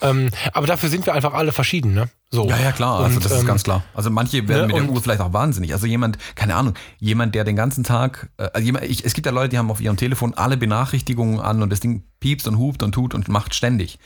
[0.00, 1.94] ähm, aber dafür sind wir einfach alle verschieden.
[1.94, 2.08] Ne?
[2.32, 2.48] So.
[2.48, 3.00] Ja, ja, klar.
[3.00, 3.82] Also das ähm, ist ganz klar.
[3.92, 5.72] Also manche werden ne, mit der Uhr vielleicht auch wahnsinnig.
[5.72, 9.26] Also jemand, keine Ahnung, jemand, der den ganzen Tag, äh, also jemand, ich, es gibt
[9.26, 12.56] ja Leute, die haben auf ihrem Telefon alle Benachrichtigungen an und das Ding piepst und
[12.56, 13.98] hupt und tut und macht ständig.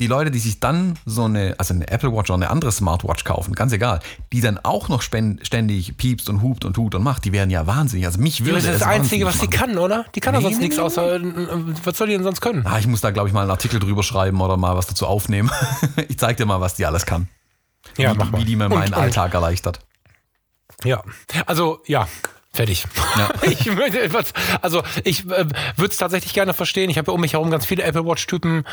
[0.00, 3.24] Die Leute, die sich dann so eine, also eine Apple Watch oder eine andere Smartwatch
[3.24, 4.00] kaufen, ganz egal,
[4.34, 7.66] die dann auch noch ständig piepst und hupt und tut und macht, die werden ja
[7.66, 8.04] wahnsinnig.
[8.04, 10.04] Also mich würde das ist das Einzige, was sie kann, oder?
[10.14, 10.82] Die kann nee, doch sonst nee, nichts nee.
[10.82, 11.20] außer,
[11.84, 12.66] was soll die denn sonst können?
[12.66, 15.06] Ah, ich muss da, glaube ich, mal einen Artikel drüber schreiben oder mal was dazu
[15.06, 15.50] aufnehmen.
[16.08, 17.28] ich zeig dir mal, was die alles kann.
[17.96, 18.40] Ja, wie, mach mal.
[18.40, 19.80] wie die mir meinen und, Alltag erleichtert.
[20.84, 21.02] Ja,
[21.46, 22.08] also ja,
[22.54, 22.84] Fertig.
[23.16, 23.30] Ja.
[23.42, 26.90] ich möchte etwas, also ich äh, würde es tatsächlich gerne verstehen.
[26.90, 28.64] Ich habe ja um mich herum ganz viele Apple Watch-Typen.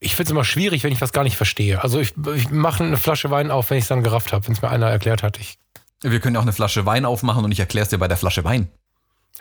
[0.00, 1.82] Ich finde es immer schwierig, wenn ich was gar nicht verstehe.
[1.82, 4.54] Also ich, ich mache eine Flasche Wein auf, wenn ich es dann gerafft habe, wenn
[4.54, 5.38] es mir einer erklärt hat.
[5.38, 5.58] Ich
[6.02, 8.16] wir können ja auch eine Flasche Wein aufmachen und ich erkläre es dir bei der
[8.16, 8.68] Flasche Wein.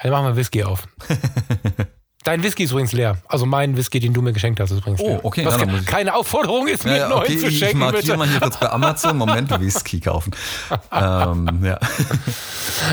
[0.01, 0.87] Dann machen wir Whisky auf.
[2.23, 3.17] Dein Whisky ist übrigens leer.
[3.27, 5.19] Also mein Whisky, den du mir geschenkt hast, ist übrigens oh, leer.
[5.23, 5.45] Oh, okay.
[5.45, 7.77] Was, ja, keine Aufforderung ist, mir ja, ja, okay, zu schenken.
[7.77, 9.17] Ich markiere mal hier kurz bei Amazon.
[9.17, 10.31] Moment, Whisky kaufen.
[10.91, 11.79] ähm, ja.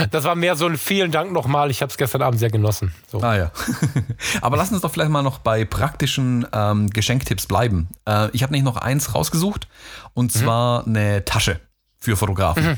[0.09, 1.69] Das war mehr so ein vielen Dank nochmal.
[1.69, 2.93] Ich habe es gestern Abend sehr genossen.
[3.07, 3.21] So.
[3.21, 3.51] Ah ja.
[4.41, 7.89] Aber lass uns doch vielleicht mal noch bei praktischen ähm, Geschenktipps bleiben.
[8.07, 9.67] Äh, ich habe nicht noch eins rausgesucht.
[10.13, 10.39] Und mhm.
[10.39, 10.95] zwar mhm.
[10.95, 11.59] eine Tasche
[11.99, 12.63] für Fotografen.
[12.63, 12.77] Mhm.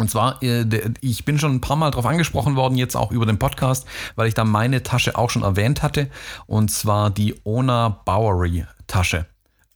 [0.00, 0.64] Und zwar, äh,
[1.02, 3.86] ich bin schon ein paar Mal darauf angesprochen worden, jetzt auch über den Podcast,
[4.16, 6.08] weil ich da meine Tasche auch schon erwähnt hatte.
[6.46, 9.26] Und zwar die Ona Bowery Tasche.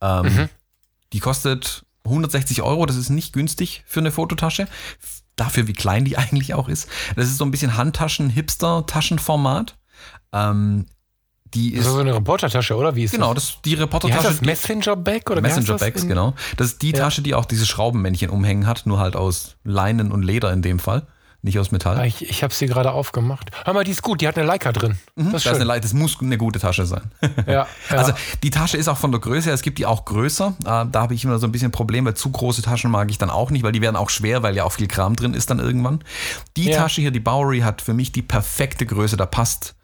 [0.00, 0.48] Ähm, mhm.
[1.12, 4.66] Die kostet 160 Euro, das ist nicht günstig für eine Fototasche.
[5.36, 6.88] Dafür, wie klein die eigentlich auch ist.
[7.16, 9.76] Das ist so ein bisschen Handtaschen-Hipster-Taschenformat.
[10.32, 10.86] Ähm,
[11.54, 12.94] die Das ist ist so eine Reportertasche, oder?
[12.96, 13.52] Wie ist genau das?
[13.52, 14.28] das die Wie Reportertasche.
[14.28, 14.40] das?
[14.40, 16.34] die- Messenger Bag oder wie Messenger das Bags, genau.
[16.56, 16.98] Das ist die Ja.
[16.98, 20.78] Tasche, die auch diese Schraubenmännchen umhängen hat, nur halt aus Leinen und Leder in dem
[20.78, 21.02] Fall,
[21.42, 21.98] nicht aus Metall.
[21.98, 23.50] Ah, Ich, ich habe sie gerade aufgemacht.
[23.66, 24.22] Hör mal, die ist gut.
[24.22, 24.96] Die hat eine Leica drin.
[25.14, 27.02] Das ist Das, ist eine, das muss eine gute Tasche sein.
[27.46, 27.66] ja, ja.
[27.90, 28.12] Also
[28.42, 30.54] die Tasche ist auch von der Größe her, es gibt die auch größer.
[30.60, 33.18] Äh, da habe ich immer so ein bisschen Probleme, weil zu große Taschen mag ich
[33.18, 35.50] dann auch nicht, weil die werden auch schwer, weil ja auch viel Kram drin ist
[35.50, 36.02] dann irgendwann.
[36.56, 36.78] Die Ja.
[36.78, 39.74] Tasche hier, die Bowery, hat für mich die perfekte Größe, da passt.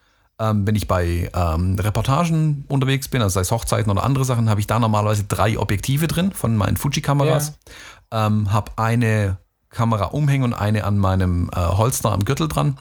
[0.40, 4.48] Ähm, wenn ich bei ähm, Reportagen unterwegs bin, also sei es Hochzeiten oder andere Sachen,
[4.48, 7.58] habe ich da normalerweise drei Objektive drin von meinen Fuji-Kameras.
[8.10, 9.36] Ähm, habe eine
[9.68, 12.78] Kamera umhängen und eine an meinem äh, Holster am Gürtel dran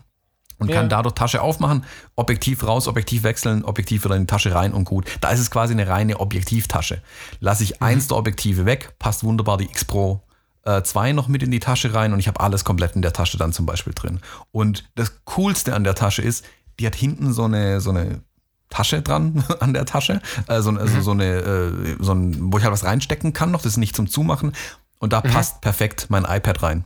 [0.58, 0.76] und Ja.
[0.78, 1.84] kann dadurch Tasche aufmachen,
[2.16, 5.06] Objektiv raus, Objektiv wechseln, Objektiv wieder in die Tasche rein und gut.
[5.22, 7.02] Da ist es quasi eine reine Objektivtasche.
[7.42, 10.22] Lasse ich eins der Objektive weg, passt wunderbar die X Pro
[10.66, 13.14] äh, 2 noch mit in die Tasche rein und ich habe alles komplett in der
[13.14, 14.20] Tasche dann zum Beispiel drin.
[14.52, 16.44] Und das Coolste an der Tasche ist,
[16.80, 18.22] die hat hinten so eine, so eine
[18.70, 22.64] Tasche dran an der Tasche, äh, so, also so eine, äh, so ein, wo ich
[22.64, 24.54] halt was reinstecken kann noch, das ist nicht zum Zumachen.
[25.00, 26.84] Und da passt perfekt mein iPad rein.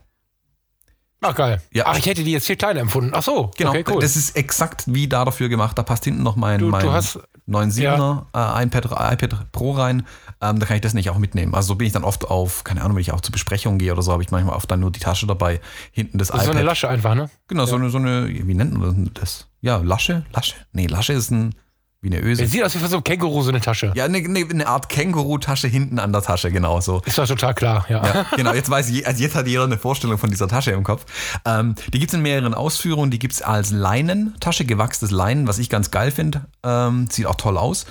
[1.22, 1.62] Ach, geil.
[1.72, 1.86] Ja.
[1.88, 3.12] Ach, ich hätte die jetzt viel kleiner empfunden.
[3.14, 3.50] Ach so.
[3.58, 4.02] Genau, Okay, cool.
[4.02, 5.78] das ist exakt wie da dafür gemacht.
[5.78, 10.06] Da passt hinten noch mein, Du- du mein hast- 9.7er äh, iPad, iPad Pro rein.
[10.42, 11.56] Ähm, da kann ich das nicht auch mitnehmen.
[11.56, 13.92] Also so bin ich dann oft auf, keine Ahnung, wenn ich auch zur Besprechung gehe
[13.94, 15.60] oder so, habe ich manchmal oft dann nur die Tasche dabei,
[15.92, 16.58] hinten das, das ist so iPad.
[16.60, 17.30] eine Lasche einfach, ne?
[17.48, 19.48] genau, so eine, so eine, wie nennt man das?
[19.64, 20.26] Ja, Lasche?
[20.34, 20.56] Lasche?
[20.74, 21.56] Nee, Lasche ist ein,
[22.02, 22.44] wie eine Öse.
[22.44, 23.94] Es sieht aus wie so ein Känguru, so eine Tasche.
[23.96, 27.02] Ja, eine, eine, eine Art Känguru-Tasche hinten an der Tasche, genau so.
[27.06, 28.06] Ist doch total klar, ja.
[28.06, 30.84] Ja, genau, jetzt weiß je, also jetzt hat jeder eine Vorstellung von dieser Tasche im
[30.84, 31.06] Kopf.
[31.46, 33.10] Ähm, die gibt's in mehreren Ausführungen.
[33.10, 36.44] Die gibt's als Leinentasche, gewachstes Leinen, was ich ganz geil finde.
[36.62, 37.86] Ähm, sieht auch toll aus.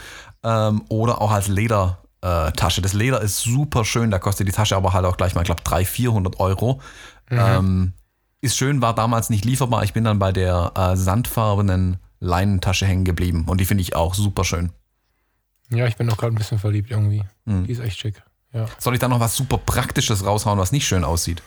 [0.45, 2.81] Ähm, oder auch als Ledertasche.
[2.81, 5.41] Äh, das Leder ist super schön, da kostet die Tasche aber halt auch gleich mal,
[5.41, 6.83] ich glaube, 300, 400 Euro.
[7.31, 7.95] Ähm,
[8.43, 9.85] ist schön, war damals nicht lieferbar.
[9.85, 14.15] Ich bin dann bei der äh, sandfarbenen Leinentasche hängen geblieben und die finde ich auch
[14.15, 14.71] super schön.
[15.71, 17.25] Ja, ich bin auch gerade ein bisschen verliebt irgendwie.
[17.47, 17.65] Hm.
[17.65, 18.23] Die ist echt schick.
[18.53, 18.67] Ja.
[18.79, 21.43] Soll ich da noch was super Praktisches raushauen, was nicht schön aussieht?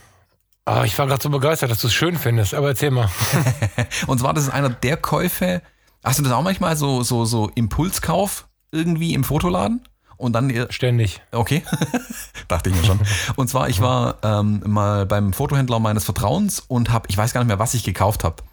[0.64, 3.10] Ah, ich war gerade so begeistert, dass du es schön findest, aber erzähl mal.
[4.08, 5.62] Und zwar, das ist einer der Käufe.
[6.04, 9.82] Hast du das auch manchmal so, so, so Impulskauf irgendwie im Fotoladen?
[10.18, 11.22] Und dann, Ständig.
[11.32, 11.64] okay,
[12.48, 13.00] dachte ich mir schon.
[13.36, 17.42] Und zwar, ich war ähm, mal beim Fotohändler meines Vertrauens und habe, ich weiß gar
[17.42, 18.44] nicht mehr, was ich gekauft habe.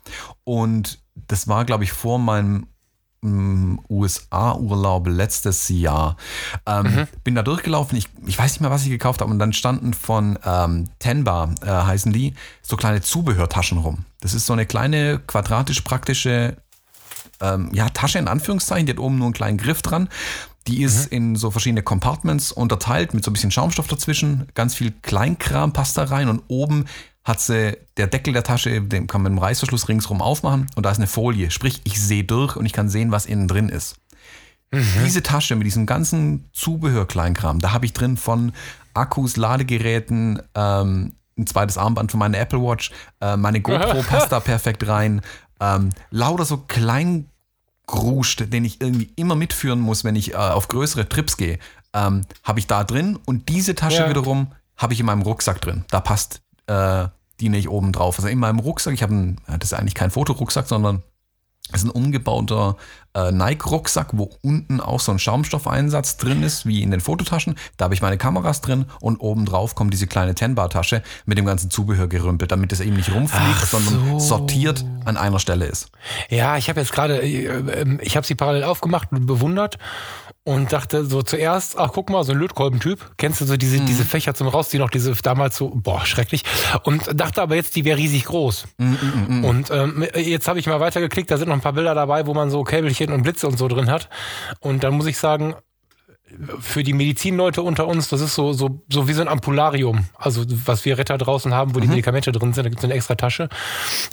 [0.44, 2.66] Und das war, glaube ich, vor meinem
[3.20, 6.16] mm, USA-Urlaub letztes Jahr.
[6.66, 9.30] Ähm, Bin da durchgelaufen, ich, ich weiß nicht mehr, was ich gekauft habe.
[9.30, 14.04] Und dann standen von ähm, Tenbar, äh, heißen die, so kleine Zubehörtaschen rum.
[14.20, 16.56] Das ist so eine kleine, quadratisch praktische
[17.42, 20.08] ähm, ja, Tasche in Anführungszeichen, die hat oben nur einen kleinen Griff dran.
[20.68, 24.46] Die ist in so verschiedene Compartments unterteilt mit so ein bisschen Schaumstoff dazwischen.
[24.54, 26.86] Ganz viel Kleinkram passt da rein und oben
[27.24, 30.84] hat sie der Deckel der Tasche, den kann man mit dem Reißverschluss ringsrum aufmachen und
[30.84, 31.50] da ist eine Folie.
[31.50, 33.96] Sprich, ich sehe durch und ich kann sehen, was innen drin ist.
[35.04, 38.52] Diese Tasche mit diesem ganzen Zubehör-Kleinkram, da habe ich drin von
[38.94, 42.90] Akkus, Ladegeräten, ähm, ein zweites Armband für meine Apple Watch,
[43.20, 45.20] äh, meine GoPro passt da perfekt rein.
[45.60, 46.64] Ähm, lauter so
[47.92, 51.58] Kleingrusch, den ich irgendwie immer mitführen muss, wenn ich äh, auf größere Trips gehe,
[51.92, 53.18] ähm, habe ich da drin.
[53.26, 54.08] Und diese Tasche Ja.
[54.08, 55.84] wiederum habe ich in meinem Rucksack drin.
[55.90, 57.06] Da passt äh,
[57.40, 58.16] die nicht oben drauf.
[58.18, 61.02] Also in meinem Rucksack, ich habe ja, das ist eigentlich kein Fotorucksack, sondern
[61.72, 62.76] das ist ein umgebauter
[63.14, 67.56] äh, Nike-Rucksack, wo unten auch so ein Schaumstoffeinsatz drin ist, wie in den Fototaschen.
[67.76, 71.44] Da habe ich meine Kameras drin und oben drauf kommt diese kleine Tenbar-Tasche mit dem
[71.44, 74.18] ganzen Zubehör gerümpelt, damit es eben nicht rumfliegt, Ach sondern so.
[74.18, 75.90] sortiert an einer Stelle ist.
[76.28, 79.78] Ja, ich habe jetzt gerade, äh, ähm, ich habe sie parallel aufgemacht und bewundert
[80.44, 83.12] und dachte so zuerst, ach guck mal, so ein Lötkolbentyp.
[83.16, 83.86] Kennst du so diese, Mhm.
[83.86, 86.42] diese Fächer zum Rausziehen, noch diese damals so, boah, schrecklich.
[86.82, 88.66] Und dachte aber jetzt, die wäre riesig groß.
[88.78, 92.26] Mhm, Und ähm, jetzt habe ich mal weitergeklickt, da sind noch ein paar Bilder dabei,
[92.26, 94.08] wo man so Käbelchen und Blitze und so drin hat.
[94.60, 95.54] Und dann muss ich sagen,
[96.60, 100.06] für die Medizinleute unter uns, das ist so, so, so wie so ein Ampularium.
[100.16, 101.82] Also, was wir Retter draußen haben, wo Mhm.
[101.82, 103.48] die Medikamente drin sind, da gibt es eine extra Tasche.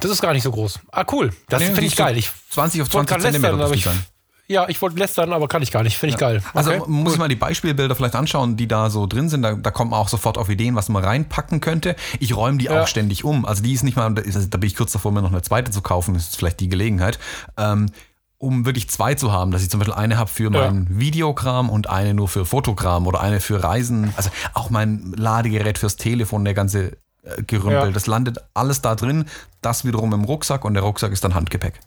[0.02, 0.80] Das ist gar nicht so groß.
[0.92, 1.32] Ah, cool.
[1.48, 2.18] Das Nee, finde ich geil.
[2.18, 4.19] Ich 20 auf wollte 20 grad Zentimeter lästern, ich.
[4.50, 5.98] Ja, ich wollte lästern, aber kann ich gar nicht.
[5.98, 6.42] Finde ich geil.
[6.54, 7.14] Also Okay, muss cool.
[7.14, 9.44] ich mal die Beispielbilder vielleicht anschauen, die da so drin sind.
[9.44, 11.96] Da, da kommt man auch sofort auf Ideen, was man reinpacken könnte.
[12.20, 12.82] Ich räume die Ja.
[12.82, 13.46] auch ständig um.
[13.46, 14.22] Also die ist nicht mal, da
[14.58, 16.16] bin ich kurz davor, mir noch eine zweite zu kaufen.
[16.16, 17.20] Das ist vielleicht die Gelegenheit.
[17.58, 17.92] Ähm,
[18.40, 21.90] um wirklich zwei zu haben, dass ich zum Beispiel eine habe für mein Videokram und
[21.90, 24.14] eine nur für Fotokram oder eine für Reisen.
[24.16, 26.94] Also auch mein Ladegerät fürs Telefon, der ganze
[27.24, 27.88] äh, Gerümpel.
[27.88, 27.92] Ja.
[27.92, 29.26] Das landet alles da drin.
[29.62, 31.82] Das wiederum im Rucksack und der Rucksack ist dann Handgepäck.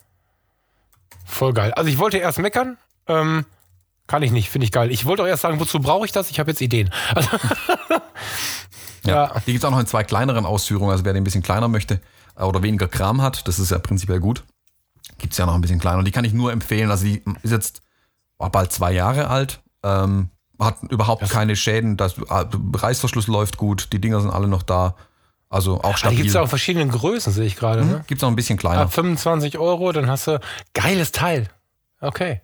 [1.24, 1.73] Voll geil.
[1.74, 2.77] Also ich wollte erst meckern,
[3.07, 3.44] ähm,
[4.07, 4.90] kann ich nicht, finde ich geil.
[4.90, 6.31] Ich wollte auch erst sagen, wozu brauche ich das?
[6.31, 6.90] Ich habe jetzt Ideen.
[7.15, 7.28] Also,
[9.05, 9.15] Ja.
[9.15, 9.40] Ja.
[9.47, 10.93] Die gibt es auch noch in zwei kleineren Ausführungen.
[10.93, 12.01] Also wer den ein bisschen kleiner möchte
[12.36, 14.44] äh, oder weniger Kram hat, das ist ja prinzipiell gut.
[15.19, 16.03] Gibt es ja noch ein bisschen kleiner.
[16.03, 16.90] Die kann ich nur empfehlen.
[16.90, 17.82] Also die ist jetzt
[18.39, 19.61] war bald zwei Jahre alt.
[19.82, 21.97] Ähm, hat überhaupt keine Schäden.
[21.97, 23.93] Das äh, Reißverschluss läuft gut.
[23.93, 24.97] Die Dinger sind alle noch da.
[25.53, 26.16] Also auch Ah, die stabil.
[26.19, 27.85] gibt es auch in verschiedenen Größen, sehe ich gerade.
[27.85, 28.05] Ne?
[28.07, 28.81] Gibt's noch ein bisschen kleiner.
[28.81, 30.41] Ab 25 Euro, dann hast du
[30.73, 31.49] geiles Teil.
[32.01, 32.41] Okay.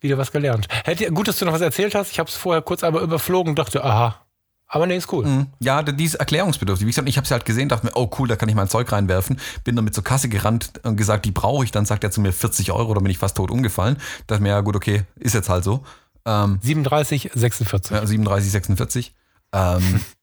[0.00, 0.68] Wieder was gelernt.
[0.84, 2.10] Hätte, gut, dass du noch was erzählt hast.
[2.12, 4.20] Ich habe es vorher kurz einmal überflogen und dachte, aha.
[4.66, 5.24] Aber nee, ist cool.
[5.24, 5.46] Mhm.
[5.60, 6.86] Ja, die ist erklärungsbedürftig.
[6.86, 8.68] Wie gesagt, ich habe sie halt gesehen, dachte mir, oh cool, da kann ich mein
[8.68, 9.38] Zeug reinwerfen.
[9.62, 11.70] Bin dann mit zur Kasse gerannt und gesagt, die brauche ich.
[11.70, 13.96] Dann sagt er zu mir 40 Euro, da bin ich fast tot umgefallen.
[14.26, 15.84] Dachte mir, ja gut, okay, ist jetzt halt so.
[16.26, 17.96] Ähm, 37, 46.
[17.96, 19.14] ja, 37, 46.
[19.52, 20.00] Ähm,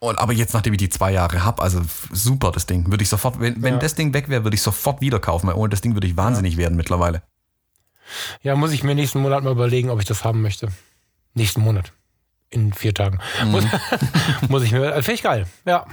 [0.00, 2.90] und, aber jetzt, nachdem ich die zwei Jahre habe, also super das Ding.
[2.90, 3.80] Würde ich sofort, wenn, wenn Ja.
[3.80, 5.48] das Ding weg wäre, würde ich sofort wieder kaufen.
[5.48, 7.22] Weil ohne das Ding würde ich wahnsinnig werden mittlerweile.
[8.42, 10.68] Ja, muss ich mir nächsten Monat mal überlegen, ob ich das haben möchte.
[11.34, 11.92] Nächsten Monat.
[12.50, 13.18] In vier Tagen.
[13.44, 13.50] Mhm.
[13.50, 13.64] Muss,
[14.48, 14.92] muss ich mir.
[14.94, 15.46] Finde ich geil.
[15.66, 15.84] Ja.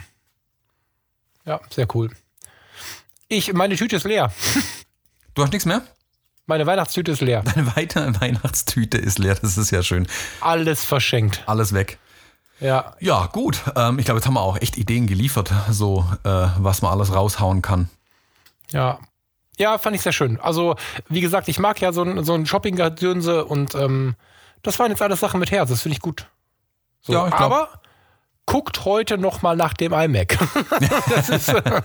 [1.45, 2.11] Ja, sehr cool.
[3.27, 4.31] Ich, meine Tüte ist leer.
[5.33, 5.81] Du hast nichts mehr?
[6.47, 7.41] Meine Weihnachtstüte ist leer.
[7.41, 10.07] Deine weitere Weihnachtstüte ist leer, das ist ja schön.
[10.41, 11.43] Alles verschenkt.
[11.47, 11.97] Alles weg.
[12.59, 12.93] Ja.
[12.99, 13.61] Ja, gut.
[13.75, 17.13] Ähm, ich glaube, jetzt haben wir auch echt Ideen geliefert, so äh, was man alles
[17.13, 17.89] raushauen kann.
[18.71, 18.99] Ja.
[19.57, 20.39] Ja, fand ich sehr schön.
[20.39, 20.75] Also,
[21.07, 24.15] wie gesagt, ich mag ja so ein, so ein Shopping-Gedönse und ähm,
[24.63, 25.69] das waren jetzt alles Sachen mit Herz.
[25.69, 26.27] Das finde ich gut.
[27.01, 27.69] So, Ja, ich glaub- aber
[28.45, 30.37] guckt heute noch mal nach dem iMac.
[31.09, 31.81] das ist, äh,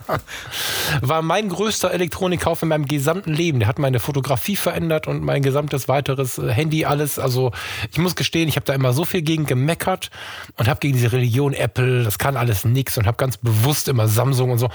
[1.00, 3.60] war mein größter Elektronikkauf in meinem gesamten Leben.
[3.60, 7.18] Der hat meine Fotografie verändert und mein gesamtes weiteres äh, Handy, alles.
[7.18, 7.52] Also
[7.90, 10.10] ich muss gestehen, ich habe da immer so viel gegen gemeckert
[10.56, 14.08] und habe gegen diese Religion Apple, das kann alles nix und habe ganz bewusst immer
[14.08, 14.68] Samsung und so.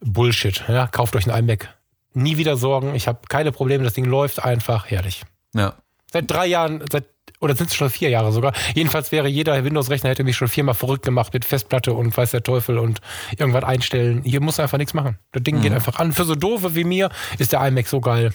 [0.00, 0.64] Bullshit.
[0.68, 1.68] Ja, kauft euch ein iMac.
[2.14, 2.94] Nie wieder Sorgen.
[2.94, 3.84] Ich habe keine Probleme.
[3.84, 4.90] Das Ding läuft einfach.
[4.90, 5.22] Herrlich.
[5.54, 5.74] Ja.
[6.12, 7.04] Seit drei Jahren, seit,
[7.40, 8.52] oder sind es schon vier Jahre sogar.
[8.74, 12.42] Jedenfalls wäre jeder Windows-Rechner hätte mich schon viermal verrückt gemacht mit Festplatte und weiß der
[12.42, 13.00] Teufel und
[13.36, 14.22] irgendwas einstellen.
[14.24, 15.18] Hier muss einfach nichts machen.
[15.32, 16.12] Das Ding geht einfach an.
[16.12, 18.32] Für so doofe wie mir ist der iMac so geil.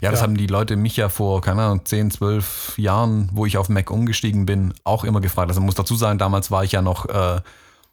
[0.00, 0.26] Ja, das Ja.
[0.26, 3.90] haben die Leute mich ja vor, keine Ahnung, 10, 12 Jahren, wo ich auf Mac
[3.90, 5.48] umgestiegen bin, auch immer gefragt.
[5.48, 7.40] Also muss dazu sagen, damals war ich ja noch äh,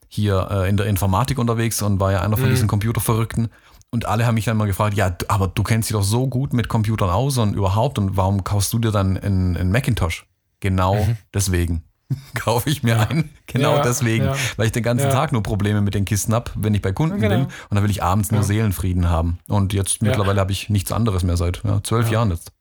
[0.08, 3.50] hier äh, in der Informatik unterwegs und war ja einer von diesen Computerverrückten.
[3.92, 6.54] Und alle haben mich dann immer gefragt, ja, aber du kennst dich doch so gut
[6.54, 10.26] mit Computern aus und überhaupt und warum kaufst du dir dann einen, einen Macintosh?
[10.60, 11.84] Genau deswegen
[12.36, 13.30] kaufe ich mir einen.
[13.48, 14.26] Genau Ja, deswegen.
[14.26, 14.36] ja.
[14.58, 15.12] Weil ich den ganzen Ja.
[15.12, 17.36] Tag nur Probleme mit den Kisten habe, wenn ich bei Kunden Genau.
[17.36, 17.46] bin.
[17.46, 19.40] Und dann will ich abends nur Seelenfrieden haben.
[19.48, 22.52] Und jetzt mittlerweile habe ich nichts anderes mehr seit ja, zwölf Jahren jetzt.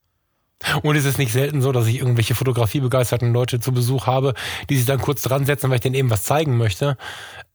[0.83, 4.35] Und es ist nicht selten so, dass ich irgendwelche fotografiebegeisterten Leute zu Besuch habe,
[4.69, 6.97] die sich dann kurz dran setzen, weil ich denen eben was zeigen möchte,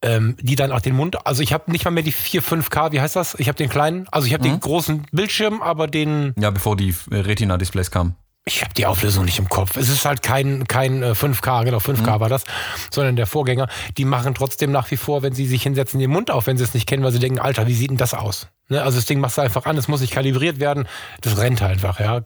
[0.04, 2.92] ähm, die dann auch den Mund, also ich habe nicht mal mehr die 4, 5K,
[2.92, 3.36] wie heißt das?
[3.40, 6.94] Ich habe den kleinen, also ich habe den großen Bildschirm, aber den, Ja, bevor die
[7.10, 8.16] äh, Retina-Displays kamen.
[8.46, 9.78] ich habe die Auflösung nicht im Kopf.
[9.78, 12.44] Es ist halt kein, kein äh, 5K, genau, 5K war das,
[12.92, 13.68] sondern der Vorgänger.
[13.98, 16.66] Die machen trotzdem nach wie vor, wenn sie sich hinsetzen, den Mund auf, wenn sie
[16.66, 18.50] es nicht kennen, weil sie denken, Alter, wie sieht denn das aus?
[18.68, 18.84] Ne?
[18.84, 20.88] Also das Ding machst du einfach an, es muss nicht kalibriert werden,
[21.22, 22.22] das rennt einfach, ja.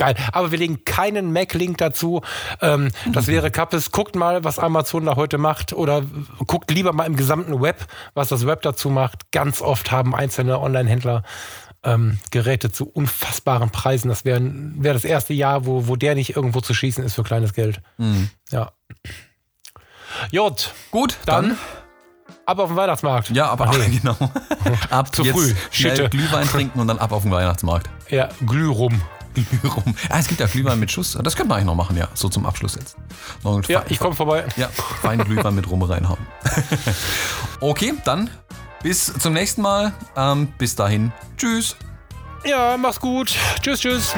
[0.00, 0.14] Geil.
[0.32, 2.22] Aber wir legen keinen Mac-Link dazu.
[2.60, 3.92] Ähm, das wäre Kappes.
[3.92, 5.72] Guckt mal, was Amazon da heute macht.
[5.72, 6.02] Oder
[6.46, 9.30] guckt lieber mal im gesamten Web, was das Web dazu macht.
[9.30, 11.22] Ganz oft haben einzelne Online-Händler
[11.82, 14.08] ähm, Geräte zu unfassbaren Preisen.
[14.08, 17.22] Das wäre wär das erste Jahr, wo, wo der nicht irgendwo zu schießen ist für
[17.22, 17.82] kleines Geld.
[18.50, 18.72] Ja.
[20.30, 21.56] Jut, Gut, dann
[22.46, 23.30] ab auf den Weihnachtsmarkt.
[23.30, 23.98] Ja, aber nee.
[24.02, 24.16] genau.
[24.90, 25.54] ab Zu früh.
[25.70, 26.08] Schnell.
[26.08, 27.88] Glühwein trinken und dann ab auf den Weihnachtsmarkt.
[28.08, 29.00] Ja, Glüh rum.
[29.64, 29.94] Rum.
[30.08, 31.18] Ah, es gibt ja Glühwein mit Schuss.
[31.22, 32.08] Das könnte man eigentlich noch machen, ja.
[32.14, 32.96] So zum Abschluss jetzt.
[33.44, 34.44] Noch Ja, fein- ich komme vorbei.
[34.56, 34.68] Ja,
[35.02, 36.18] feinen Glühwein mit Rum reinhauen.
[37.60, 38.30] okay, dann
[38.82, 39.92] bis zum nächsten Mal.
[40.16, 41.12] Ähm, bis dahin.
[41.36, 41.76] Tschüss.
[42.44, 43.34] Ja, mach's gut.
[43.62, 44.14] Tschüss, tschüss.